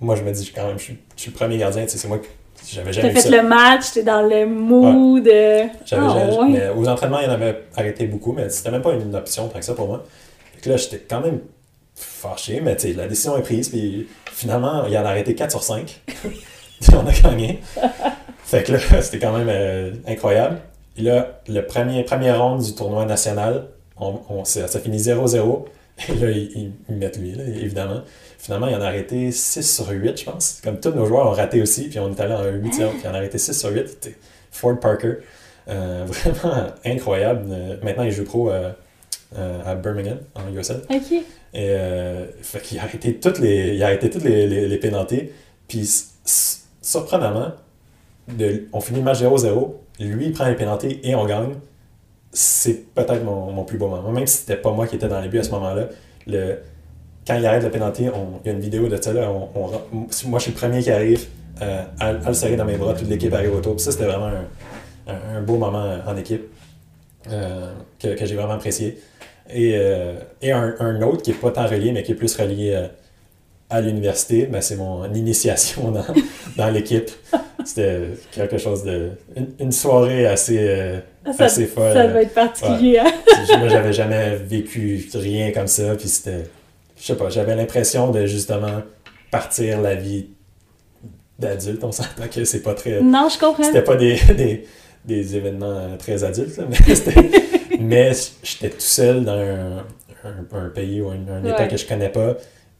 [0.00, 1.84] moi, je me dis, quand même, je suis, je suis le premier gardien.
[1.86, 2.18] C'est moi
[2.66, 5.24] j'avais jamais T'as fait le match, t'es dans le mood.
[5.84, 8.92] J'avais oh, mais aux entraînements, il y en avait arrêté beaucoup, mais c'était même pas
[8.92, 10.04] une option tant que ça pour moi.
[10.60, 11.40] Fait là, j'étais quand même
[11.94, 15.50] fâché, mais tu sais, la décision est prise, puis finalement, il en a arrêté 4
[15.50, 16.00] sur 5.
[16.92, 17.60] on a gagné.
[18.44, 20.58] fait que là, c'était quand même euh, incroyable.
[20.96, 23.68] Et là, le premier, premier round du tournoi national,
[23.98, 25.64] on, on ça, finit 0-0.
[26.08, 28.02] Et là, ils, ils mettent lui, là, évidemment.
[28.38, 30.60] Finalement, il en a arrêté 6 sur 8, je pense.
[30.62, 33.08] Comme tous nos joueurs ont raté aussi, puis on est allé en 8 puis il
[33.08, 34.10] en a arrêté 6 sur 8.
[34.50, 35.14] Ford Parker.
[35.68, 37.46] Euh, vraiment incroyable.
[37.50, 38.72] Euh, maintenant, il joue pro euh,
[39.36, 40.82] à Birmingham, en USL.
[40.88, 41.24] OK.
[41.54, 41.74] Et
[42.42, 45.32] fait qu'il a arrêté toutes les, il a arrêté toutes les, les, pénalités.
[45.66, 45.88] Puis,
[46.82, 47.52] surprenamment,
[48.28, 49.72] de, on finit le match 0-0.
[50.00, 51.54] Lui, il prend les pénalités et on gagne.
[52.32, 54.10] C'est peut-être mon, plus beau moment.
[54.10, 55.88] Même si c'était pas moi qui étais dans les buts à ce moment-là,
[56.26, 56.58] le,
[57.26, 59.12] quand il arrête le pénalty, il y a une vidéo de ça.
[59.12, 61.26] Là, moi, je suis le premier qui arrive
[61.62, 63.80] euh, à, le serrer dans mes bras, toute l'équipe arrive autour.
[63.80, 64.30] ça, c'était vraiment
[65.06, 66.44] un, beau moment en équipe
[67.30, 68.98] euh, que, j'ai vraiment apprécié.
[69.50, 72.88] Et, euh, et un, autre qui n'est pas tant relié, mais qui est plus relié
[73.70, 76.04] à l'université, c'est mon initiation dans,
[76.56, 77.10] dans l'équipe.
[77.64, 79.10] C'était quelque chose de.
[79.58, 81.00] Une, soirée assez,
[81.36, 81.92] ça, assez folle.
[81.92, 82.98] Ça doit être particulier.
[82.98, 83.12] Hein?
[83.58, 86.44] Moi, j'avais jamais vécu rien comme ça, puis c'était
[87.00, 88.82] je sais pas, j'avais l'impression de justement
[89.30, 90.26] partir la vie
[91.38, 91.82] d'adulte.
[91.84, 93.00] On s'entend que c'est pas très.
[93.00, 93.62] Non, je comprends.
[93.62, 94.64] C'était pas des,
[95.04, 96.60] des, événements très adultes,
[97.80, 98.12] mais,
[98.42, 99.84] j'étais tout seul dans
[100.24, 102.36] un, pays ou un, état que je connais pas.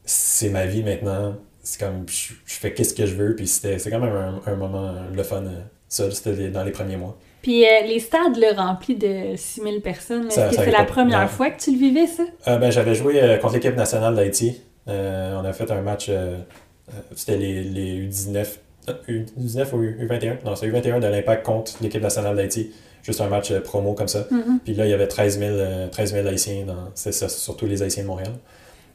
[0.09, 1.35] C'est ma vie maintenant.
[1.61, 5.21] C'est comme, je, fais qu'est-ce que je veux, puis c'était quand même un, moment le
[5.23, 5.43] fun.
[5.87, 7.15] Ça, c'était dans les premiers mois.
[7.43, 11.51] Puis euh, les stades le remplis de 6000 personnes, est-ce que c'est la première fois
[11.51, 12.23] que tu le vivais, ça?
[12.47, 14.61] Euh, ben, J'avais joué euh, contre l'équipe nationale d'Haïti.
[14.87, 16.09] on a fait un match,
[17.15, 18.47] c'était les, les U19
[19.07, 22.71] U19 ou U21 Non, c'est U21 de l'Impact contre l'équipe nationale d'Haïti.
[23.03, 24.25] Juste un match promo comme ça.
[24.31, 24.59] Mhm.
[24.63, 27.65] Puis là, il y avait 13 000, euh, 13 000 Haïtiens, dans- c'est ça, surtout
[27.65, 28.33] les Haïtiens de Montréal.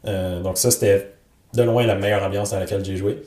[0.07, 1.11] Euh, donc ça, c'était
[1.55, 3.23] de loin la meilleure ambiance dans laquelle j'ai joué.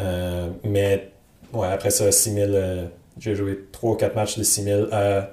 [0.00, 1.10] Euh, mais
[1.52, 2.86] ouais, après ça, 6 000, euh,
[3.18, 5.30] j'ai joué 3 ou 4 matchs de 6 000 à,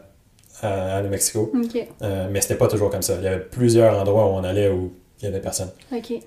[0.62, 1.52] à, à New Mexico.
[1.54, 3.16] Ok, Euh, mais c'était pas toujours comme ça.
[3.18, 5.70] Il y avait plusieurs endroits où on allait où il y avait personne.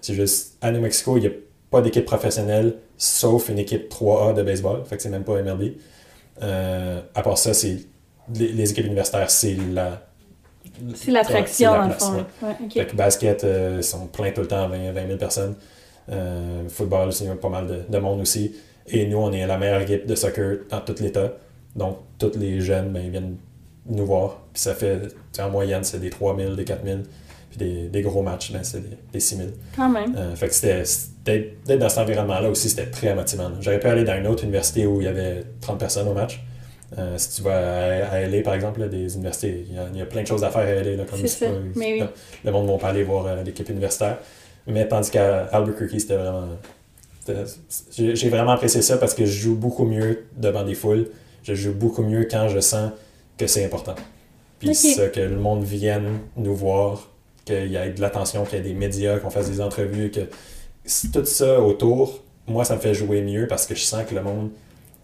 [0.01, 1.33] C'est juste, à New Mexico, il n'y a
[1.71, 4.85] pas d'équipe professionnelle, sauf une équipe 3A de baseball.
[4.85, 5.75] Fait que c'est même pas MLB.
[6.41, 7.79] À part ça, c'est
[8.35, 10.03] les, les équipes universitaires, c'est la.
[10.95, 12.25] C'est l'attraction, dans le fond.
[12.43, 12.55] ouais.
[12.71, 15.55] Fait que basket, euh, ils sont pleins tout le temps, 20, 20 000 personnes.
[16.11, 18.55] Euh, football, il y a pas mal de, de monde aussi.
[18.87, 21.33] Et nous, on est la meilleure équipe de soccer dans tout l'État.
[21.77, 23.37] Donc, tous les jeunes, ben, ils viennent
[23.87, 24.41] nous voir.
[24.53, 25.01] Puis ça fait,
[25.39, 26.99] en moyenne, c'est des 3 000, des 4 000.
[27.51, 29.49] Puis des, des gros matchs, ben, c'est des, des 6 000.
[29.77, 30.14] Quand même.
[30.16, 33.51] Euh, fait que c'était, d'être dans cet environnement-là aussi, c'était très motivant.
[33.61, 36.41] J'aurais pu aller dans une autre université où il y avait 30 personnes au match.
[36.97, 39.86] Euh, si tu vas à, à LA, par exemple, là, des universités, il y, a,
[39.93, 40.97] il y a plein de choses à faire à LA.
[40.97, 41.99] Là, comme ça, pas- oui.
[42.45, 44.18] Le monde ne va pas aller voir euh, l'équipe universitaire.
[44.66, 46.49] Mais tandis qu'à Albuquerque, c'était vraiment.
[47.97, 51.09] J'ai vraiment apprécié ça parce que je joue beaucoup mieux devant des foules.
[51.43, 52.91] Je joue beaucoup mieux quand je sens
[53.36, 53.95] que c'est important.
[54.59, 57.11] Puis ça, que le monde vienne nous voir,
[57.45, 60.20] qu'il y ait de l'attention, qu'il y ait des médias, qu'on fasse des entrevues, que
[61.12, 64.22] tout ça autour, moi, ça me fait jouer mieux parce que je sens que le
[64.22, 64.51] monde,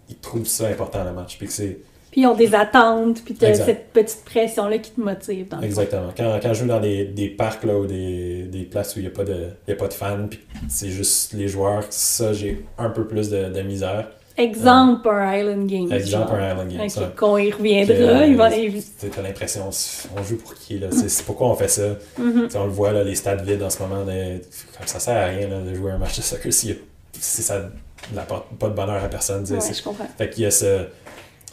[0.08, 1.36] il trouve ça important le match.
[1.38, 1.78] Puis que c'est
[2.10, 5.48] Puis ils ont des attentes, puis t'as cette petite pression-là qui te motive.
[5.48, 5.66] Dans le fond.
[5.66, 6.08] Exactement.
[6.16, 9.02] Quand, quand je joue dans des, des parcs là, ou des, des places où il
[9.02, 11.84] n'y a, pas de- il y a pas de fans, puis c'est juste les joueurs,
[11.90, 14.08] ça, j'ai un peu plus de, de misère.
[14.36, 15.92] Exemple, un Island Game.
[15.92, 16.34] Exemple, genre.
[16.40, 16.80] un Island Game.
[16.80, 17.12] Ok, ça.
[17.16, 17.94] Qu'on y reviendra.
[17.94, 18.50] Que, il va...
[18.50, 19.70] Tu as l'impression,
[20.18, 20.88] on joue pour qui là?
[20.90, 21.96] C'est pourquoi on fait ça?
[22.18, 22.50] Mhm.
[22.50, 24.04] Sais, on le voit, là, les stades vides en ce moment.
[24.04, 26.76] comme ça sert à rien là, de jouer un match de soccer si,
[27.12, 27.70] si ça
[28.12, 29.44] n'apporte pas de bonheur à personne.
[29.50, 30.06] Ouais, je comprends.
[30.18, 30.86] Fait qu'il y a ce,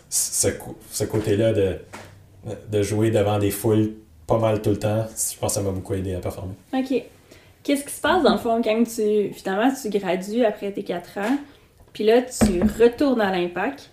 [0.09, 1.77] ce côté-là de,
[2.69, 3.93] de jouer devant des foules
[4.27, 5.05] pas mal tout le temps.
[5.07, 6.53] Je pense que ça m'a beaucoup aidé à performer.
[6.73, 7.03] OK.
[7.63, 11.17] Qu'est-ce qui se passe dans le fond quand tu finalement tu gradues après tes 4
[11.19, 11.37] ans,
[11.93, 13.91] puis là tu retournes à l'impact?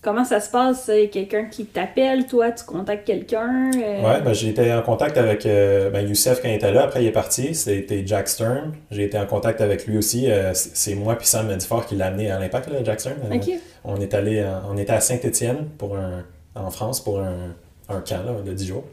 [0.00, 0.88] Comment ça se passe?
[0.94, 3.70] Il y a quelqu'un qui t'appelle, toi, tu contactes quelqu'un?
[3.74, 6.84] euh, Ouais, ben, j'ai été en contact avec euh, ben, Youssef quand il était là.
[6.84, 7.52] Après, il est parti.
[7.54, 8.74] C'était Jack Stern.
[8.92, 10.30] J'ai été en contact avec lui aussi.
[10.30, 13.16] Euh, c'est moi puis Sam Medifort qui l'a amené à l'impact, Jack Stern.
[13.24, 13.28] Euh,
[13.84, 16.24] on est allé, on était à Saint-Étienne pour un,
[16.54, 17.56] en France pour un,
[17.88, 18.84] un camp là, de 10 jours.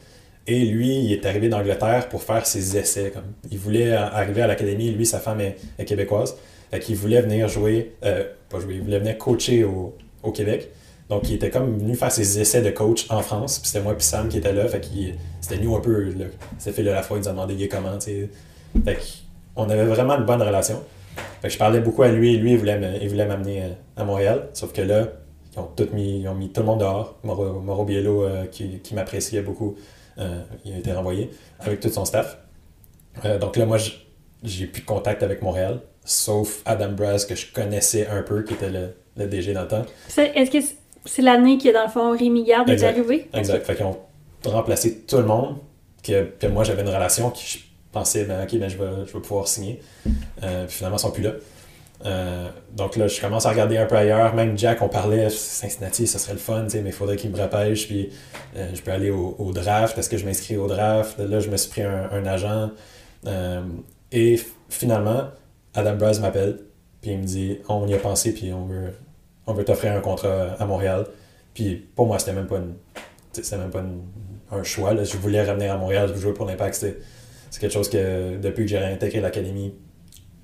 [0.47, 3.11] Et lui, il est arrivé d'Angleterre pour faire ses essais.
[3.11, 3.23] Comme.
[3.51, 4.89] Il voulait arriver à l'académie.
[4.89, 6.35] Lui, sa femme est, est québécoise.
[6.71, 10.71] Fait qu'il voulait venir jouer, pas jouer, il voulait venir coacher au, au Québec.
[11.09, 13.59] Donc, il était comme venu faire ses essais de coach en France.
[13.59, 14.67] Puis c'était moi puis Sam qui était là.
[14.67, 16.13] Fait qu'il c'était nous un peu.
[16.57, 17.97] Cette fille de la fois, il nous a demandé comment.
[17.97, 18.29] tu.
[18.83, 18.97] Fait
[19.53, 20.81] qu'on avait vraiment une bonne relation.
[21.41, 24.49] Fait que je parlais beaucoup à lui et lui, il voulait m'amener euh, à Montréal.
[24.53, 25.07] Sauf que là,
[25.55, 27.17] ils ont, tout mis, ils ont mis tout le monde dehors.
[27.23, 29.75] Mauro, Biello, euh, qui, qui m'appréciait beaucoup,
[30.17, 31.29] euh, il a été renvoyé
[31.59, 32.37] avec tout son staff.
[33.23, 33.77] Euh, donc là, moi,
[34.43, 38.53] j'ai plus de contact avec Montréal, sauf Adam Braz, que je connaissais un peu, qui
[38.53, 39.85] était le, le DG dans le temps.
[40.17, 40.57] Est-ce que
[41.05, 43.27] c'est- l'année qui est dans le fond Rémi Garde est arrivé?
[43.33, 43.65] Exact.
[43.65, 43.97] Fait qu'ils ont
[44.45, 45.57] remplacé tout le monde,
[46.03, 49.13] que, que moi, j'avais une relation qui je pensais, ben, ok, ben, je, vais, je
[49.13, 49.81] vais pouvoir signer.
[50.43, 51.31] Euh, puis finalement, ils sont plus là.
[52.05, 54.35] Euh, donc là, je commence à regarder un peu ailleurs.
[54.35, 57.87] Même Jack, on parlait, Cincinnati, ça serait le fun, mais il faudrait qu'il me repêche.
[57.87, 58.09] Puis
[58.57, 59.97] euh, je peux aller au, au draft.
[59.97, 61.17] Est-ce que je m'inscris au draft?
[61.19, 62.69] Là, je me suis pris un, un agent.
[64.11, 64.39] Et
[64.69, 65.23] finalement,
[65.73, 66.59] Adam Braz m'appelle.
[67.01, 68.93] Puis il me dit On y a pensé, puis on veut,
[69.47, 71.05] on veut t'offrir un contrat à Montréal.
[71.53, 72.73] Puis pour moi, c'était même pas, une,
[73.31, 74.01] c'était même pas une-
[74.51, 74.93] un choix.
[74.93, 75.03] là.
[75.03, 76.75] Je voulais revenir à Montréal, je jouer pour l'Impact.
[76.75, 76.97] C'était-
[77.51, 79.73] C'est quelque chose que, depuis que j'ai intégré l'académie,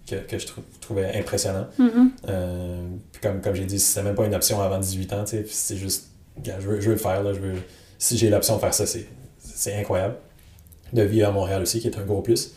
[0.10, 1.68] que, que je trou- trouvais impressionnant.
[1.78, 2.12] Mhm.
[2.30, 5.76] Euh, puis comme, comme j'ai dit, c'était même pas une option avant 18 ans, c'est
[5.76, 6.08] juste,
[6.42, 7.54] je veux, je veux le faire, là, je veux,
[7.98, 9.06] si j'ai l'option de faire ça, c'est,
[9.40, 10.16] c'est incroyable.
[10.94, 12.54] De vivre à Montréal aussi, qui est un gros plus.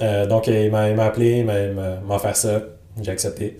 [0.00, 2.62] Euh, donc, il m'a, il m'a appelé, il m'a, il m'a- m'a offert ça,
[3.00, 3.58] j'ai accepté.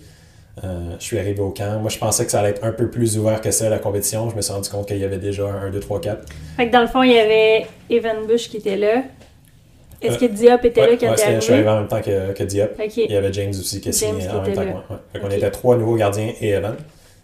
[0.62, 1.80] Euh, je suis arrivé au camp.
[1.80, 4.30] Moi, je pensais que ça allait être un peu plus ouvert que ça, la compétition.
[4.30, 6.24] Je me suis rendu compte qu'il y avait déjà un 1, 2, 3, 4.
[6.56, 9.02] Fait que dans le fond, il y avait Evan Bush qui était là.
[10.00, 11.68] Est-ce Euh, que Diop était là quand ouais, c'était- je suis arrivé?
[11.68, 11.70] arrivé?
[11.70, 12.70] en même temps que, que Diop.
[12.96, 14.84] Il y avait James aussi qui a signé en même temps que moi.
[14.90, 14.96] ouais.
[15.12, 16.76] Fait qu'on était trois nouveaux gardiens et Evan.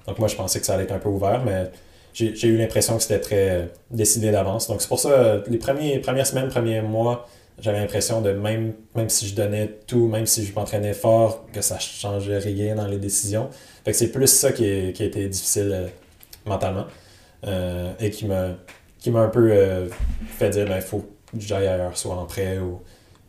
[0.09, 1.71] Donc moi, je pensais que ça allait être un peu ouvert, mais
[2.15, 4.67] j'ai eu l'impression que c'était très euh, décidé d'avance.
[4.67, 7.29] Donc c'est pour ça, euh, les premiers, premières semaines, premiers mois,
[7.61, 11.61] j'avais l'impression de même, même si je donnais tout, même si je m'entraînais fort, que
[11.61, 13.49] ça changeait rien dans les décisions.
[13.85, 15.87] Fait que c'est plus ça qui, est- qui a été difficile euh,
[16.47, 16.87] mentalement
[17.47, 18.49] euh, et qui m'a
[18.99, 19.89] qui m'a un peu euh,
[20.27, 21.07] fait dire, ben, faut que
[21.39, 22.81] j'aille ailleurs, soit en prêt ou...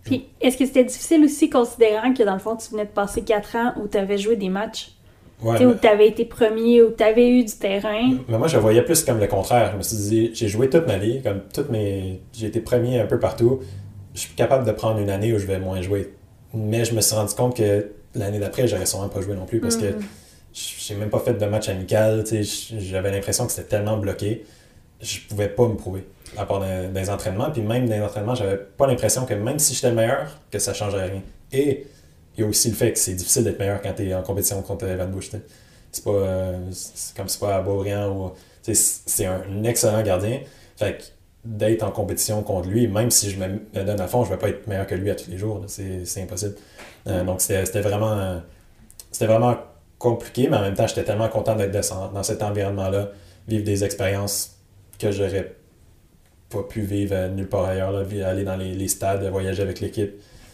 [0.03, 3.21] Puis est-ce que c'était difficile aussi considérant que dans le fond, tu venais de passer
[3.21, 4.91] 4 ans où tu avais joué des matchs?
[5.41, 8.11] Ouais, Où tu avais été premier, où tu avais eu du terrain?
[8.27, 9.71] Mais moi, je voyais plus comme le contraire.
[9.71, 12.21] Je me suis dit, j'ai joué toute ma vie, comme toutes mes.
[12.33, 13.61] J'ai été premier un peu partout.
[14.13, 16.13] Je suis capable de prendre une année où je vais moins jouer.
[16.53, 19.59] Mais je me suis rendu compte que l'année d'après, j'aurais sûrement pas joué non plus
[19.59, 20.03] parce que mm.
[20.53, 22.23] j'ai même pas fait de match amical.
[22.77, 24.45] J'avais l'impression que c'était tellement bloqué.
[24.99, 26.05] Je pouvais pas me prouver
[26.37, 27.51] à part dans, les entraînements.
[27.51, 30.59] Puis même dans les entraînements, j'avais pas l'impression que même si j'étais le meilleur, que
[30.59, 31.21] ça changerait rien.
[31.51, 31.87] Et
[32.37, 34.21] il y a aussi le fait que c'est difficile d'être meilleur quand tu es en
[34.21, 35.31] compétition contre Evan Bush.
[35.91, 36.57] C'est pas euh,
[37.15, 38.31] comme c'est pas à Beaubriand ou.
[38.61, 40.41] C'est un excellent gardien.
[40.77, 41.03] Fait que
[41.43, 44.49] d'être en compétition contre lui, même si je me, donne à fond, je vais pas
[44.49, 45.63] être meilleur que lui à tous les jours.
[45.67, 46.55] C'est impossible.
[47.07, 48.41] Euh, donc c'était vraiment.
[49.11, 49.57] c'était vraiment
[49.97, 51.71] compliqué, mais en même temps, j'étais tellement content d'être
[52.13, 53.09] dans, cet environnement-là,
[53.47, 54.57] vivre des expériences
[54.99, 55.55] que j'aurais
[56.49, 60.13] pas pu vivre nulle part ailleurs, aller dans les stades, voyager avec l'équipe.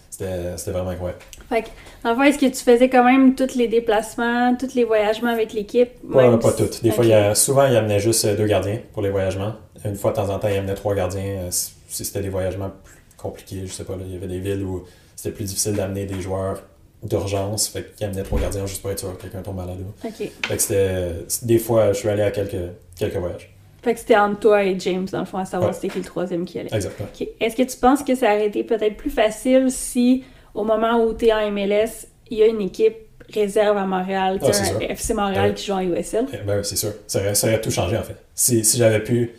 [0.09, 1.19] C'était vraiment incroyable.
[1.49, 1.67] Fait que,
[2.03, 5.89] en est-ce que tu faisais quand même tous les déplacements, tous les voyagements avec l'équipe?
[6.11, 6.81] Pas, pas toutes.
[6.81, 9.53] Des fois, il y a, souvent, il amenait juste deux gardiens pour les voyagements.
[9.85, 12.71] Une fois, de temps en temps, il amenait trois gardiens euh, si c'était des voyagements
[12.83, 13.61] plus compliqués.
[13.65, 14.85] Je sais pas, il y avait des villes où
[15.15, 16.63] c'était plus difficile d'amener des joueurs
[17.03, 17.67] d'urgence.
[17.67, 19.77] Fait qu'il amenait trois gardiens juste pour être sûr que quelqu'un tombe malade.
[20.03, 20.11] OK.
[20.17, 21.11] Fait que c'était...
[21.43, 23.53] Des fois, je suis allé à quelques, quelques voyages.
[23.87, 26.03] Fait que c'était entre toi et James, dans le fond, à savoir c'était qui le
[26.03, 26.67] troisième qui allait.
[26.73, 27.07] Exactement.
[27.39, 31.13] Est-ce que tu penses que ça aurait été peut-être plus facile si, au moment où
[31.13, 32.97] tu es en MLS, il y a une équipe
[33.33, 36.25] réserve à Montréal, ah, un FC Montréal qui joue en USL?
[36.33, 36.91] Eh ben, c'est sûr.
[37.07, 38.17] Ça aurait, tout changé, en fait.
[38.35, 39.31] Si, si j'avais pu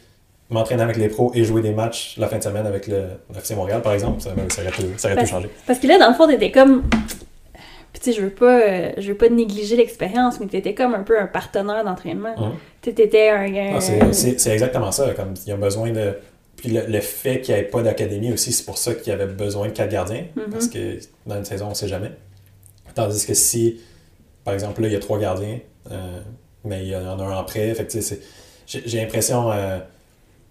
[0.49, 3.05] m'entraîner avec les pros et jouer des matchs la fin de semaine avec le
[3.37, 5.51] FC Montréal, par exemple, ça, ben, ça aurait, tout, ça aurait tout changé.
[5.67, 6.85] Parce que là, dans le fond, t'étais comme
[7.93, 10.75] puis tu sais, je veux pas, euh, je veux pas négliger l'expérience, mais tu étais
[10.75, 12.35] comme un peu un partenaire d'entraînement.
[12.83, 13.77] Tu étais un...
[13.77, 16.15] Ah, c'est exactement ça, comme il y a besoin de...
[16.57, 19.27] Puis le, fait qu'il n'y ait pas d'académie aussi, c'est pour ça qu'il y avait
[19.27, 20.51] besoin de quatre gardiens, mm-hmm.
[20.51, 22.11] parce que dans une saison, on ne sait jamais.
[22.95, 23.81] Tandis que si,
[24.43, 25.61] par exemple, là, il y a trois gardiens,
[25.93, 26.21] euh,
[26.65, 27.97] mais il y en a un en prêt, fait
[28.67, 29.79] j'ai l'impression, euh,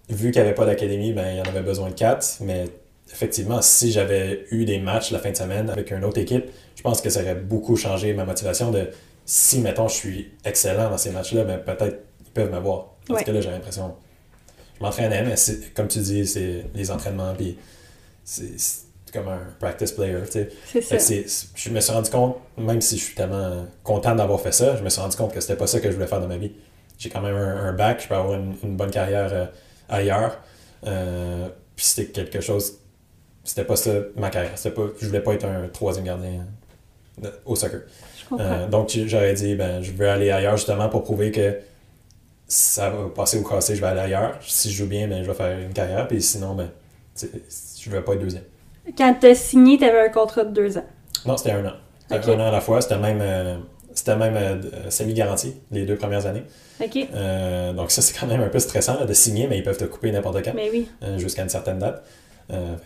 [0.08, 2.64] vu qu'il n'y avait pas d'académie, ben, il y en avait besoin de quatre, mais
[3.12, 6.46] effectivement, si j'avais eu des matchs la fin de semaine avec une autre équipe,
[6.78, 8.88] je pense que ça aurait beaucoup changé ma motivation de
[9.26, 12.94] si, mettons, je suis excellent dans ces matchs-là, ben, peut-être ils peuvent me voir.
[13.08, 13.96] Parce que là, j'ai l'impression.
[14.78, 15.34] Je m'entraînais, mais
[15.74, 17.58] comme tu dis, c'est les entraînements, puis
[18.22, 18.46] c'est
[19.12, 20.20] comme un practice player.
[20.30, 21.14] C'est ça.
[21.56, 24.84] je me suis rendu compte, même si je suis tellement content d'avoir fait ça, je
[24.84, 26.52] me suis rendu compte que c'était pas ça que je voulais faire dans ma vie.
[26.96, 29.46] J'ai quand même un, bac, je peux avoir une, bonne carrière euh,
[29.88, 30.38] ailleurs.
[30.86, 32.78] Euh, puis c'était quelque chose.
[33.42, 34.52] C'était pas ça ma carrière.
[34.52, 36.46] Pas, je voulais pas être un troisième gardien
[37.44, 37.82] au soccer.
[38.32, 41.58] Euh, donc, j'aurais dit, ben, je veux aller ailleurs justement pour prouver que
[42.46, 44.38] ça va passer ou casser, je vais aller ailleurs.
[44.42, 46.06] Si je joue bien, ben, je vais faire une carrière.
[46.08, 46.70] Puis sinon, ben,
[47.16, 48.44] je ne vais pas être deuxième.
[48.96, 50.84] Quand tu as signé, tu avais un contrat de deux ans?
[51.26, 51.74] Non, c'était un an.
[52.10, 52.80] Un an à la fois.
[52.80, 53.56] C'était même, euh,
[53.92, 56.44] c'était même euh, semi-garanti les deux premières années.
[56.80, 60.10] Donc, ça, c'est quand même un peu stressant de signer, mais ils peuvent te couper
[60.10, 60.52] n'importe quand.
[60.54, 60.88] Mais oui.
[61.18, 62.02] Jusqu'à une certaine date.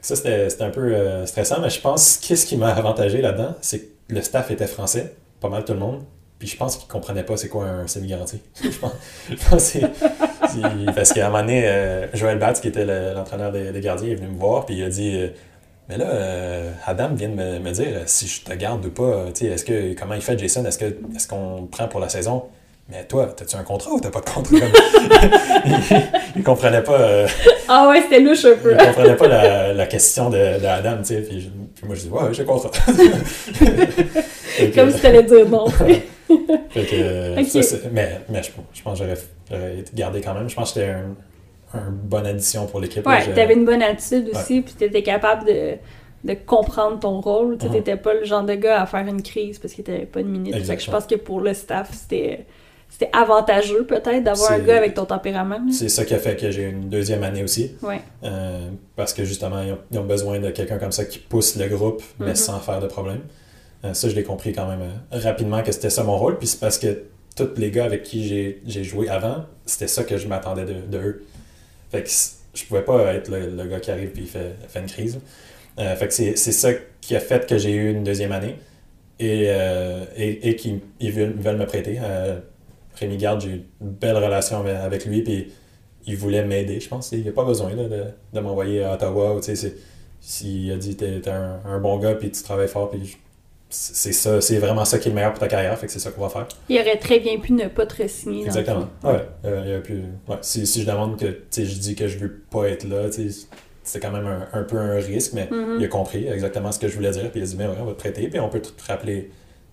[0.00, 4.22] ça, c'était un peu stressant, mais je pense qu'est-ce qui m'a avantagé là-dedans, c'est le
[4.22, 6.02] staff était français, pas mal tout le monde.
[6.38, 8.40] Puis je pense qu'ils comprenaient pas c'est quoi un semi-garantie.
[8.62, 9.78] je pense,
[10.94, 12.84] parce qu'à un moment donné, euh, Joël Batz, qui était
[13.14, 15.28] l'entraîneur des, gardiens, est venu me voir, puis il a dit euh,
[15.88, 19.64] Mais là, euh, Adam vient de me, dire si je te garde ou pas, est-ce
[19.64, 22.44] que comment il fait Jason, est-ce que est-ce qu'on prend pour la saison
[22.88, 24.56] mais toi, as-tu un contrat ou t'as pas de contrat?
[26.36, 27.26] il, comprenait pas.
[27.68, 28.72] ah ouais, c'était louche un peu.
[28.72, 31.20] il comprenait pas la, la question de, de Adam, tu sais.
[31.22, 31.50] Puis,
[31.82, 32.70] moi, je dis, ouais, j'ai un contrat.
[34.74, 35.66] Comme si t'allais dire non.
[36.70, 40.48] fait que, ça, mais, mais je, je pense que j'aurais été gardé quand même.
[40.48, 41.14] Je pense que c'était un,
[41.74, 43.06] un bonne addition pour l'équipe.
[43.06, 45.76] Ouais, t'avais une bonne attitude aussi, puis t'étais capable de
[46.24, 47.58] de comprendre ton rôle.
[47.58, 50.20] Tu n'étais pas le genre de gars à faire une crise parce qu'il n'était pas
[50.20, 50.54] une minute.
[50.64, 52.46] Fait que je pense que pour le staff, c'était
[52.92, 55.60] c'était avantageux peut-être d'avoir un gars avec ton tempérament.
[55.72, 57.72] C'est ça qui a fait que j'ai une deuxième année aussi.
[57.80, 58.02] Ouais.
[58.22, 62.02] Euh, parce que justement, ils ont, besoin de quelqu'un comme ça qui pousse le groupe,
[62.18, 62.36] mais mm-hmm.
[62.36, 63.20] sans faire de problème.
[63.84, 66.38] Euh, ça, je l'ai compris quand même euh, rapidement que c'était ça mon rôle.
[66.38, 67.04] Puis c'est parce que
[67.34, 71.24] tous les gars avec qui j'ai joué avant, c'était ça que je m'attendais de, eux.
[71.90, 72.10] Fait que
[72.54, 75.18] je pouvais pas être le, gars qui arrive puis fait, fait une crise.
[75.78, 78.56] fait que c'est ça qui a fait que j'ai eu une deuxième année
[79.18, 79.44] et,
[80.16, 81.98] et, et qu'ils veulent, veulent, me prêter.
[83.02, 85.52] Rémi Garde, j'ai eu une belle relation avec lui, puis
[86.06, 87.12] il voulait m'aider, je pense.
[87.12, 89.40] Il n'a pas besoin de, de m'envoyer à Ottawa.
[90.20, 93.16] S'il a dit t'es es un, un, bon gars, puis tu travailles fort, puis
[93.68, 95.98] c'est ça, c'est vraiment ça qui est le meilleur pour ta carrière, fait que c'est
[95.98, 96.46] ça qu'on va faire.
[96.68, 98.44] Il aurait très bien pu ne pas te signer.
[98.44, 98.88] Exactement.
[99.02, 99.26] Ouais.
[99.44, 100.36] Euh, il aurait pu, ouais.
[100.42, 101.26] Si, si, je demande que
[101.56, 103.08] je dis que je veux pas être là,
[103.82, 105.78] c'est quand même un, un, peu un risque, mais mm-hmm.
[105.78, 107.76] il a compris exactement ce que je voulais dire, puis il a dit, mais ouais,
[107.80, 109.30] on va te traiter, puis on peut te rappeler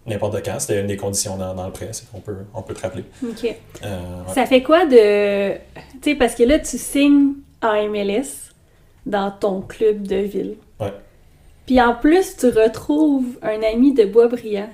[0.10, 0.60] n'importe quand.
[0.60, 3.03] C'était une des conditions dans, dans le prêt, c'est qu'on peut, on peut te rappeler.
[3.23, 3.45] OK.
[3.84, 4.34] Euh, ouais.
[4.34, 5.53] Ça fait quoi de.
[6.02, 8.52] Tu sais, parce que là, tu signes en MLS
[9.06, 10.56] dans ton club de ville.
[10.80, 10.94] Ouais.
[11.65, 14.69] Puis en plus, tu retrouves un ami de Boisbriand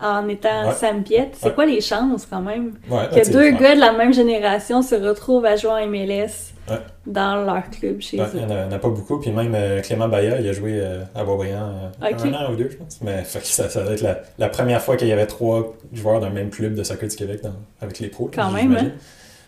[0.00, 0.74] en étant Ouais.
[0.74, 1.04] Sam.
[1.06, 1.52] C'est Ouais.
[1.54, 2.74] quoi les chances quand même?
[2.88, 6.78] Que deux gars de la même génération se retrouvent à jouer en MLS Ouais.
[7.06, 8.30] dans leur club chez Ouais, eux.
[8.34, 9.18] il n'y en, a- en pas beaucoup.
[9.20, 12.24] Puis même euh, Clément Baya, il a joué euh, à Boisbriand euh, Ok.
[12.24, 13.00] un an ou deux, je pense.
[13.02, 15.74] Mais fait que ça, ça doit être la, la première fois qu'il y avait trois
[15.92, 18.30] joueurs d'un même club de soccer du Québec dans- avec les pros.
[18.34, 18.90] Quand même, hein?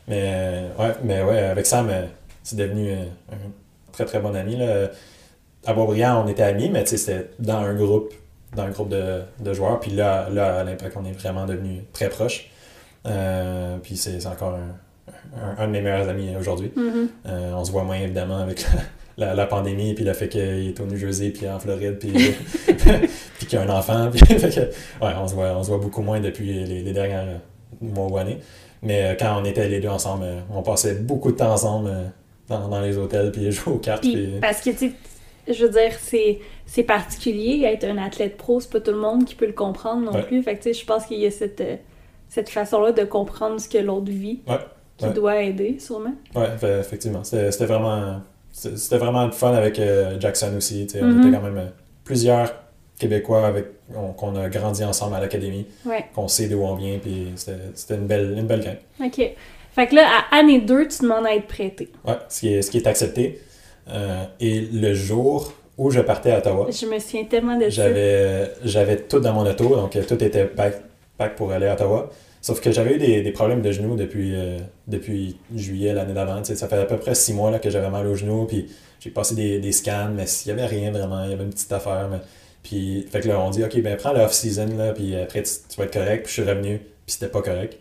[0.09, 1.91] Mais, ouais, mais ouais, avec Sam,
[2.43, 3.37] c'est devenu un
[3.93, 4.57] très très bon ami.
[4.57, 4.89] Là.
[5.67, 8.13] À Boisbriand, on était amis, mais c'était dans un groupe,
[8.55, 9.81] dans un groupe de, de joueurs.
[9.81, 12.51] Puis là, là, à l'Impact, on est vraiment devenus très proches.
[13.07, 14.77] Euh, puis c'est encore un,
[15.37, 16.71] un- un de mes meilleurs amis aujourd'hui.
[16.77, 17.09] Mhm.
[17.27, 18.65] Euh, on se voit moins évidemment avec
[19.19, 21.99] la, la, la pandémie, puis le fait qu'il est au New Jersey, puis en Floride,
[21.99, 22.11] puis,
[23.39, 24.11] puis qu'il a un enfant.
[24.11, 26.93] Puis, fait que, ouais, on se, voit, on se voit beaucoup moins depuis les, les
[26.93, 27.41] dernières
[27.81, 28.39] mois ou années.
[28.83, 31.91] Mais euh, quand on était les deux ensemble, euh, on passait beaucoup de temps ensemble
[32.49, 34.03] dans, dans les hôtels, puis jouer aux cartes.
[34.03, 34.93] Puis, Puis, parce que, tu
[35.49, 39.25] je veux dire, c'est, c'est particulier être un athlète pro, c'est pas tout le monde
[39.25, 40.23] qui peut le comprendre non Ouais.
[40.25, 40.43] plus.
[40.43, 41.63] Fait que, je pense qu'il y a cette,
[42.29, 44.57] cette façon-là de comprendre ce que l'autre vit Ouais.
[44.97, 45.13] Qui Ouais.
[45.13, 46.15] doit aider, sûrement.
[46.59, 47.23] Fait- effectivement.
[47.25, 48.21] C'était vraiment,
[48.53, 50.87] c'était vraiment le fun avec euh, Jackson aussi.
[50.95, 51.03] Mhm.
[51.03, 51.67] On était quand même euh,
[52.05, 52.53] plusieurs
[52.99, 56.07] Québécois avec on- qu'on a grandi ensemble à l'académie, Ouais.
[56.15, 58.77] qu'on sait d'où on vient, puis c'était une belle, une belle gang.
[59.07, 59.31] OK.
[59.75, 61.91] Fait que là, à année 2, tu demandes à être prêté.
[62.07, 63.41] Ouais, ce qui est, ce qui est accepté.
[63.91, 67.83] Euh, et le jour où je partais à Ottawa, Je me souviens tellement de ça.
[68.65, 70.77] j'avais tout dans mon auto, donc tout était pack,
[71.19, 72.11] pack pour aller à Ottawa.
[72.47, 76.45] Sauf que j'avais eu des, des problèmes de genoux depuis, euh, depuis juillet l'année d'avant.
[76.45, 78.71] Ça fait à peu près six mois là, que j'avais mal aux genoux, puis
[79.01, 81.51] j'ai passé des, des scans, mais il n'y avait rien vraiment, il y avait une
[81.51, 82.09] petite affaire.
[82.09, 82.21] Mais...
[82.63, 85.77] Puis, fait que là, on dit, OK, ben prends le off-season, là, puis après, tu,
[85.77, 86.23] vas être correct.
[86.23, 87.81] Puis je suis revenu, puis c'était pas correct.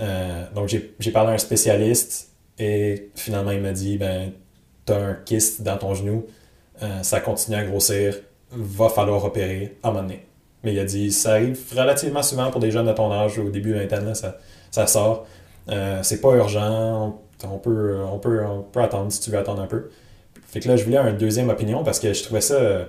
[0.00, 4.32] Euh, donc, j'ai j'ai parlé à un spécialiste, et finalement, il m'a dit, ben,
[4.86, 6.24] t'as un kyste dans ton genou,
[6.82, 8.14] euh, ça continue à grossir,
[8.50, 10.24] va falloir opérer à un moment donné.
[10.64, 13.48] Mais il a dit, ça arrive relativement souvent pour des jeunes de ton âge, au
[13.48, 14.36] début vingtaine, là, ça,
[14.70, 15.26] ça sort.
[15.68, 19.62] Euh, c'est pas urgent, on peut, on, peut, on peut attendre si tu veux attendre
[19.62, 19.90] un peu.
[20.46, 22.86] Fait que là, je voulais un deuxième opinion parce que je trouvais ça.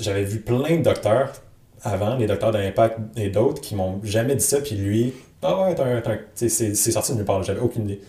[0.00, 1.32] J'avais vu plein de docteurs
[1.82, 5.70] avant, les docteurs de l'Impact et d'autres, qui m'ont jamais dit ça, puis lui, ah
[5.70, 5.74] ouais,
[6.34, 8.00] c'est sorti de nulle part, j'avais aucune idée.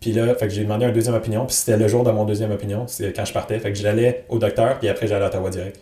[0.00, 2.24] Puis là, fait que j'ai demandé un deuxième opinion, puis c'était le jour de mon
[2.24, 3.58] deuxième opinion, c'est quand je partais.
[3.58, 5.80] Fait que j'allais au docteur, puis après j'allais à Ottawa direct.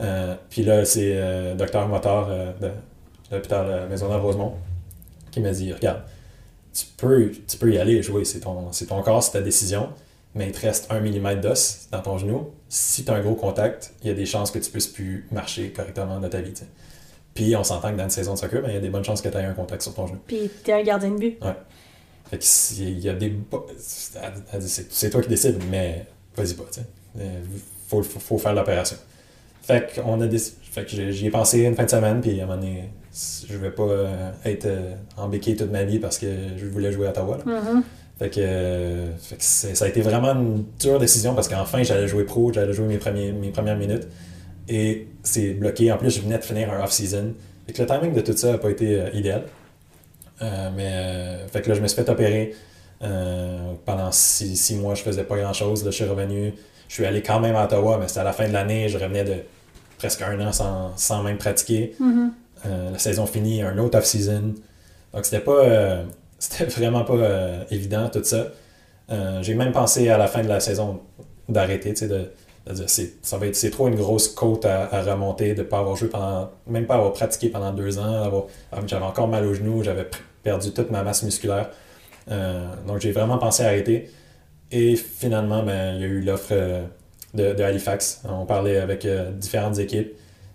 [0.00, 2.72] Euh, puis là, c'est euh, docteur Motard euh, de, de
[3.36, 4.54] l'hôpital euh, Maisonneuve-Rosemont
[5.30, 6.02] qui m'a dit Regarde,
[6.72, 9.90] tu peux, tu peux y aller jouer, c'est ton, c'est ton corps, c'est ta décision,
[10.34, 12.50] mais il te reste un millimètre d'os dans ton genou.
[12.68, 15.26] Si tu as un gros contact, il y a des chances que tu puisses plus
[15.32, 16.52] marcher correctement dans ta vie.
[16.52, 16.62] tu.
[17.34, 19.04] Puis on s'entend que dans une saison de soccer, ben, il y a des bonnes
[19.04, 20.18] chances que tu aies un contact sur ton genou.
[20.26, 21.38] Puis t'es un gardien de but.
[22.30, 23.36] Fait que si- il y a des.
[24.58, 26.06] C'est toi qui décides, mais
[26.36, 26.86] vas-y pas, tu sais.
[27.88, 28.96] Faut, faut, faut faire l'opération.
[29.70, 30.26] Fait qu'on a
[30.72, 32.90] Fait que j'y ai pensé une fin de semaine, puis à un moment donné,
[33.48, 36.26] je vais pas euh, être euh, béquille toute ma vie parce que
[36.56, 37.38] je voulais jouer à Ottawa.
[37.44, 37.60] là.
[37.60, 37.82] Mhm.
[38.18, 41.82] Fait que, euh, fait que c'est- ça a été vraiment une dure décision parce qu'enfin
[41.82, 44.06] j'allais jouer pro, j'allais jouer mes, premiers, mes premières minutes
[44.68, 45.90] et c'est bloqué.
[45.90, 47.32] En plus, je venais de finir un off-season.
[47.66, 49.42] Fait que le timing de tout ça n'a pas été euh, idéal.
[50.42, 52.54] Euh, mais fait que là, je me suis fait opérer.
[53.86, 55.84] Pendant six, six mois, je faisais pas grand chose.
[55.84, 56.52] Là, je suis revenu.
[56.88, 58.88] Je suis allé quand même à Ottawa, mais c'était à la fin de l'année.
[58.90, 59.36] Je revenais de
[60.00, 61.94] presque un an sans, sans même pratiquer.
[62.00, 62.32] Mhm.
[62.66, 64.54] Euh, la saison finie, un autre off-season.
[65.12, 66.04] Donc c'était pas euh,
[66.38, 68.48] c'était vraiment pas euh, évident tout ça.
[69.42, 71.00] J'ai même pensé à la fin de la saison
[71.48, 72.30] d'arrêter, tu sais, de,
[72.68, 75.64] de dire c'est ça va être c'est trop une grosse côte à, à remonter, de
[75.64, 79.44] pas avoir joué pendant même pas avoir pratiqué pendant deux ans, ah, j'avais encore mal
[79.46, 80.08] aux genoux, j'avais
[80.44, 81.70] perdu toute ma masse musculaire.
[82.86, 84.08] Donc j'ai vraiment pensé à arrêter.
[84.70, 86.54] Et finalement, ben, il y a eu l'offre
[87.34, 88.22] de, de Halifax.
[88.28, 90.12] On parlait avec euh, différentes équipes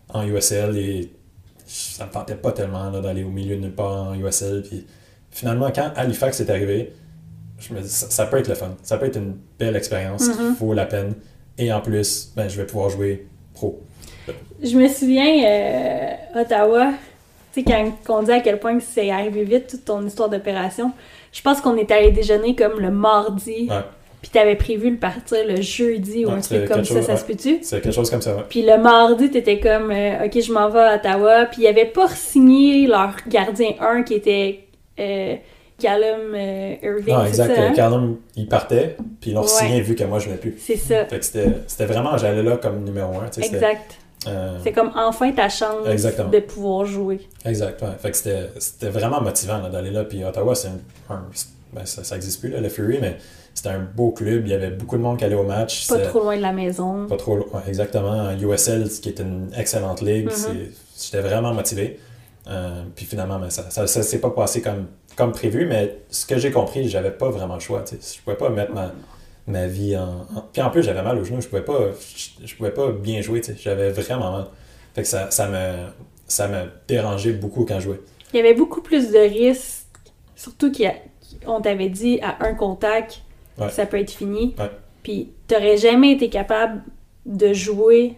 [0.10, 1.10] en USL et
[1.66, 4.64] ça me tentait pas tellement d'aller au milieu de nulle part en USL.
[4.68, 4.86] Puis
[5.32, 6.94] finalement, quand Halifax est arrivé,
[7.60, 8.76] je me dis ça, ça peut être le fun.
[8.84, 10.54] Ça peut être une belle expérience qui Mhm.
[10.60, 11.14] vaut la peine.
[11.58, 13.82] Et en plus, ben, je vais pouvoir jouer pro.
[14.62, 16.92] Je me souviens, euh, Ottawa,
[17.54, 17.66] tu sais,
[18.06, 20.92] quand on dit à quel point c'est arrivé vite, toute ton histoire d'opération,
[21.32, 23.82] je pense qu'on est allé déjeuner comme le mardi, Ouais.
[24.22, 27.20] Puis t'avais prévu le partir le jeudi ou un truc comme ça, chose, ça ouais.
[27.20, 27.60] se peut-tu?
[27.62, 28.36] C'est quelque chose comme ça.
[28.36, 28.44] ouais.
[28.50, 31.86] Puis le mardi, t'étais comme, euh, ok, je m'en vais à Ottawa, puis ils avaient
[31.86, 34.60] pas signé leur gardien 1 qui était
[35.00, 35.36] euh,
[35.80, 37.56] Callum euh, Irving, Non, c'est exact.
[37.56, 37.74] ça, hein?
[37.76, 39.48] Callum, il partait, puis ils l'ont Ouais.
[39.48, 40.56] signé vu que moi je venais plus.
[40.60, 43.28] C'est ça, Fait que c'était vraiment, j'allais là comme numéro un.
[43.30, 43.98] tu sais, c'était- exact.
[44.64, 46.30] C'est comme enfin ta chance Exactement.
[46.30, 47.20] de pouvoir jouer.
[47.46, 47.80] Exact.
[47.84, 47.90] ouais.
[48.02, 50.04] Fait que c'était, vraiment motivant d'aller là.
[50.04, 51.26] Puis Ottawa, c'est un, un-
[51.74, 53.18] ben, ça, ça existe plus, là, le Fury, mais
[53.56, 54.44] c'était un beau club.
[54.46, 55.88] Il y avait beaucoup de monde qui allait au match.
[55.88, 57.08] Pas trop loin de la maison.
[57.08, 57.48] Pas trop loin.
[57.54, 58.32] Ouais, exactement.
[58.40, 60.28] USL, qui est une excellente ligue.
[60.28, 60.68] Mhm.
[61.02, 62.00] J'étais vraiment motivé.
[62.48, 66.28] Euh, puis finalement, ben, ça, ça, ça s'est pas passé comme, comme prévu, mais ce
[66.28, 67.82] que j'ai compris, j'avais pas vraiment le choix.
[67.82, 68.18] tu sais.
[68.20, 68.92] Je pouvais pas mettre ma,
[69.48, 70.04] ma vie en,
[70.36, 71.42] en- Puis en plus, j'avais mal aux genoux.
[71.42, 71.80] Je pouvais pas,
[72.16, 73.42] je, je pouvais pas bien jouer.
[73.58, 74.46] J'avais vraiment mal.
[74.94, 75.88] Fait que ça, ça me
[76.28, 78.00] ça me dérangeait beaucoup quand je jouais.
[78.34, 79.86] Il y avait beaucoup plus de risques,
[80.36, 83.22] surtout qu'on t'avait dit à un contact,
[83.58, 83.70] Ouais.
[83.70, 84.56] ça peut être fini.
[84.60, 84.70] Ouais.
[85.04, 86.82] Puis t'aurais jamais été capable
[87.26, 88.16] de jouer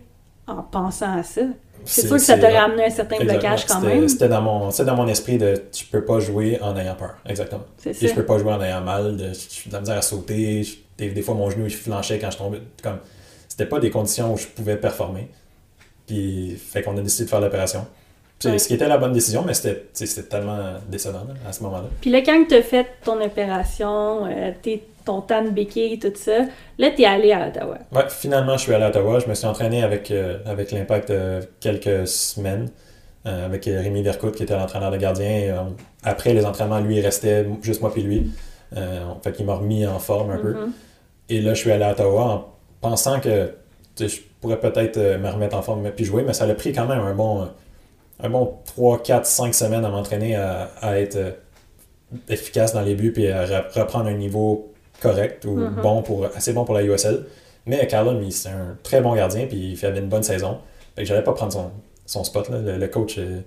[0.48, 1.42] en pensant à ça.
[1.86, 3.40] C'est sûr que ça t'aurait amené un certain Exactement.
[3.40, 4.08] blocage quand même.
[4.10, 7.16] C'était dans, mon, c'était dans mon esprit de tu peux pas jouer en ayant peur.
[7.26, 7.64] Exactement.
[7.82, 8.08] Puis ça.
[8.08, 11.12] je peux pas jouer en ayant mal, de, de la misère à sauter, je- des,
[11.12, 12.62] des fois mon genou il flanchait quand je tombais.
[12.82, 12.98] Comme,
[13.48, 15.30] c'était pas des conditions où je pouvais performer.
[16.08, 17.86] Puis fait qu'on a décidé de faire l'opération.
[18.46, 18.58] Ouais.
[18.60, 21.88] Ce qui était la bonne décision, mais c'était, tu tellement décevant là, à ce moment-là.
[22.02, 26.42] Puis là, quand t'as fait ton opération, euh, t'es- ton temps de béquille, tout ça,
[26.78, 27.78] là, t'es allé à Ottawa.
[27.92, 29.20] Ouais, finalement, je suis allé à Ottawa.
[29.20, 32.70] Je me suis entraîné avec, euh, avec l'Impact euh, quelques semaines,
[33.26, 35.68] euh, avec Rémi Vercoute, qui était l'entraîneur de gardien.
[36.04, 38.32] Après les entraînements, lui, il restait juste moi puis lui.
[39.24, 40.54] Fait qu'il m'a remis en forme un peu.
[40.54, 40.72] Mhm.
[41.30, 42.46] Et là, je suis allé à Ottawa en
[42.82, 43.52] pensant que
[43.96, 46.86] tu je pourrais peut-être me remettre en forme puis jouer, mais ça a pris quand
[46.86, 47.48] même un bon,
[48.22, 51.18] un bon 3, 4, 5 semaines à m'entraîner à, à être
[52.30, 54.72] efficace dans les buts puis à re- reprendre un niveau
[55.02, 55.82] correct ou Mhm.
[55.82, 57.26] bon pour, assez bon pour la USL.
[57.66, 60.60] Mais Callum, il- c'est un très bon gardien puis il avait une bonne saison.
[60.96, 61.72] Fait que j'allais pas prendre son,
[62.06, 62.50] son spot.
[62.50, 62.60] Là.
[62.60, 63.40] Le, le coach, euh,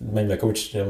[0.00, 0.84] même le coach, euh,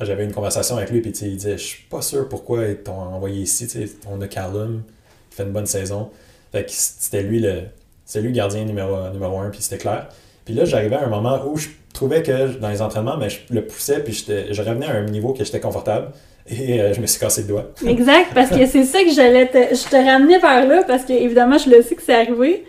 [0.00, 2.92] j'avais une conversation avec lui puis il disait Je suis pas sûr pourquoi ils t'ont
[2.98, 3.68] envoyé ici.
[4.10, 4.82] On a Callum,
[5.30, 6.10] il fait une bonne saison.
[6.52, 7.62] Fait que c'était lui le,
[8.04, 10.08] c'est lui le gardien numéro, numéro un, puis c'était clair.
[10.44, 13.40] Puis là, j'arrivais à un moment où je trouvais que dans les entraînements, mais je
[13.50, 16.08] le poussais, puis je revenais à un niveau que j'étais confortable.
[16.48, 17.66] Et euh, je me suis cassé le doigt.
[17.86, 19.74] Exact, parce que c'est ça que j'allais te...
[19.74, 22.64] Je te ramenais vers là, parce que évidemment, je le sais que c'est arrivé.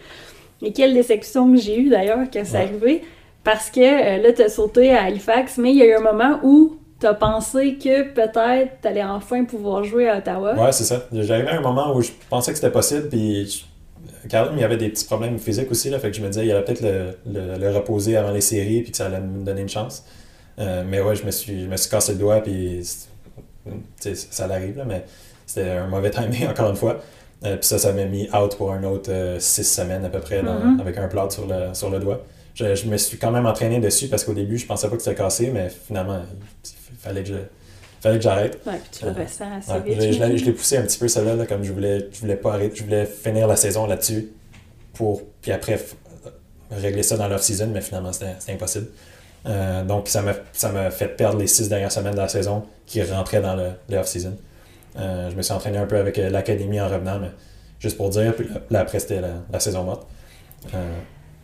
[0.61, 2.63] Et quelle déception que j'ai eue d'ailleurs quand c'est Ouais.
[2.63, 3.01] arrivé.
[3.43, 6.39] Parce que euh, là, t'as sauté à Halifax, mais il y a eu un moment
[6.43, 10.55] où t'as pensé que peut-être t'allais enfin pouvoir jouer à Ottawa.
[10.55, 11.05] Ouais, c'est ça.
[11.13, 13.63] J'arrivais à un moment où je pensais que c'était possible, puis
[14.27, 16.45] Callum, il y avait des petits problèmes physiques aussi, là, fait que je me disais,
[16.45, 19.45] il allait peut-être le, le- le reposer avant les séries, puis que ça allait me
[19.45, 20.03] donner une chance.
[20.59, 22.81] Euh, mais ouais, je me suis, je me suis cassé le doigt, puis
[23.99, 25.03] sais, ça l'arrive, là, mais
[25.45, 26.99] c'était un mauvais timing, encore une fois.
[27.45, 30.19] Euh, puis ça, ça m'a mis out pour un autre euh, six semaines à peu
[30.19, 30.79] près, dans- Mhm.
[30.79, 32.23] avec un plâtre sur le, sur le doigt.
[32.55, 35.03] Je, je me suis quand même entraîné dessus parce qu'au début, je pensais pas que
[35.03, 36.19] c'était cassé, mais finalement,
[36.65, 37.35] il fallait que je-
[38.01, 38.59] fallait que j'arrête.
[38.65, 39.23] Ouais, puis tu le Ouais.
[39.23, 40.01] ressens assez Ouais, vite.
[40.01, 42.53] je, je l'ai- poussé un petit peu celle-là, là, comme je voulais, je voulais pas
[42.53, 44.29] arrêter, je voulais finir la saison là-dessus
[44.95, 45.79] pour puis après
[46.71, 48.87] régler ça dans l'off-season, mais finalement c'était impossible.
[49.47, 53.41] Euh, donc ça m'a fait perdre les six dernières semaines de la saison qui rentraient
[53.41, 54.35] dans le, le off-season.
[54.97, 57.31] Euh, je me suis entraîné un peu avec euh, l'académie en revenant, mais
[57.79, 60.07] juste pour dire, puis là, après c'était la, saison morte.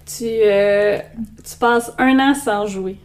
[0.05, 2.97] Tu, tu passes un an sans jouer.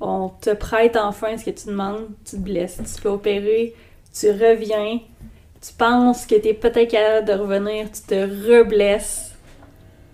[0.00, 3.74] On te prête enfin ce que tu demandes, tu te blesses, tu te fais opérer,
[4.12, 5.00] tu reviens,
[5.60, 9.32] tu penses que tu es peut-être capable de revenir, tu te reblesses.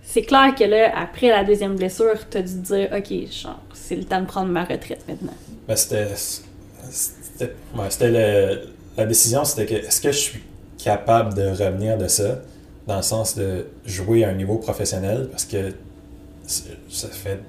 [0.03, 3.29] C'est clair que là, après la deuxième blessure, tu as dû te dire Ok,
[3.87, 5.33] c'est le temps de prendre ma retraite maintenant.
[5.67, 6.07] Ben, c'était.
[6.89, 8.59] C'était ouais,
[8.97, 10.43] la décision, c'était que est-ce que je suis
[10.77, 12.39] capable de revenir de ça,
[12.87, 15.73] dans le sens de jouer à un niveau professionnel, parce que
[16.47, 17.39] ça fait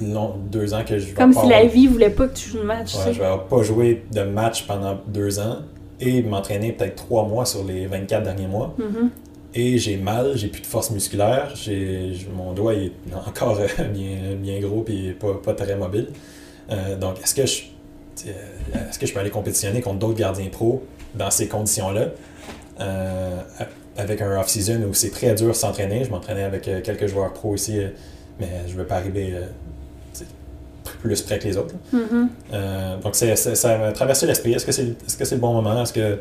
[0.00, 2.64] long, deux ans que je Comme si la vie voulait pas que tu joues le
[2.64, 2.94] match.
[2.94, 5.58] Ouais, je vais pas jouer de match pendant deux ans
[6.00, 8.74] et m'entraîner peut-être trois mois sur les 24 derniers mois.
[8.78, 9.10] Mhm.
[9.54, 12.92] Et j'ai mal, j'ai plus de force musculaire, j'ai, mon doigt est
[13.26, 16.08] encore euh, bien, bien gros et pas, pas très mobile.
[16.70, 17.62] Euh, donc, est-ce que, je,
[18.28, 20.82] euh, est-ce que je peux aller compétitionner contre d'autres gardiens pro
[21.14, 22.06] dans ces conditions-là?
[22.80, 23.40] Euh,
[23.98, 26.04] avec un off-season où c'est très dur de s'entraîner.
[26.04, 27.78] Je m'entraînais avec quelques joueurs pro ici,
[28.40, 29.34] mais je ne veux pas arriver
[31.02, 31.74] plus près que les autres.
[31.92, 32.28] Mhm.
[32.52, 34.52] Euh, donc, c'est- c'est- ça m'a traversé l'esprit.
[34.52, 35.82] Est-ce que c'est est -ce c'est le bon moment?
[35.82, 36.18] Est-ce que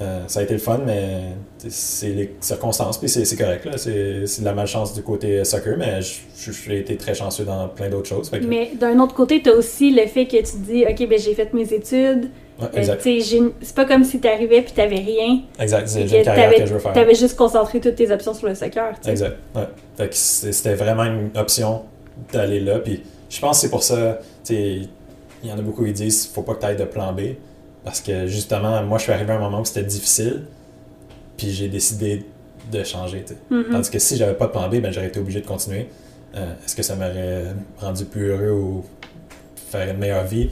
[0.00, 0.80] euh, ça a été le fun?
[0.84, 1.20] Mais
[1.60, 3.68] tu c'est les circonstances, puis c'est correct.
[3.76, 8.08] C'est de la malchance du côté soccer, mais j'ai été très chanceux dans plein d'autres
[8.08, 8.28] choses.
[8.30, 11.08] Que- Mais d'un autre côté, tu as aussi le fait que tu te dis Ok,
[11.08, 12.30] ben j'ai fait mes études.
[12.60, 15.40] ouais, Euh, tu c'est pas comme si t'arrivais puis t'avais rien.
[15.60, 15.88] Exact.
[15.88, 16.92] j'ai une carrière que je veux faire.
[16.92, 18.94] T'avais juste concentré toutes tes options sur le soccer.
[19.02, 19.10] tu.
[19.10, 19.36] Exact.
[19.54, 20.08] Ouais.
[20.10, 21.82] C'était vraiment une option
[22.32, 22.78] d'aller là.
[22.80, 26.26] Puis je pense que c'est pour ça, tu il y en a beaucoup qui disent
[26.34, 27.20] faut pas que tu ailles de plan B.
[27.84, 30.42] Parce que justement, moi, je suis arrivé à un moment où c'était difficile.
[31.36, 32.24] Puis j'ai décidé
[32.72, 33.24] de changer.
[33.50, 33.64] Mhm.
[33.72, 35.88] Tandis que si j'avais pas de plan B, ben, j'aurais été obligé de continuer.
[36.34, 37.44] Est-ce que ça m'aurait
[37.78, 38.84] rendu plus heureux ou
[39.70, 40.50] faire une meilleure vie?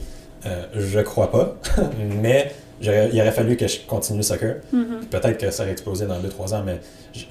[0.75, 1.57] je crois pas.
[2.21, 2.51] mais
[2.81, 4.57] il aurait fallu que je continue le soccer.
[4.73, 5.05] Mm-hmm.
[5.09, 6.79] Peut-être que ça aurait explosé dans 2-3 ans, mais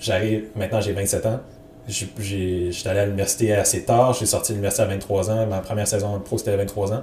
[0.01, 1.41] j'arrive, maintenant j'ai 27 ans.
[1.89, 5.89] J'étais allé à l'université assez tard, j'ai sorti de l'université à 23 ans, ma première
[5.89, 7.03] saison pro c'était à 23 ans.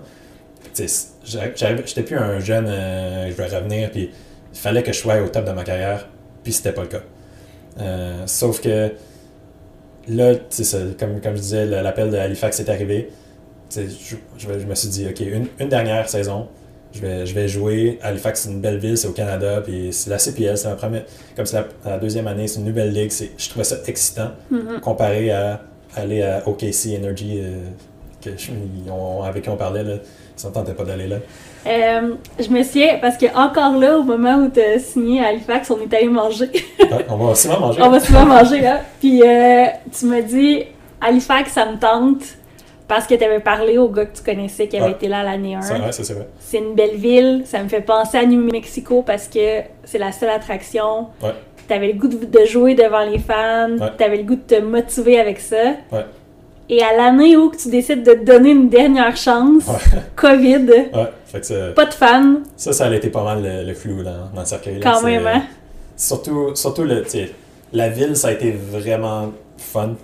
[0.74, 4.10] J'étais plus un jeune, euh, je vais revenir, puis
[4.54, 6.08] il fallait que je sois au top de ma carrière,
[6.44, 7.02] puis c'était pas le cas.
[7.80, 8.92] Euh, sauf que
[10.08, 10.34] là,
[11.00, 13.10] comme, comme je disais, l'appel de Halifax est arrivé.
[13.76, 13.82] Je,
[14.38, 16.48] je, me suis dit, OK, une, une dernière saison,
[16.92, 18.00] je vais, je vais jouer.
[18.02, 21.04] Halifax, c'est une belle ville, c'est au Canada, puis c'est la CPL, c'est la première,
[21.36, 23.12] comme c'est la, deuxième année, c'est une nouvelle ligue.
[23.38, 24.80] Je trouvais ça excitant Mm-hmm.
[24.80, 25.62] comparé à
[25.96, 27.62] aller à OKC Energy, euh,
[28.22, 28.52] que je-
[29.24, 29.96] avec qui on parlait, là.
[30.40, 31.18] Ils s'entendaient pas d'aller là.
[31.68, 35.28] Euh, je me souviens, parce que encore là, au moment où tu as signé à
[35.28, 36.50] Halifax, on est allé manger.
[37.10, 37.82] On va aussi manger.
[37.84, 38.80] on va souvent manger, là.
[39.02, 39.66] Puis euh,
[39.98, 40.64] tu m'as dit,
[41.02, 42.22] Halifax, ça me tente,
[42.88, 45.56] parce que tu avais parlé au gars que tu connaissais qui avait été là l'année
[45.56, 45.62] 1.
[45.62, 46.28] C'est vrai, ça c'est vrai.
[46.40, 50.12] C'est une belle ville, ça me fait penser à New Mexico parce que c'est la
[50.14, 51.08] seule attraction.
[51.22, 51.34] Ouais.
[51.68, 53.92] T'avais le goût de, de jouer devant les fans, Ouais.
[53.98, 55.76] t'avais le goût de te motiver avec ça.
[55.92, 56.06] Ouais.
[56.72, 60.00] Et à l'année où tu décides de te donner une dernière chance, Ouais.
[60.16, 63.64] COVID, Ouais, fait que ça, pas de fans, ça, ça a été pas mal le,
[63.68, 64.80] le flou dans, dans le cercueil.
[64.80, 65.44] quand même, hein?
[65.98, 67.04] Surtout, surtout le,
[67.74, 69.96] la ville, ça a été vraiment fun.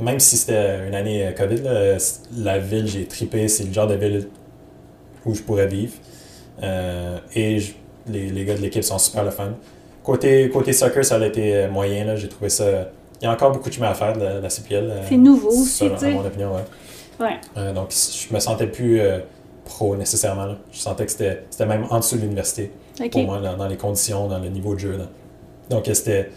[0.00, 1.96] Même si c'était une année euh, COVID, là,
[2.36, 3.48] la ville, j'ai tripé.
[3.48, 4.28] C'est le genre de ville
[5.26, 5.94] où je pourrais vivre.
[6.62, 7.72] Euh, et je-
[8.10, 9.54] les, les gars de l'équipe sont super le fun.
[10.04, 12.04] Côté, côté soccer, ça a été euh, moyen.
[12.04, 12.14] là.
[12.16, 12.90] J'ai trouvé ça.
[13.20, 14.84] Il y a encore beaucoup de chemin à faire de la, la CPL.
[14.90, 16.64] euh, C'est nouveau aussi, tu mon opinion, ouais.
[17.26, 17.36] Ouais.
[17.56, 19.18] Euh, donc, je me sentais plus euh,
[19.64, 20.46] pro nécessairement.
[20.46, 20.56] là.
[20.70, 22.70] Je sentais que c'était même en dessous de l'université
[23.00, 23.10] Ok.
[23.10, 24.96] pour moi, dans, dans les conditions, dans le niveau de jeu.
[24.96, 25.06] là.
[25.70, 26.30] Donc, c'était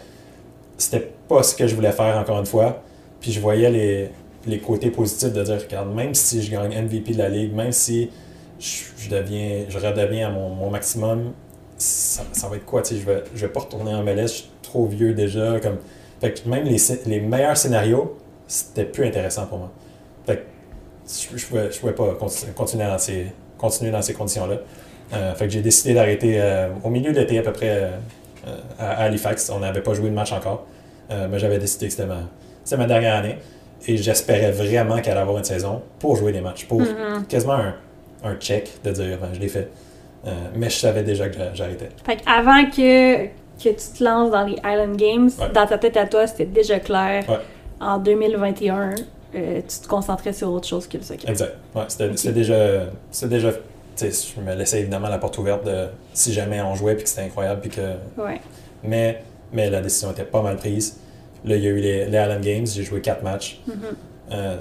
[0.76, 2.82] c'était pas ce que je voulais faire, encore une fois.
[3.20, 4.10] Puis, je voyais les,
[4.46, 7.70] les côtés positifs de dire, regarde, même si je gagne MVP de la Ligue, même
[7.70, 8.10] si
[8.58, 11.32] je, je deviens, je redeviens à mon, mon maximum,
[11.78, 12.82] ça, ça va être quoi?
[12.88, 15.60] Je vais, je vais pas retourner en MLS, je suis trop vieux déjà.
[15.60, 15.76] Comme...
[16.22, 16.76] Fait que même les,
[17.06, 18.16] les meilleurs scénarios,
[18.46, 19.70] c'était plus intéressant pour moi.
[20.26, 20.42] Fait que
[21.06, 23.26] je, je pouvais, je pouvais pas conti- continuer dans ces,
[23.58, 24.56] continuer dans ces conditions-là.
[25.12, 27.90] Euh, fait que j'ai décidé d'arrêter euh, au milieu de l'été à peu près euh,
[28.78, 29.50] à Halifax.
[29.50, 30.64] On n'avait pas joué de match encore.
[31.30, 33.36] Mais j'avais décidé que c'était ma, dernière année.
[33.86, 36.64] Et j'espérais vraiment qu'elle allait avoir une saison pour jouer des matchs.
[36.64, 37.26] Pour Mhm.
[37.28, 37.74] quasiment un,
[38.24, 39.68] un check de dire ben, je l'ai fait.
[40.26, 41.90] Euh, mais je savais déjà que j'a- j'arrêtais.
[42.06, 43.26] Fait avant que,
[43.62, 45.52] que tu te lances dans les Island Games, Ouais.
[45.54, 47.24] dans ta tête à toi, c'était déjà clair.
[47.28, 47.38] Ouais.
[47.80, 48.90] En 2021,
[49.34, 51.28] euh, tu te concentrais sur autre chose que le soccer.
[51.30, 51.54] Exact.
[51.74, 52.12] Ouais, c'était Ok.
[52.18, 52.56] c'était déjà.
[53.10, 53.52] C'était déjà.
[53.52, 53.58] tu
[54.10, 57.08] sais, Je me laissais évidemment la porte ouverte de si jamais on jouait puis que
[57.10, 57.60] c'était incroyable.
[57.60, 57.80] Puis que,
[58.20, 58.40] Ouais.
[58.84, 59.22] mais,
[59.52, 60.98] mais la décision était pas mal prise.
[61.44, 62.66] Là, il y a eu les, les Island Games.
[62.66, 63.60] J'ai joué quatre matchs.
[63.66, 63.74] Mhm.
[64.32, 64.56] Euh,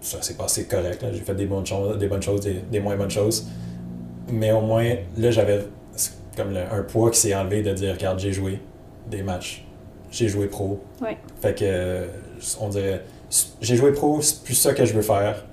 [0.00, 1.04] ça s'est passé correct.
[1.12, 3.46] J'ai fait des bonnes choses, des, bonnes choses des, des moins bonnes choses.
[4.30, 5.60] Mais au moins, là, j'avais
[6.36, 8.60] comme le- un poids qui s'est enlevé de dire regarde, j'ai joué
[9.10, 9.64] des matchs.
[10.10, 10.80] J'ai joué pro.
[11.02, 11.16] Ouais.
[11.42, 12.06] Fait que,
[12.60, 13.02] on dirait,
[13.60, 15.44] j'ai joué pro, c'est plus ça que je veux faire.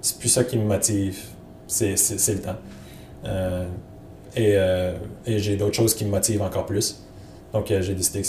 [0.00, 1.18] C'est plus ça qui me motive.
[1.66, 2.56] C'est le temps.
[3.24, 3.64] Euh,
[4.36, 4.92] et euh,
[5.26, 7.02] et j'ai d'autres choses qui me motivent encore plus.
[7.52, 8.26] Donc, euh, j'ai décidé que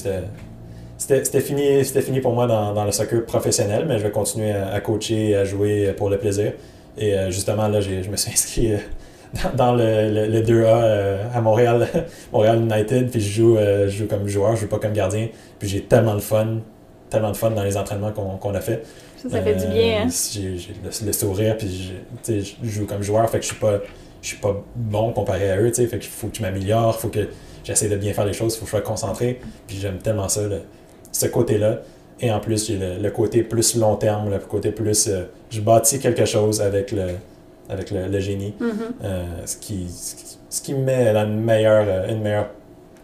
[0.97, 4.69] c'était fini, fini pour moi dans, dans le soccer professionnel, mais je vais continuer à,
[4.69, 6.53] à coacher, à jouer pour le plaisir.
[6.97, 8.73] Et justement, là, je me suis inscrit
[9.55, 11.87] dans, le, le, le 2A euh, à Montréal,
[12.33, 15.27] Montréal United, puis je joue, euh, je joue comme joueur, je joue pas comme gardien.
[15.59, 16.59] Puis j'ai tellement de fun,
[17.09, 18.83] tellement de fun dans les entraînements qu'on a fait.
[19.21, 20.09] Ça, ça fait du Euh, bien, hein?
[20.31, 20.41] J'ai
[20.83, 21.91] le, le sourire, puis
[22.27, 23.79] je joue comme joueur, fait que je suis pas,
[24.21, 27.27] je suis pas bon comparé à eux, fait qu'il faut que je m'améliore, faut que
[27.63, 30.29] j'essaie de bien faire les choses, il faut que je sois concentré, puis j'aime tellement
[30.29, 30.61] ça, le-
[31.11, 31.79] ce côté-là.
[32.21, 35.61] Et en plus, j'ai le, le côté plus long terme, le côté plus, euh, je
[35.61, 37.07] bâtis quelque chose avec le,
[37.69, 38.71] avec le, le génie, Mhm.
[39.03, 39.87] euh, ce, qui,
[40.49, 42.47] ce qui- me met dans une meilleure, euh, une meilleure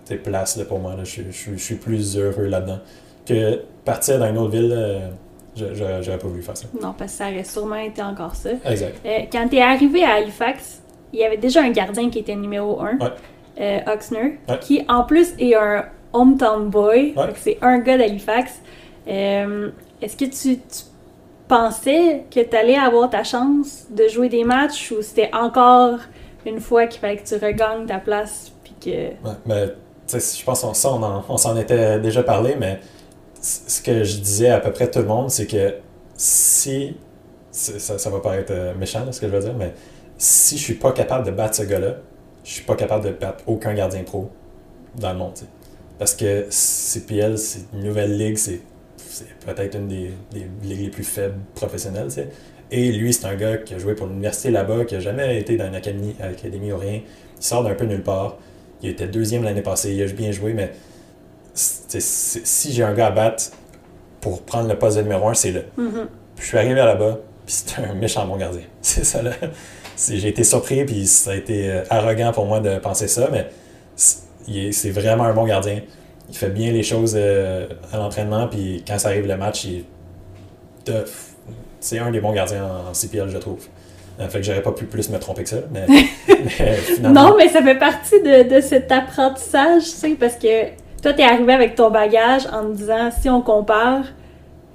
[0.05, 0.91] tu sais, place là, pour moi.
[0.95, 1.03] Là.
[1.03, 2.79] Je, suis- je, je suis plus heureux là-dedans.
[3.25, 5.09] Que partir dans une autre ville, euh,
[5.55, 6.67] j'aurais pas voulu faire ça.
[6.81, 8.51] Non, parce que ça aurait sûrement été encore ça.
[8.65, 8.95] Exact.
[9.05, 10.81] Euh, quand tu es arrivé à Halifax,
[11.13, 13.83] il y avait déjà un gardien qui était numéro 1, Ouais.
[13.91, 14.59] Oxner, Ouais.
[14.61, 17.13] qui en plus est un hometown boy.
[17.15, 17.23] Ouais.
[17.37, 18.59] C'est un gars d'Halifax.
[20.01, 20.83] Est-ce que tu, tu
[21.47, 25.99] pensais que tu allais avoir ta chance de jouer des matchs ou c'était encore
[26.45, 29.29] une fois qu'il fallait que tu regagnes ta place puis que.
[29.45, 29.67] Mais
[30.07, 32.79] je pense qu'on on on s'en était déjà parlé, mais
[33.41, 35.75] ce que je disais à peu près tout le monde, c'est que
[36.15, 36.97] si.
[37.51, 39.73] Ça, ça va paraître euh, méchant, ce que je veux dire, mais
[40.17, 41.95] si je suis pas capable de battre ce gars-là,
[42.43, 44.29] je suis pas capable de battre aucun gardien pro
[44.95, 45.35] dans le monde.
[45.97, 48.59] Parce que CPL, c'est une nouvelle ligue, c'est
[49.15, 52.09] c'est peut-être une des, des ligues les plus faibles professionnelles.
[52.71, 55.55] Et lui, c'est un gars qui a joué pour l'université là-bas, qui a jamais été
[55.55, 57.01] dans une académie, académie ou rien.
[57.37, 58.37] Il sort d'un peu nulle part.
[58.81, 60.71] Il était deuxième l'année passée, il a bien joué, mais
[61.53, 63.45] si j'ai un gars à battre
[64.19, 65.61] pour prendre le poste de numéro un, c'est là.
[65.77, 66.07] Mm-hmm.
[66.39, 68.63] je suis arrivé là-bas, puis c'était un méchant bon gardien.
[68.81, 69.31] C'est ça là.
[69.97, 73.47] J'ai été surpris, puis ça a été euh, arrogant pour moi de penser ça, mais
[73.95, 75.81] c'est vraiment un bon gardien.
[76.29, 79.67] Il fait bien les choses euh, à l'entraînement, puis quand ça arrive le match,
[81.79, 83.65] c'est un des bons gardiens en, CPL, je trouve.
[84.19, 85.57] Euh, fait que j'aurais pas pu plus me tromper que ça.
[85.71, 85.85] Mais,
[87.09, 90.67] Non, mais ça fait partie de, cet apprentissage, tu sais, parce que
[91.01, 94.05] toi, tu es arrivé avec ton bagage en te disant, si on compare,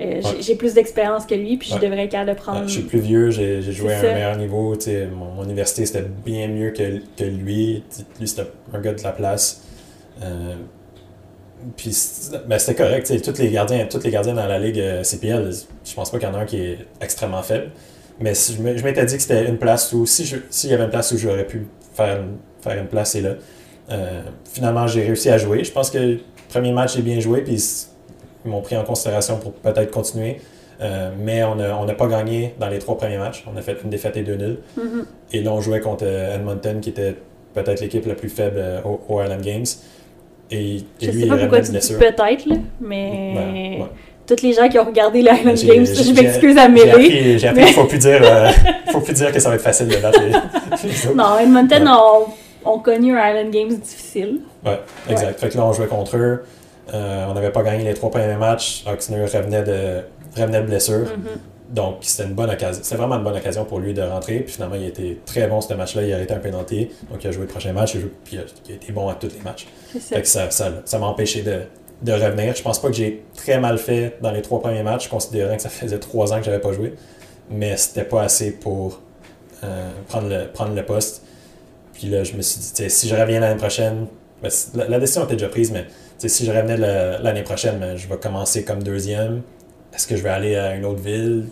[0.00, 2.62] euh, j'ai plus d'expérience que lui, puis je devrais être capable de prendre.
[2.66, 4.74] je suis plus vieux, j'ai joué à un meilleur niveau.
[5.14, 7.82] Mon, mon université, c'était bien mieux que, que lui.
[8.18, 9.62] Lui, c'était un gars de la place.
[10.22, 10.54] Euh,
[11.76, 11.96] puis
[12.46, 13.12] ben, c'était correct.
[13.22, 15.50] Tous les, gardiens, tous les gardiens dans la ligue euh, CPL,
[15.84, 17.70] je pense pas qu'il y en a un qui est extrêmement faible.
[18.20, 20.90] Mais si je m'étais dit que c'était une place où, s'il si y avait une
[20.90, 22.22] place où j'aurais pu faire,
[22.60, 23.34] faire une place, c'est là.
[24.52, 25.64] finalement, j'ai réussi à jouer.
[25.64, 26.20] Je pense que le
[26.50, 27.40] premier match, j'ai bien joué.
[27.40, 27.86] Puis
[28.44, 30.40] ils m'ont pris en considération pour peut-être continuer.
[30.80, 33.44] Euh, mais on n'a pas gagné dans les trois premiers matchs.
[33.52, 34.58] On a fait une défaite et deux nuls.
[34.78, 35.04] Mm-hmm.
[35.32, 37.16] Et là, on jouait contre euh, Edmonton, qui était
[37.54, 39.66] peut-être l'équipe la plus faible euh, au, au Island Games.
[40.50, 42.48] Et, et je lui, sais pas pourquoi tu dis peut-être,
[42.80, 43.78] mais
[44.30, 47.38] toutes les gens qui ont regardé les Island Games, je m'excuse à mêler.
[47.38, 48.22] J'ai appris, qu'il ne faut, plus dire,
[48.92, 51.88] faut plus dire que ça va être facile de battre les, Non, Edmonton
[52.64, 54.40] ont, connu un Island Games difficile.
[54.64, 54.78] Ouais,
[55.08, 55.40] exact.
[55.40, 56.44] Fait que là, on jouait contre eux.
[56.94, 58.84] Euh, on n'avait pas gagné les trois premiers matchs.
[58.86, 60.02] Oxner revenait de,
[60.40, 61.06] revenait de blessure.
[61.06, 61.38] Mm-hmm.
[61.70, 62.80] Donc, c'était une bonne occasion.
[62.82, 64.40] C'est vraiment une bonne occasion pour lui de rentrer.
[64.40, 66.02] Puis finalement, il a été très bon ce match-là.
[66.02, 66.90] Il a arrêté un penalty.
[67.10, 67.96] Donc, il a joué le prochain match.
[68.24, 69.66] puis il a, été bon à tous les matchs.
[70.24, 70.50] Ça.
[70.50, 72.56] ça, m'a empêché de, revenir.
[72.56, 75.62] Je pense pas que j'ai très mal fait dans les trois premiers matchs, considérant que
[75.62, 76.94] ça faisait trois ans que j'avais pas joué.
[77.50, 79.00] Mais c'était pas assez pour
[79.62, 81.22] euh, prendre, le, prendre le poste.
[81.92, 84.06] Puis là, je me suis dit, si je reviens l'année prochaine,
[84.42, 85.86] ben, la, la, décision était déjà prise, mais
[86.18, 89.42] si je revenais l'année prochaine, ben, je vais commencer comme deuxième.
[89.94, 91.46] Est-ce que je vais aller à une autre ville?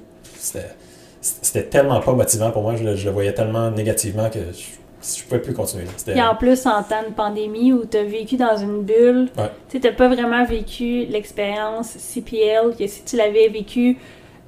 [1.20, 5.40] C'était tellement pas motivant pour moi, je le, voyais tellement négativement que je, ne pouvais
[5.40, 5.84] plus continuer.
[6.14, 9.28] Et en plus, en temps de pandémie où tu as vécu dans une bulle,
[9.68, 13.98] tu n'as pas vraiment vécu l'expérience CPL, que si tu l'avais vécu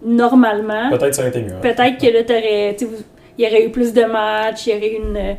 [0.05, 1.61] normalement, peut-être ça aurait été mieux.
[1.61, 2.83] Peut-être que là,
[3.39, 5.37] il y aurait eu plus de matchs, il y aurait eu une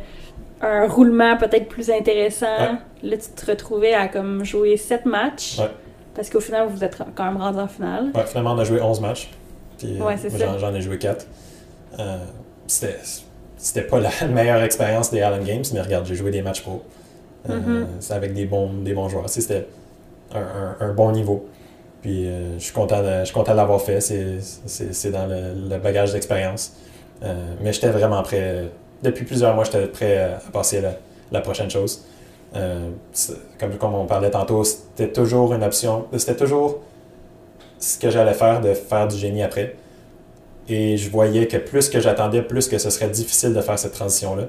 [0.62, 2.78] un roulement peut-être plus intéressant.
[3.02, 5.58] Là, tu te retrouvais à comme jouer 7 matchs.
[6.14, 8.10] Parce qu'au final, vous êtes quand même rendu en finale.
[8.14, 9.30] Ouais, finalement, on a joué 11 matchs.
[9.82, 10.58] Puis, ouais, c'est ça.
[10.58, 11.26] J'en ai joué 4.
[11.98, 12.18] Euh,
[12.66, 16.82] c'était pas la meilleure expérience des Allen Games, mais regarde, j'ai joué des matchs pro.
[17.48, 17.86] Euh, mm-hmm.
[18.00, 19.28] C'est avec des bons, des bons joueurs.
[19.28, 19.66] C'était
[20.34, 21.48] un, un, bon niveau.
[22.00, 24.00] Puis euh, je suis content de, l'avoir fait.
[24.00, 26.74] C'est dans le, le bagage d'expérience.
[27.22, 28.68] Euh, mais j'étais vraiment prêt
[29.02, 30.92] depuis plusieurs mois, j'étais prêt à passer la,
[31.30, 32.04] la prochaine chose.
[32.54, 32.90] Euh,
[33.58, 36.80] comme, comme on parlait tantôt, c'était toujours une option, c'était toujours
[37.82, 39.76] ce que j'allais faire de faire du génie après.
[40.68, 43.92] Et je voyais que plus que j'attendais, plus que ce serait difficile de faire cette
[43.92, 44.44] transition-là.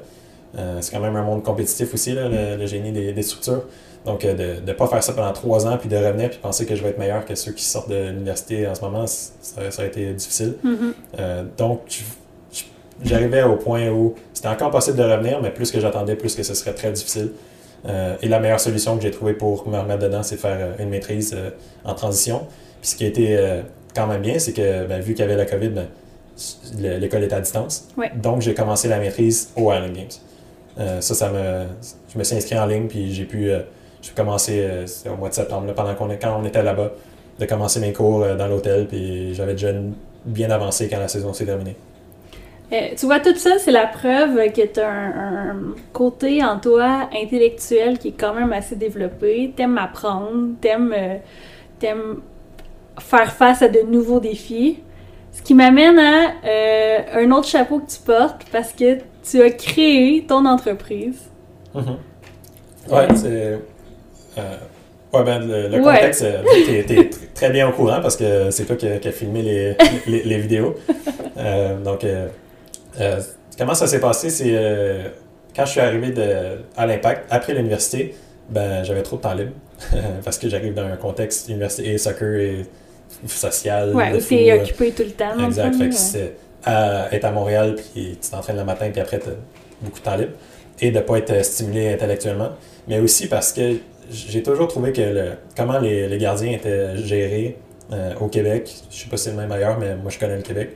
[0.55, 3.63] Euh, c'est quand même un monde compétitif aussi, là, le, génie des, des, structures.
[4.05, 6.67] Donc, euh, de ne pas faire ça pendant trois ans, puis de revenir, puis penser
[6.67, 9.71] que je vais être meilleur que ceux qui sortent de l'université en ce moment, ça,
[9.71, 10.53] ça, a été difficile.
[10.63, 11.45] Mm-hmm.
[11.57, 12.03] donc,
[13.03, 16.43] j'arrivais au point où c'était encore possible de revenir, mais plus que j'attendais, plus que
[16.43, 17.31] ce serait très difficile.
[17.85, 20.57] Euh, et la meilleure solution que j'ai trouvée pour me remettre dedans, c'est de faire
[20.59, 21.49] euh, une maîtrise euh,
[21.83, 22.47] en transition.
[22.83, 23.39] Puis ce qui a été
[23.95, 25.87] quand même bien, c'est que ben, vu qu'il y avait la COVID, ben,
[26.99, 27.87] l'école était à distance.
[28.15, 30.99] Donc j'ai commencé la maîtrise au Island Games.
[31.01, 31.65] ça, ça me.
[32.11, 33.49] Je me suis inscrit en ligne, puis j'ai pu.
[34.01, 34.67] j'ai commencé
[35.09, 36.91] au mois de septembre, pendant qu'on quand on était là-bas,
[37.39, 39.71] de commencer mes cours dans l'hôtel, puis j'avais déjà
[40.25, 41.77] bien avancé quand la saison s'est terminée.
[42.73, 47.09] Euh, tu vois, tout ça, c'est la preuve que tu as un, côté en toi
[47.13, 49.53] intellectuel qui est quand même assez développé.
[49.55, 52.15] T'aimes apprendre, t'aimes euh,
[52.99, 54.79] faire face à de nouveaux défis.
[55.31, 59.49] Ce qui m'amène à euh, un autre chapeau que tu portes parce que tu as
[59.49, 61.19] créé ton entreprise.
[61.75, 62.91] Mm-hmm.
[62.91, 63.59] Ouais, c'est.
[65.11, 66.25] Ouais, ben, le, contexte,
[66.65, 70.23] tu es, très bien au courant parce que c'est toi qui as filmé les, les,
[70.23, 70.75] les vidéos.
[71.83, 72.03] donc,
[72.99, 73.21] euh,
[73.57, 74.29] comment ça s'est passé?
[74.29, 75.09] C'est euh,
[75.55, 78.15] quand je suis arrivé de, à l'Impact, après l'université,
[78.49, 79.51] ben, j'avais trop de temps libre.
[80.23, 82.65] parce que j'arrive dans un contexte université et soccer et
[83.27, 83.95] social.
[83.95, 85.39] Ouais, où t'es euh, occupé tout le temps.
[85.45, 85.75] Exact.
[85.75, 86.35] Fait que c'est
[86.65, 89.33] être à Montréal, puis tu t'entraînes le matin, puis après, tu as
[89.81, 90.33] beaucoup de temps libre.
[90.79, 92.49] Et de ne pas être stimulé intellectuellement.
[92.87, 93.77] Mais aussi parce que
[94.09, 97.57] j'ai toujours trouvé que le, comment les, les, gardiens étaient gérés
[98.19, 98.73] au Québec.
[98.89, 100.75] Je sais pas si c'est le même ailleurs, mais moi je connais le Québec.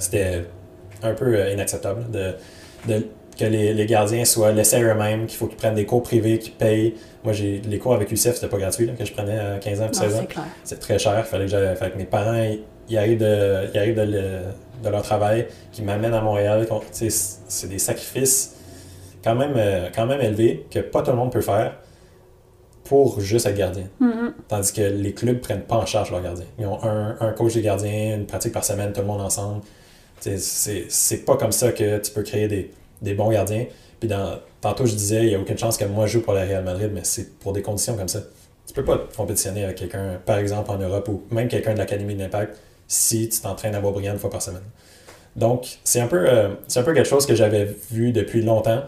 [0.00, 0.44] C'était
[1.02, 2.34] un peu inacceptable de,
[2.88, 3.06] de
[3.40, 6.52] que les, les, gardiens soient laissés eux-mêmes, qu'il faut qu'ils prennent des cours privés, qu'ils
[6.52, 6.94] payent.
[7.22, 9.80] Moi, j'ai les cours avec UCF, c'était pas gratuit, là, que je prenais à 15
[9.82, 10.26] ans et 16 ans.
[10.64, 11.18] C'est très cher.
[11.18, 12.42] Il fallait que, fallait que mes parents
[12.88, 14.04] ils arrivent de, ils arrivent de,
[14.82, 16.66] de leur travail, qui m'amènent à Montréal.
[16.90, 18.56] C'est des sacrifices
[19.22, 21.76] quand même, euh, quand même élevés que pas tout le monde peut faire
[22.84, 23.86] pour juste être gardien.
[24.00, 24.32] Mm-hmm.
[24.48, 26.46] Tandis que les clubs prennent pas en charge leurs gardiens.
[26.58, 29.62] Ils ont un, un coach de gardien, une pratique par semaine, tout le monde ensemble.
[30.20, 33.66] C'est pas comme ça que tu peux créer des, des bons gardiens.
[34.00, 36.34] Puis dans, tantôt, je disais, il n'y a aucune chance que moi je joue pour
[36.34, 38.20] la Real Madrid, mais c'est pour des conditions comme ça.
[38.66, 42.14] Tu peux pas compétitionner avec quelqu'un, par exemple en Europe, ou même quelqu'un de l'Académie
[42.14, 42.56] de l'Impact,
[42.86, 44.62] si tu t'entraînes à Boisbriand une fois par semaine.
[45.36, 48.82] Donc, c'est un, peu, euh, un peu quelque chose que j'avais vu depuis longtemps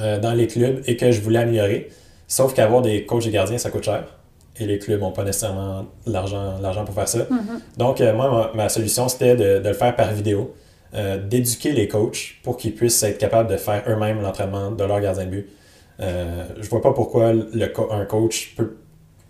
[0.00, 1.90] euh, dans les clubs et que je voulais améliorer.
[2.26, 4.04] Sauf qu'avoir des coachs et gardiens, ça coûte cher.
[4.58, 7.18] Et les clubs n'ont pas nécessairement l'argent pour faire ça.
[7.20, 7.78] Mm-hmm.
[7.78, 10.54] Donc, euh, moi, ma, solution, c'était de, de, le faire par vidéo.
[10.94, 15.00] Euh, d'éduquer les coachs pour qu'ils puissent être capables de faire eux-mêmes l'entraînement de leur
[15.00, 15.48] gardien de but.
[16.00, 18.76] Euh, je vois pas pourquoi le un coach peut,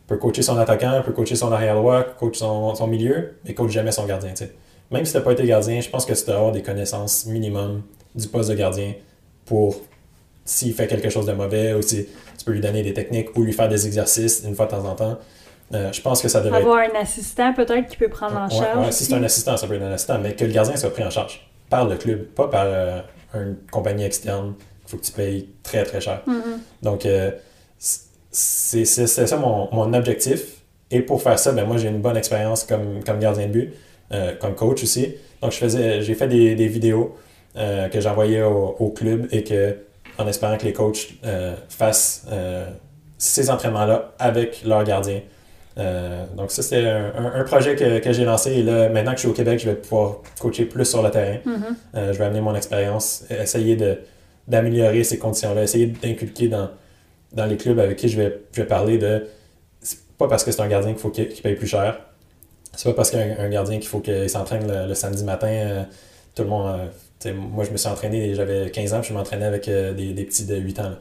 [0.09, 3.93] peut, coacher son attaquant, peut coacher son arrière-droit, coach son, son, milieu, mais coach jamais
[3.93, 4.34] son gardien.
[4.90, 7.26] Même si tu n'as pas été gardien, je pense que tu dois avoir des connaissances
[7.26, 7.82] minimum
[8.16, 8.94] du poste de gardien
[9.44, 9.76] pour
[10.44, 12.09] s'il fait quelque chose de mauvais ou si
[12.39, 14.84] tu peux lui donner des techniques ou lui faire des exercices une fois de temps
[14.84, 15.16] en temps.
[15.74, 18.84] Euh, je pense que ça devrait Avoir un assistant peut-être qui peut prendre en charge.
[18.84, 20.90] Ouais, si c'est un assistant, ça peut être un assistant, mais que le gardien soit
[20.90, 23.01] pris en charge par le club, pas par euh,
[23.35, 26.20] une compagnie externe qu'il faut que tu payes très très cher.
[26.28, 26.82] Mm-hmm.
[26.82, 27.31] Donc, euh,
[28.31, 30.40] c'est ça mon, mon, objectif.
[30.90, 33.73] Et pour faire ça, ben, moi j'ai une bonne expérience comme, comme gardien de but,
[34.12, 35.15] euh, comme coach aussi.
[35.40, 37.16] Donc, j'ai fait des, des vidéos
[37.55, 39.77] que j'envoyais au, au, club et que,
[40.19, 41.09] en espérant que les coachs
[41.69, 42.27] fassent
[43.19, 45.20] ces entraînements-là avec leurs gardiens.
[45.78, 48.53] Euh, donc ça, c'est un, projet que, que j'ai lancé.
[48.53, 51.11] Et là, maintenant que je suis au Québec, je vais pouvoir coacher plus sur le
[51.11, 51.39] terrain.
[51.47, 51.74] Mm-hmm.
[51.97, 53.99] Euh, je vais amener mon expérience, essayer de,
[54.49, 56.70] d'améliorer ces conditions-là, essayer d'inculquer dans,
[57.32, 59.27] dans les clubs avec qui je vais, je vais parler de...
[59.81, 61.99] C'est pas parce que c'est un gardien qu'il faut qu'il, paye plus cher.
[62.74, 65.49] C'est pas parce qu'un gardien qu'il faut qu'il s'entraîne le, samedi matin.
[65.49, 65.82] Euh,
[66.35, 66.90] tout le monde...
[67.35, 70.47] moi, je me suis entraîné, j'avais 15 ans, puis je m'entraînais avec des, des, petits
[70.47, 70.93] de 8 ans.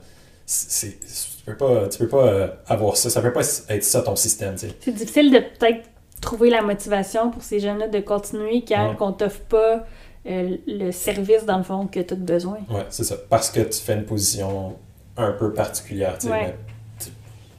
[0.45, 0.97] C'est
[1.43, 3.09] tu peux pas, tu peux pas euh, avoir ça.
[3.09, 4.55] Ça peut pas être ça ton système.
[4.57, 5.89] C'est difficile de peut-être
[6.21, 9.85] trouver la motivation pour ces jeunes-là de continuer quand on t'offre pas
[10.27, 12.59] euh, le service, dans le fond, que tu as besoin.
[12.69, 13.15] Oui, c'est ça.
[13.27, 14.75] Parce que tu fais une position
[15.17, 16.15] un peu particulière.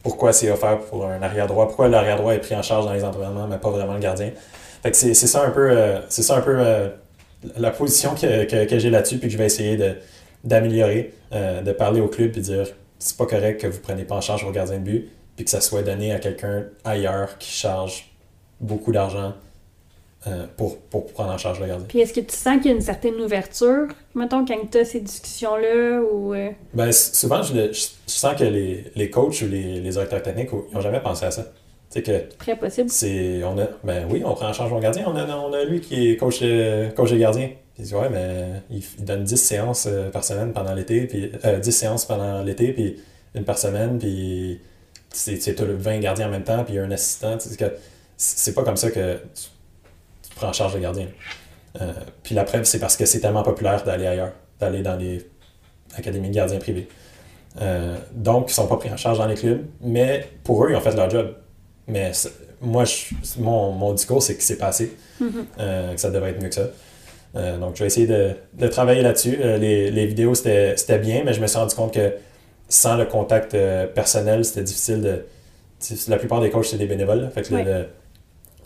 [0.01, 1.67] pourquoi c'est offert pour un arrière-droit?
[1.67, 4.31] Pourquoi l'arrière-droit est pris en charge dans les entraînements, mais pas vraiment le gardien?
[4.85, 6.57] Fait que c'est ça un peu, euh, c'est ça un peu
[7.57, 9.77] la position que, que, que j'ai là-dessus, puis que je vais essayer
[10.45, 12.69] d'améliorer, de parler au club et dire
[13.03, 15.51] c'est pas correct que vous preniez pas en charge vos gardiens de but, puis que
[15.51, 18.15] ça soit donné à quelqu'un ailleurs qui charge
[18.61, 19.35] beaucoup d'argent
[20.29, 21.87] euh, pour, pour, prendre en charge le gardien.
[21.89, 24.85] Puis est-ce que tu sens qu'il y a une certaine ouverture, mettons, quand tu as
[24.85, 26.01] ces discussions-là?
[26.01, 26.51] ou euh?
[26.75, 27.73] Ben, souvent, je,
[28.07, 31.33] sens que les, les coachs ou les, les directeurs techniques, ils n'ont jamais pensé à
[31.33, 31.47] ça.
[31.93, 32.35] C'est que.
[32.39, 32.89] Très possible.
[32.89, 35.05] C'est, on a, ben oui, on prend en charge mon gardien.
[35.07, 36.43] On a, on a lui qui est coach,
[36.97, 37.51] coach des gardiens.
[37.79, 41.39] Il dit, ouais, mais il, donne 10 séances euh, par semaine pendant l'été, puis 10
[41.45, 43.01] euh, séances pendant l'été, puis
[43.35, 44.61] une par semaine, puis
[45.11, 47.37] c'est tout le 20 gardiens en même temps, puis il y a un assistant.
[48.17, 51.09] C'est pas comme ça que tu, prends en charge le gardien.
[51.81, 51.93] Euh,
[52.23, 55.27] puis la preuve, c'est parce que c'est tellement populaire d'aller ailleurs, d'aller dans les
[55.97, 56.89] académies de gardiens privés.
[58.13, 60.81] donc, ils sont pas pris en charge dans les clubs, mais pour eux, ils ont
[60.81, 61.35] fait leur job.
[61.93, 62.13] Mais
[62.61, 62.85] moi,
[63.39, 65.95] mon, mon discours, c'est que c'est passé, mm-hmm.
[65.95, 66.69] que ça devrait être mieux que ça.
[67.35, 69.39] Euh, donc, je vais essayer de, de travailler là-dessus.
[69.41, 72.13] Euh, les, les, vidéos, c'était bien, mais je me suis rendu compte que
[72.69, 75.25] sans le contact euh, personnel, c'était difficile de.
[76.09, 77.29] La plupart des coachs, c'est des bénévoles.
[77.35, 77.87] Fait que de,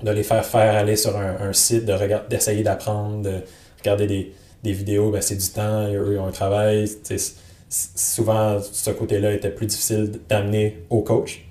[0.03, 1.87] de, les faire faire aller sur un, un site,
[2.29, 3.41] d'essayer d'apprendre, de
[3.79, 6.87] regarder des, des vidéos, ben, c'est du temps, eux, ils ont un travail.
[7.71, 11.46] souvent, ce côté-là était plus difficile d'amener au coach.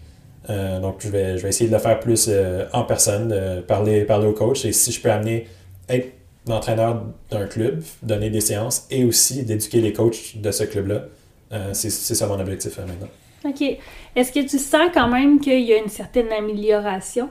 [0.48, 2.30] Donc, je vais, je vais essayer de le faire plus
[2.74, 4.66] en personne, de parler, parler au coach.
[4.66, 5.48] Et si je peux amener,
[5.90, 6.16] être
[6.48, 11.06] l'entraîneur d'un club, donner des séances et aussi d'éduquer les coachs de ce club-là.
[11.52, 13.08] Euh, c'est ça mon objectif euh, maintenant.
[13.46, 13.78] OK.
[14.16, 17.30] Est-ce que tu sens quand même qu'il y a une certaine amélioration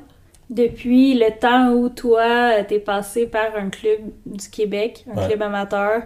[0.50, 5.42] depuis le temps où toi, tu es passé par un club du Québec, un club
[5.42, 6.02] amateur,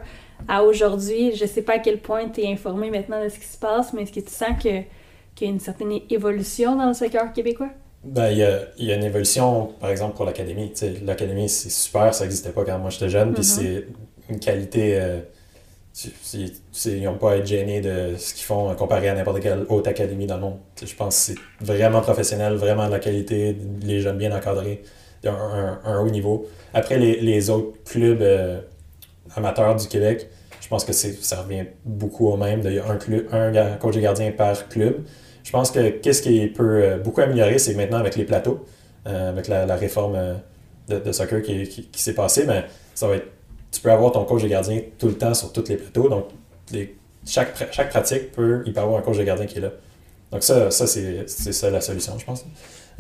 [0.47, 1.33] à aujourd'hui?
[1.35, 3.93] Je sais pas à quel point tu es informé maintenant de ce qui se passe,
[3.93, 4.57] mais est-ce que tu sens
[5.39, 7.71] qu'il y a une certaine évolution dans le secteur québécois?
[8.03, 10.73] Ben, il y a, y a, une évolution, par exemple, pour l'académie.
[11.05, 13.47] L'académie, c'est super, ça n'existait pas quand moi j'étais jeune, puis mm-hmm.
[13.47, 13.87] c'est
[14.31, 15.01] une qualité.
[15.01, 15.21] Euh,
[16.85, 19.89] ils n'ont pas à être gênés de ce qu'ils font comparé à n'importe quelle haute
[19.89, 20.59] académie dans le monde.
[20.81, 24.85] je pense que c'est vraiment professionnel, vraiment de la qualité, les jeunes bien encadrés,
[25.25, 26.47] un, un, haut niveau.
[26.73, 28.61] Après, les, les autres clubs euh,
[29.35, 30.29] amateurs du Québec,
[30.61, 32.61] je pense que ça revient beaucoup au même.
[32.65, 35.05] Il y a un, club, un coach et gardien par club.
[35.49, 38.67] Je pense que qu'est-ce qui peut euh, beaucoup améliorer, c'est maintenant avec les plateaux,
[39.07, 40.19] euh, avec la, réforme
[40.89, 43.29] de, de, soccer qui, qui, qui s'est passée, mais ça va être
[43.71, 46.11] tu peux avoir ton coach de gardien tout le temps sur tous les plateaux.
[46.11, 46.27] Donc,
[46.71, 46.97] les,
[47.27, 49.71] chaque, chaque pratique peut, il peut avoir un coach de gardien qui est là.
[50.31, 52.45] Donc, ça, ça c'est ça la solution, je pense.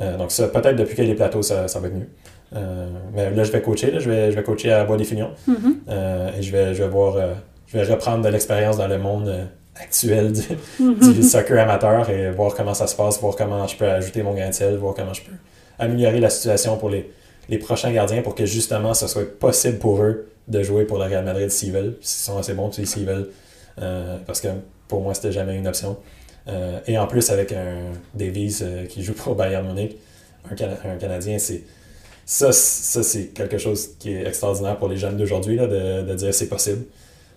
[0.01, 2.09] Euh, donc, ça, peut-être depuis qu'il y a les plateaux, ça, ça va être mieux.
[2.57, 3.91] Euh, mais là, je vais coacher.
[3.91, 5.33] Là, je, vais, je vais coacher à Bois des Finions.
[5.47, 5.75] Mm-hmm.
[5.91, 7.17] Euh, et je vais, je vais voir,
[7.67, 9.49] je vais reprendre de l'expérience dans le monde
[9.81, 10.43] actuel du,
[10.81, 11.13] mm-hmm.
[11.15, 14.35] du, soccer amateur et voir comment ça se passe, voir comment je peux ajouter mon
[14.35, 15.33] grain de sel, voir comment je peux
[15.79, 17.11] améliorer la situation pour les,
[17.49, 21.05] les prochains gardiens pour que justement ce soit possible pour eux de jouer pour le
[21.05, 23.29] Real Madrid s'ils veulent, s'ils sont assez bons, s'ils veulent.
[23.81, 24.49] Euh, parce que
[24.89, 25.97] pour moi, c'était jamais une option.
[26.49, 29.97] Euh, et en plus, avec un Davies euh, qui joue pour Bayern Munich,
[30.51, 31.63] un, un Canadien, c'est
[32.25, 36.33] ça, ça c'est quelque chose qui est extraordinaire pour les jeunes d'aujourd'hui, de, de dire
[36.33, 36.85] c'est possible.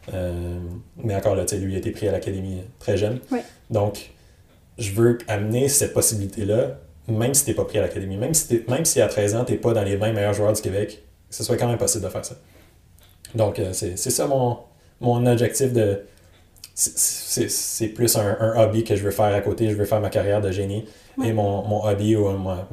[0.07, 3.19] Mais encore là, lui, il a été pris à l'académie très jeune.
[3.69, 4.11] Donc,
[4.77, 8.63] je veux amener cette possibilité-là, même si tu n'es pas pris à l'académie, même si,
[8.67, 11.03] même si à 13 ans, tu n'es pas dans les 20 meilleurs joueurs du Québec,
[11.29, 12.35] que ce soit quand même possible de faire ça.
[13.35, 14.57] Donc, euh, c'est ça mon,
[14.99, 16.01] mon objectif de.
[16.73, 19.69] C'est plus un, hobby que je veux faire à côté.
[19.69, 20.85] Je veux faire ma carrière de génie.
[21.23, 22.67] Et mon, mon, hobby ou ma,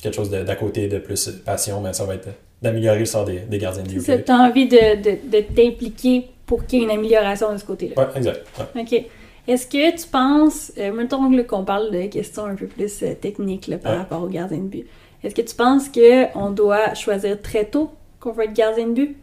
[0.00, 2.28] quelque chose d'à côté de plus passion, mais ça va être
[2.60, 3.98] d'améliorer le sort des, des gardiens de.
[3.98, 7.64] Tu as envie de, de, de t'impliquer pour qu'il y ait une amélioration de ce
[7.64, 7.94] côté-là.
[7.96, 8.46] Oui, exact.
[8.76, 9.04] OK.
[9.46, 13.66] Est-ce que tu penses, euh, mettons qu'on parle de questions un peu plus euh, techniques
[13.66, 14.86] là, par rapport aux gardiens de but,
[15.22, 17.90] est-ce que tu penses qu'on doit choisir très tôt
[18.20, 19.16] qu'on veut être gardien de but?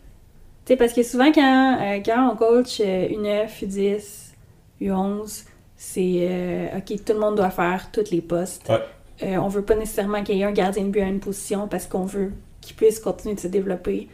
[0.72, 4.34] sais, parce que souvent, quand, euh, quand on coach U9, U10,
[4.82, 5.46] U11,
[5.76, 8.68] c'est euh, OK, tout le monde doit faire tous les postes.
[8.70, 8.80] Ouais.
[9.24, 11.68] Euh, on veut pas nécessairement qu'il y ait un gardien de but à une position
[11.68, 14.08] parce qu'on veut qu'il puisse continuer de se développer.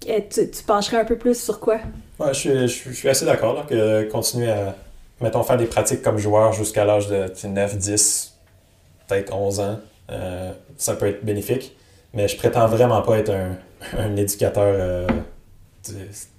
[0.00, 1.78] Tu, tu, pencherais un peu plus sur quoi?
[2.18, 4.76] Ouais, je, suis, je, suis assez d'accord que continuer à,
[5.20, 8.34] mettons, faire des pratiques comme joueur jusqu'à l'âge de 9, 10,
[9.08, 9.78] peut-être 11 ans,
[10.76, 11.74] ça peut être bénéfique.
[12.12, 13.56] Mais je prétends vraiment pas être un,
[13.98, 15.06] un éducateur euh,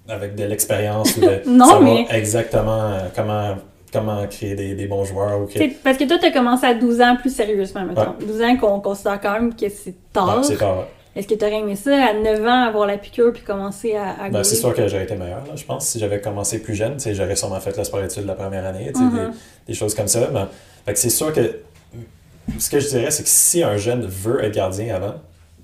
[0.07, 2.07] avec de l'expérience ou de non, mais...
[2.09, 3.55] exactement euh, comment,
[3.91, 5.41] comment créer des, des bons joueurs.
[5.41, 5.49] Ou
[5.83, 8.15] Parce que toi, tu as commencé à 12 ans plus sérieusement, mettons.
[8.19, 10.43] 12 ans qu'on considère quand même que c'est tard.
[10.43, 10.87] c'est tard.
[11.15, 14.23] Est-ce que tu aurais aimé ça à 9 ans, avoir la piqûre puis commencer à,
[14.23, 15.87] à ben, C'est sûr que j'aurais été meilleur, là, je pense.
[15.87, 19.11] Si j'avais commencé plus jeune, j'aurais sûrement fait le sport-études la première année, mm-hmm.
[19.11, 19.33] des,
[19.67, 20.29] des, choses comme ça.
[20.33, 21.61] Mais, c'est sûr que
[22.59, 25.15] ce que je dirais, c'est que si un jeune veut être gardien avant,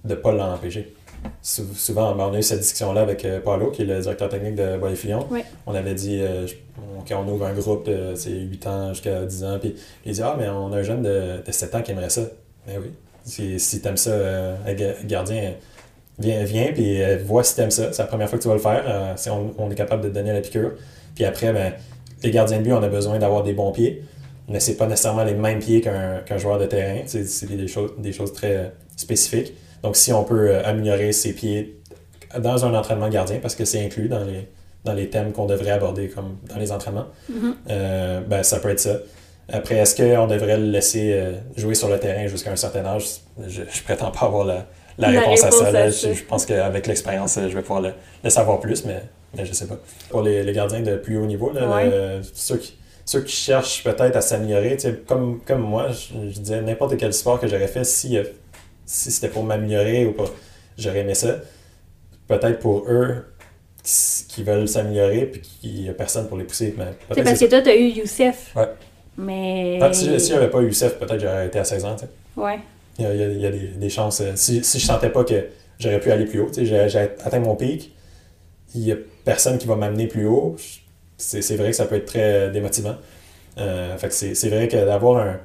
[0.03, 0.93] de ne pas l'empêcher
[1.41, 4.55] souvent, ben, on a eu cette discussion-là avec euh, Paulo, qui est le directeur technique
[4.55, 5.27] de Bois Fillon.
[5.65, 6.47] On avait dit, euh,
[7.07, 9.75] quand on ouvre un groupe de 8 ans jusqu'à 10 ans, puis
[10.05, 12.21] il dit Ah, mais on a un jeune de, de 7 ans qui aimerait ça.
[12.67, 12.91] Mais ben oui.
[13.23, 14.55] Si, si tu aimes ça, euh,
[15.05, 15.53] gardien,
[16.19, 17.93] viens, viens puis vois si tu aimes ça.
[17.93, 19.13] C'est la première fois que tu vas le faire.
[19.17, 20.71] si on, est capable de te donner la piqûre.
[21.15, 21.73] Puis après, ben,
[22.23, 24.03] les gardiens de but, on a besoin d'avoir des bons pieds.
[24.47, 27.01] Mais c'est pas nécessairement les mêmes pieds qu'un joueur de terrain.
[27.05, 29.53] C'est des choses, des choses très spécifiques.
[29.83, 31.79] Donc, si on peut euh, améliorer ses pieds
[32.37, 34.47] dans un entraînement gardien, parce que c'est inclus dans les,
[34.85, 37.53] dans les thèmes qu'on devrait aborder comme dans les entraînements, mm-hmm.
[37.69, 38.97] euh, ben, ça peut être ça.
[39.51, 43.05] Après, est-ce qu'on devrait le laisser euh, jouer sur le terrain jusqu'à un certain âge?
[43.47, 44.65] Je, je prétends pas avoir la,
[44.97, 45.89] la, réponse, à ça.
[45.89, 47.81] Je, pense qu'avec l'expérience, je vais pouvoir
[48.23, 49.01] le, savoir plus, mais,
[49.35, 49.77] mais je sais pas.
[50.09, 51.51] Pour les, les, gardiens de plus haut niveau,
[52.33, 56.97] ceux, qui, ceux qui cherchent peut-être à s'améliorer, comme, comme moi, je, je disais n'importe
[56.97, 58.17] quel sport que j'aurais fait, si
[58.91, 60.25] si c'était pour m'améliorer ou pas,
[60.77, 61.37] j'aurais aimé ça.
[62.27, 63.25] Peut-être pour eux
[64.27, 66.75] qui veulent s'améliorer puis qu'il n'y a personne pour les pousser.
[67.15, 68.51] C'est parce que toi, tu as eu Youssef.
[68.55, 68.67] Ouais.
[69.21, 69.79] Mais.
[69.93, 71.95] Si, si j'avais pas eu Youssef, peut-être j'aurais été à 16 ans.
[72.37, 72.59] Ouais.
[72.97, 74.21] Il y a, il y a, des, des, chances.
[74.21, 75.47] Euh, si, si je sentais pas que
[75.79, 77.93] j'aurais pu aller plus haut, j'ai atteint mon pic,
[78.75, 80.55] il n'y a personne qui va m'amener plus haut.
[81.17, 82.95] C'est vrai que ça peut être très démotivant.
[83.57, 85.39] Euh, fait c'est vrai que d'avoir un,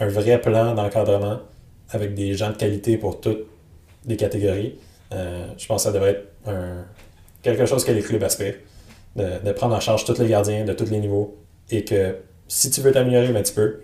[0.00, 1.40] un vrai plan d'encadrement,
[1.90, 3.46] avec des gens de qualité pour toutes
[4.06, 4.78] les catégories.
[5.12, 6.84] Euh, je pense que ça devrait être un,
[7.42, 8.56] quelque chose que les clubs aspirent,
[9.16, 11.36] de, prendre en charge tous les gardiens de tous les niveaux
[11.70, 12.16] et que
[12.48, 13.80] si tu veux t'améliorer, ben, tu peux.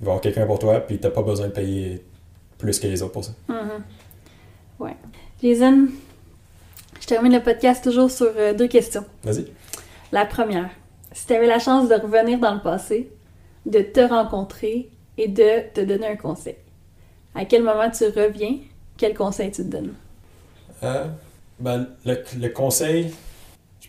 [0.00, 2.04] Il va y avoir quelqu'un pour toi, puis tu n'as pas besoin de payer
[2.58, 3.32] plus que les autres pour ça.
[3.48, 3.82] Mm-hmm.
[4.80, 4.96] Ouais.
[5.42, 5.88] Jason,
[7.00, 9.04] je termine le podcast toujours sur euh, deux questions.
[9.24, 9.46] Vas-y.
[10.12, 10.70] La première,
[11.12, 13.10] si tu avais la chance de revenir dans le passé,
[13.66, 16.56] de te rencontrer et de te donner un conseil,
[17.34, 18.56] à quel moment tu reviens,
[18.96, 19.94] quel conseil tu te donnes?
[20.82, 21.06] Euh,
[21.58, 23.12] ben, le, conseil,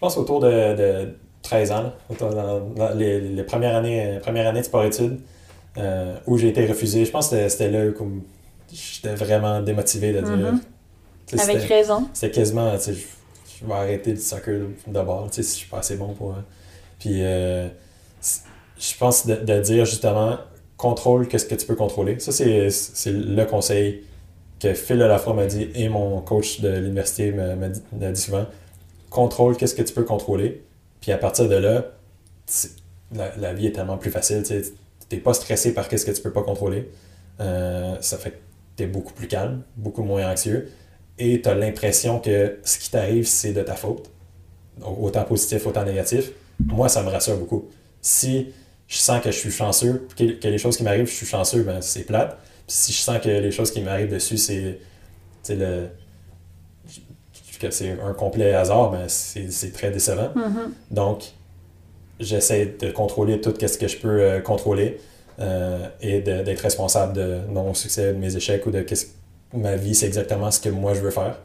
[0.01, 5.19] pense autour de, 13 ans, dans, les, premières, années, premières années de sport-études,
[5.77, 7.05] euh, où j'ai été refusé.
[7.05, 8.21] Je pense que c'était là où
[8.71, 10.53] j'étais vraiment démotivé de dire.
[11.33, 11.41] Mm-hmm.
[11.41, 12.07] Avec raison.
[12.13, 16.13] C'était quasiment, je, je vais arrêter le soccer d'abord, si je suis pas assez bon
[16.13, 16.35] pour.
[16.99, 17.67] Puis, euh,
[18.77, 20.37] je pense de, de, dire justement,
[20.77, 22.19] contrôle qu'est-ce que tu peux contrôler.
[22.19, 24.03] Ça, c'est le conseil
[24.59, 28.45] que Phil Lafroy m'a dit et mon coach de l'université m'a dit, souvent.
[29.09, 30.63] Contrôle qu'est-ce que tu peux contrôler.
[31.01, 31.85] Puis à partir de là,
[33.13, 34.43] la, vie est tellement plus facile.
[34.43, 34.63] Tu
[35.11, 36.89] n'es pas stressé par qu'est-ce que tu peux pas contrôler.
[37.39, 38.37] Euh, ça fait que
[38.77, 40.71] tu es beaucoup plus calme, beaucoup moins anxieux.
[41.17, 44.09] Et tu as l'impression que ce qui t'arrive, c'est de ta faute.
[44.81, 46.31] autant positif, autant négatif.
[46.63, 47.67] Moi, ça me rassure beaucoup.
[48.01, 48.53] Si
[48.87, 51.81] je sens que je suis chanceux, que, les choses qui m'arrivent, je suis chanceux, ben
[51.81, 52.37] c'est plate
[52.71, 54.79] si je sens que les choses qui m'arrivent dessus, c'est
[55.49, 55.89] le
[57.61, 60.29] que c'est un complet hasard, ben c'est très décevant.
[60.35, 60.91] Mm-hmm.
[60.91, 61.23] Donc,
[62.19, 64.99] j'essaie de contrôler tout ce que je peux euh, contrôler
[65.39, 69.07] euh, et d'être responsable de mon succès, de mes échecs ou de qu'est-ce
[69.53, 71.37] ma vie, c'est exactement ce que moi je veux faire.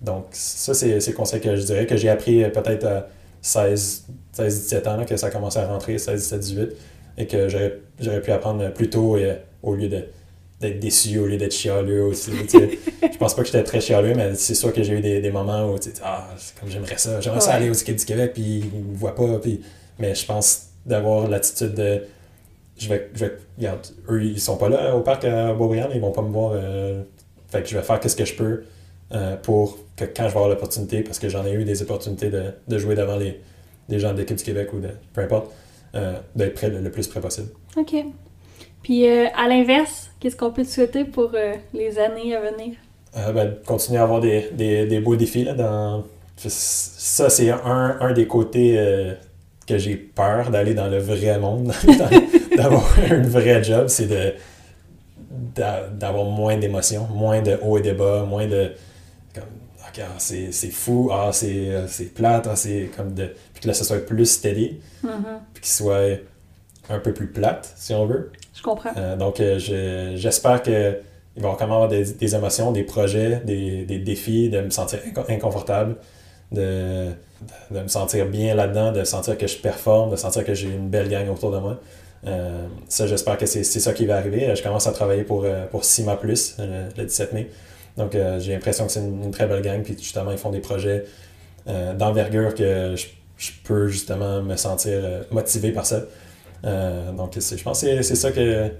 [0.00, 3.06] Donc, ça, c'est le conseil que je dirais que j'ai appris euh, peut-être à
[3.42, 6.68] 16, 16, 17 ans, que ça a commencé à rentrer, 16, 17, 18,
[7.18, 7.48] et que
[7.98, 10.04] j'aurais pu apprendre plus tôt et, au lieu de
[10.60, 12.30] d'être déçu au lieu d'être chialeux aussi.
[12.52, 15.30] je pense pas que j'étais très chialeux, mais c'est sûr que j'ai eu des, des,
[15.30, 16.28] moments où ah,
[16.58, 19.38] comme j'aimerais ça, j'aimerais ça aller au ski du Québec, puis ils me voient pas.
[19.38, 19.60] Puis...
[19.98, 22.02] Mais je pense d'avoir l'attitude de
[22.78, 26.00] je vais, je vais, regarde, eux ils sont pas là au parc à Beaubriand, ils
[26.00, 26.52] vont pas me voir.
[26.54, 27.02] Euh,
[27.48, 28.62] fait que je vais faire ce que je peux
[29.12, 32.30] euh, pour que quand je vais avoir l'opportunité, parce que j'en ai eu des opportunités
[32.30, 33.40] de, de jouer devant les,
[33.88, 35.50] les gens de l'équipe du Québec ou de peu importe,
[35.94, 37.48] euh, d'être prêt le, le, plus près possible.
[37.76, 37.94] OK.
[38.82, 42.74] Puis euh, à l'inverse, qu'est-ce qu'on peut te souhaiter pour euh, les années à venir?
[43.16, 45.44] Euh, ben, continuer à avoir des, des, des beaux défis.
[45.44, 46.04] Là, dans...
[46.36, 48.74] Ça, c'est un, un, des côtés
[49.66, 51.70] que j'ai peur d'aller dans le vrai monde,
[52.56, 54.34] d'avoir un vrai job, c'est de
[55.54, 58.72] d'avoir moins d'émotions, moins de hauts et de bas, moins de
[59.34, 59.44] comme
[59.98, 64.04] ah, c'est fou, ah c'est plate, ah, c'est comme de puis que là ça soit
[64.04, 65.38] plus steady, mm-hmm.
[65.52, 66.20] puis qu'il soit
[66.88, 68.30] un peu plus plate si on veut.
[68.60, 68.90] Je comprends.
[68.98, 69.58] Euh, donc, euh,
[70.16, 70.74] j'espère qu'il
[71.38, 74.98] va y avoir des, émotions, des projets, des, défis, de me sentir
[75.30, 75.96] inconfortable,
[76.52, 77.06] de,
[77.70, 81.08] me sentir bien là-dedans, de sentir que je performe, de sentir que j'ai une belle
[81.08, 81.80] gang autour de moi.
[82.26, 84.54] Euh, ça, j'espère que c'est ça qui va arriver.
[84.54, 87.48] Je commence à travailler pour, pour Sima Plus le, 17 mai.
[87.96, 89.82] Donc, j'ai l'impression que c'est une, très belle gang.
[89.82, 91.06] Puis, justement, ils font des projets
[91.66, 93.06] d'envergure que je,
[93.38, 95.00] je, peux justement me sentir
[95.30, 96.02] motivé par ça.
[96.64, 98.70] Euh, donc, je pense que c'est ça que,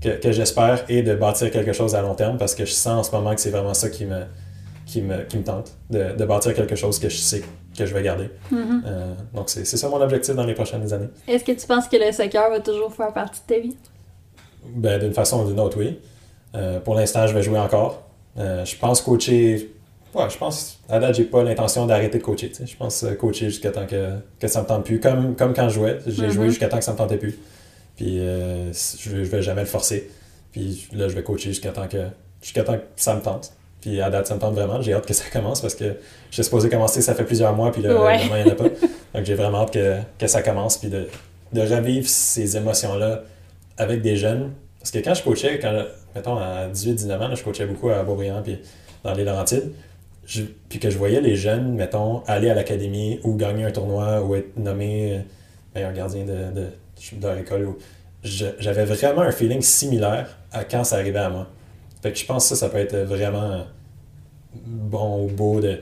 [0.00, 3.02] que, j'espère et de bâtir quelque chose à long terme parce que je sens en
[3.02, 4.22] ce moment que c'est vraiment ça qui me,
[4.84, 7.42] qui me, qui me tente, de, de, bâtir quelque chose que je sais
[7.76, 8.30] que je vais garder.
[8.52, 8.82] Mm-hmm.
[8.86, 11.08] Euh, donc, c'est ça mon objectif dans les prochaines années.
[11.28, 13.76] Est-ce que tu penses que le soccer va toujours faire partie de ta vie?
[14.74, 15.98] Ben, d'une façon ou d'une autre, oui.
[16.54, 18.02] Euh, pour l'instant, je vais jouer encore.
[18.36, 19.75] je pense coacher
[20.16, 22.50] Ouais, je pense, à date, j'ai pas l'intention d'arrêter de coacher.
[22.64, 24.98] Je pense euh, coacher jusqu'à temps que, que ça me tente plus.
[24.98, 26.48] Comme, comme quand je jouais, j'ai joué mm-hmm.
[26.48, 27.38] jusqu'à temps que ça me tentait plus.
[27.96, 30.10] Puis euh, je, je vais jamais le forcer.
[30.52, 31.98] Puis là, je vais coacher jusqu'à temps que
[32.40, 33.52] jusqu'à temps que ça me tente.
[33.82, 34.80] Puis à date, ça me tente vraiment.
[34.80, 35.96] J'ai hâte que ça commence parce que
[36.30, 38.64] j'ai supposé commencer, ça fait plusieurs mois, puis là, il n'y en a pas.
[38.64, 41.08] Donc j'ai vraiment hâte que, que, ça commence, puis de,
[41.52, 43.22] de revivre ces émotions-là
[43.76, 44.52] avec des jeunes.
[44.78, 45.84] Parce que quand je coachais, quand,
[46.14, 48.58] mettons, à 18-19 ans, je coachais beaucoup à Beaubriand, puis
[49.04, 49.72] dans les Laurentides
[50.68, 54.34] puis que je voyais les jeunes, mettons, aller à l'académie ou gagner un tournoi ou
[54.34, 55.18] être nommé euh,
[55.74, 56.66] meilleur gardien de, de,
[57.12, 57.68] de l'école.
[58.22, 61.46] J'avais vraiment un feeling similaire à quand ça arrivait à moi.
[62.02, 63.64] Fait que je pense que ça, ça peut être vraiment
[64.64, 65.80] bon ou beau de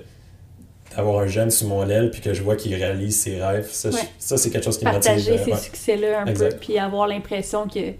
[0.94, 3.68] d'avoir un jeune sous mon aile puis que je vois qu'il réalise ses rêves.
[3.70, 5.10] Ça, ça c'est quelque chose qui me motive.
[5.10, 7.92] Partager ces succès-là un peu puis avoir l'impression que,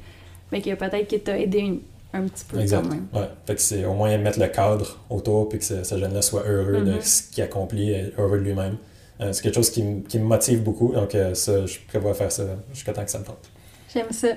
[0.53, 1.81] ben, que peut-être qu'il t'a aidé une,
[2.15, 2.87] un petit peu exact.
[3.13, 3.29] Ouais.
[3.47, 6.83] Fait que c'est au moins mettre le cadre autour puis que ce, jeune-là soit heureux
[6.83, 7.03] de mm-hmm.
[7.03, 8.77] ce qu'il accomplit, heureux de lui-même.
[9.21, 12.33] Euh, c'est quelque chose qui, qui, me motive beaucoup, donc euh, ça, je prévois faire
[12.33, 13.51] ça jusqu'à temps que ça me tente.
[13.93, 14.29] J'aime ça.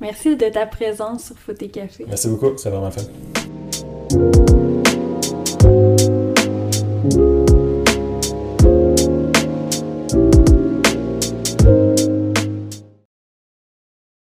[0.00, 2.04] Merci de ta présence sur Foot Café.
[2.06, 3.02] Merci beaucoup, c'est vraiment fun.